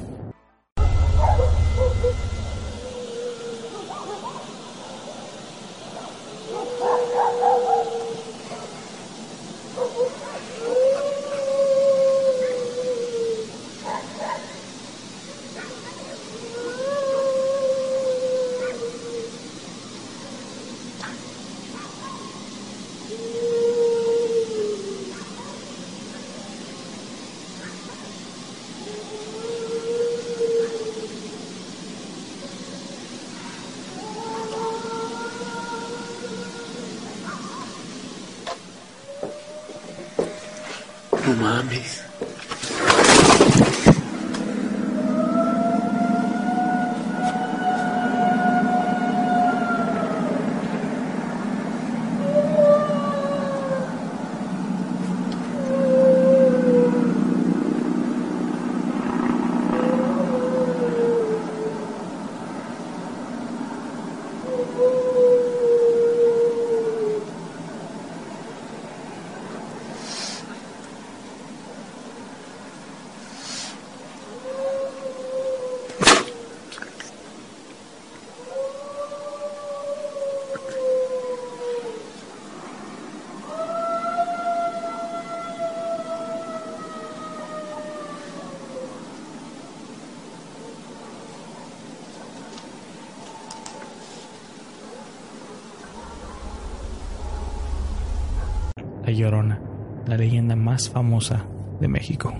Llorona, 99.16 99.60
la 100.06 100.16
leyenda 100.16 100.56
más 100.56 100.90
famosa 100.90 101.44
de 101.80 101.88
México. 101.88 102.34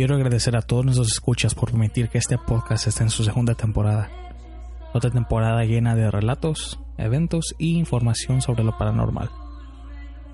Quiero 0.00 0.14
agradecer 0.14 0.56
a 0.56 0.62
todos 0.62 0.82
nuestros 0.82 1.12
escuchas 1.12 1.54
por 1.54 1.72
permitir 1.72 2.08
que 2.08 2.16
este 2.16 2.38
podcast 2.38 2.86
esté 2.86 3.02
en 3.02 3.10
su 3.10 3.22
segunda 3.22 3.54
temporada. 3.54 4.08
Otra 4.94 5.10
temporada 5.10 5.62
llena 5.64 5.94
de 5.94 6.10
relatos, 6.10 6.80
eventos 7.04 7.54
y 7.58 7.78
información 7.78 8.42
sobre 8.42 8.64
lo 8.64 8.76
paranormal. 8.76 9.30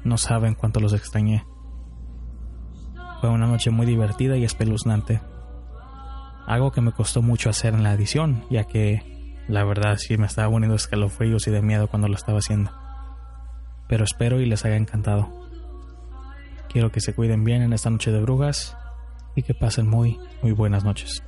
No 0.04 0.18
saben 0.18 0.54
cuánto 0.54 0.80
los 0.80 0.92
extrañé. 0.92 1.44
Fue 3.20 3.30
una 3.30 3.46
noche 3.46 3.70
muy 3.70 3.86
divertida 3.86 4.36
y 4.36 4.44
espeluznante. 4.44 5.20
Algo 6.46 6.70
que 6.70 6.80
me 6.80 6.92
costó 6.92 7.22
mucho 7.22 7.50
hacer 7.50 7.74
en 7.74 7.82
la 7.82 7.92
edición, 7.92 8.44
ya 8.50 8.64
que 8.64 9.14
La 9.48 9.62
verdad 9.62 9.96
sí 9.96 10.16
me 10.16 10.26
estaba 10.26 10.50
poniendo 10.50 10.74
escalofríos 10.74 11.46
y 11.46 11.52
de 11.52 11.62
miedo 11.62 11.86
cuando 11.86 12.08
lo 12.08 12.16
estaba 12.16 12.38
haciendo. 12.38 12.72
Pero 13.88 14.02
espero 14.02 14.40
y 14.40 14.46
les 14.46 14.64
haya 14.64 14.76
encantado. 14.76 15.32
Quiero 16.68 16.90
que 16.90 17.00
se 17.00 17.14
cuiden 17.14 17.44
bien 17.44 17.62
en 17.62 17.72
esta 17.72 17.88
noche 17.90 18.10
de 18.10 18.20
brujas 18.20 18.76
y 19.36 19.42
que 19.42 19.54
pasen 19.54 19.88
muy, 19.88 20.18
muy 20.42 20.50
buenas 20.50 20.82
noches. 20.82 21.22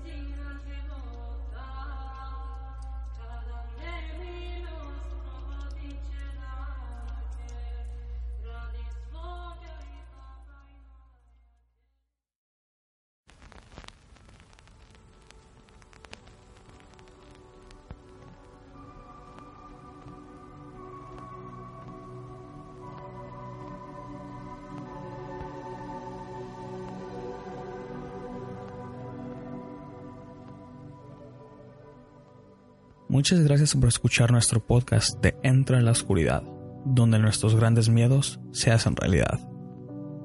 Muchas 33.19 33.41
gracias 33.41 33.75
por 33.75 33.89
escuchar 33.89 34.31
nuestro 34.31 34.65
podcast 34.65 35.21
de 35.21 35.35
Entra 35.43 35.77
en 35.77 35.87
la 35.87 35.91
Oscuridad, 35.91 36.45
donde 36.85 37.19
nuestros 37.19 37.57
grandes 37.57 37.89
miedos 37.89 38.39
se 38.53 38.71
hacen 38.71 38.95
realidad. 38.95 39.41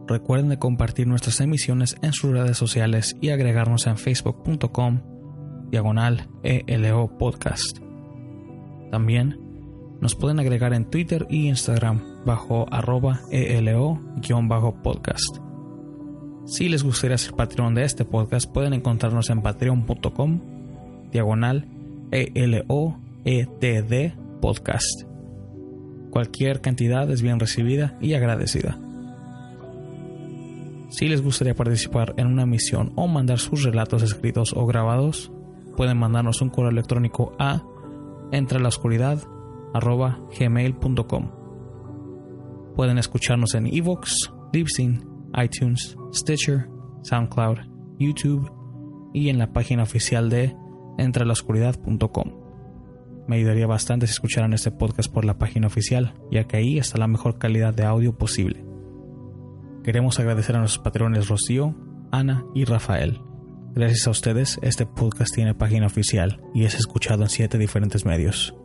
Recuerden 0.07 0.49
de 0.49 0.59
compartir 0.59 1.07
nuestras 1.07 1.41
emisiones 1.41 1.95
en 2.03 2.13
sus 2.13 2.33
redes 2.33 2.55
sociales 2.55 3.15
y 3.19 3.29
agregarnos 3.29 3.87
en 3.87 3.97
facebook.com 3.97 5.01
diagonal 5.71 6.29
ELO 6.43 7.17
podcast. 7.17 7.79
También 8.91 9.39
nos 9.99 10.13
pueden 10.13 10.39
agregar 10.39 10.75
en 10.75 10.87
Twitter 10.87 11.25
y 11.31 11.47
Instagram 11.47 11.99
bajo 12.27 12.71
arroba 12.71 13.21
ELO-podcast. 13.31 15.37
Si 16.45 16.69
les 16.69 16.83
gustaría 16.83 17.17
ser 17.17 17.33
patrón 17.33 17.73
de 17.73 17.85
este 17.85 18.05
podcast, 18.05 18.53
pueden 18.53 18.73
encontrarnos 18.73 19.31
en 19.31 19.41
patreon.com 19.41 20.41
diagonal 21.11 21.72
e-L-O-E-T-D 22.13 24.13
Podcast. 24.39 25.03
Cualquier 26.11 26.61
cantidad 26.61 27.09
es 27.09 27.23
bien 27.23 27.39
recibida 27.39 27.97
y 27.99 28.13
agradecida. 28.13 28.77
Si 30.89 31.09
les 31.09 31.23
gustaría 31.23 31.55
participar 31.55 32.13
en 32.17 32.27
una 32.27 32.45
misión 32.45 32.93
o 32.95 33.07
mandar 33.07 33.39
sus 33.39 33.63
relatos 33.63 34.03
escritos 34.03 34.53
o 34.55 34.67
grabados, 34.67 35.31
pueden 35.75 35.97
mandarnos 35.97 36.43
un 36.43 36.49
correo 36.49 36.69
electrónico 36.69 37.35
a 37.39 37.63
entrelaoscuridad.gmail.com 38.31 41.31
Pueden 42.75 42.99
escucharnos 42.99 43.55
en 43.55 43.65
Evox, 43.67 44.31
Libsyn, 44.51 45.07
iTunes, 45.43 45.95
Stitcher, 46.13 46.67
SoundCloud, 47.01 47.57
YouTube 47.97 48.51
y 49.13 49.29
en 49.29 49.39
la 49.39 49.51
página 49.51 49.81
oficial 49.83 50.29
de 50.29 50.55
entrelaoscuridad.com. 50.97 52.43
Me 53.27 53.37
ayudaría 53.37 53.67
bastante 53.67 54.07
si 54.07 54.13
escucharan 54.13 54.53
este 54.53 54.71
podcast 54.71 55.11
por 55.11 55.25
la 55.25 55.37
página 55.37 55.67
oficial, 55.67 56.13
ya 56.31 56.43
que 56.45 56.57
ahí 56.57 56.77
está 56.77 56.97
la 56.97 57.07
mejor 57.07 57.37
calidad 57.37 57.73
de 57.73 57.85
audio 57.85 58.17
posible. 58.17 58.65
Queremos 59.83 60.19
agradecer 60.19 60.55
a 60.55 60.59
nuestros 60.59 60.83
patrones 60.83 61.27
Rocío, 61.27 61.75
Ana 62.11 62.45
y 62.53 62.65
Rafael. 62.65 63.21
Gracias 63.73 64.07
a 64.07 64.11
ustedes, 64.11 64.59
este 64.61 64.85
podcast 64.85 65.33
tiene 65.33 65.55
página 65.55 65.87
oficial 65.87 66.41
y 66.53 66.65
es 66.65 66.75
escuchado 66.75 67.23
en 67.23 67.29
siete 67.29 67.57
diferentes 67.57 68.05
medios. 68.05 68.55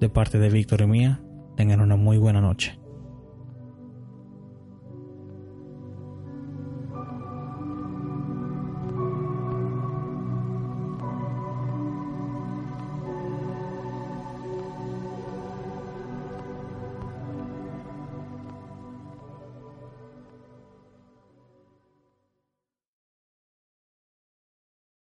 De 0.00 0.08
parte 0.08 0.38
de 0.38 0.48
Víctor 0.48 0.80
y 0.80 0.86
mía, 0.86 1.22
tengan 1.56 1.80
una 1.80 1.96
muy 1.96 2.16
buena 2.16 2.40
noche. 2.40 2.79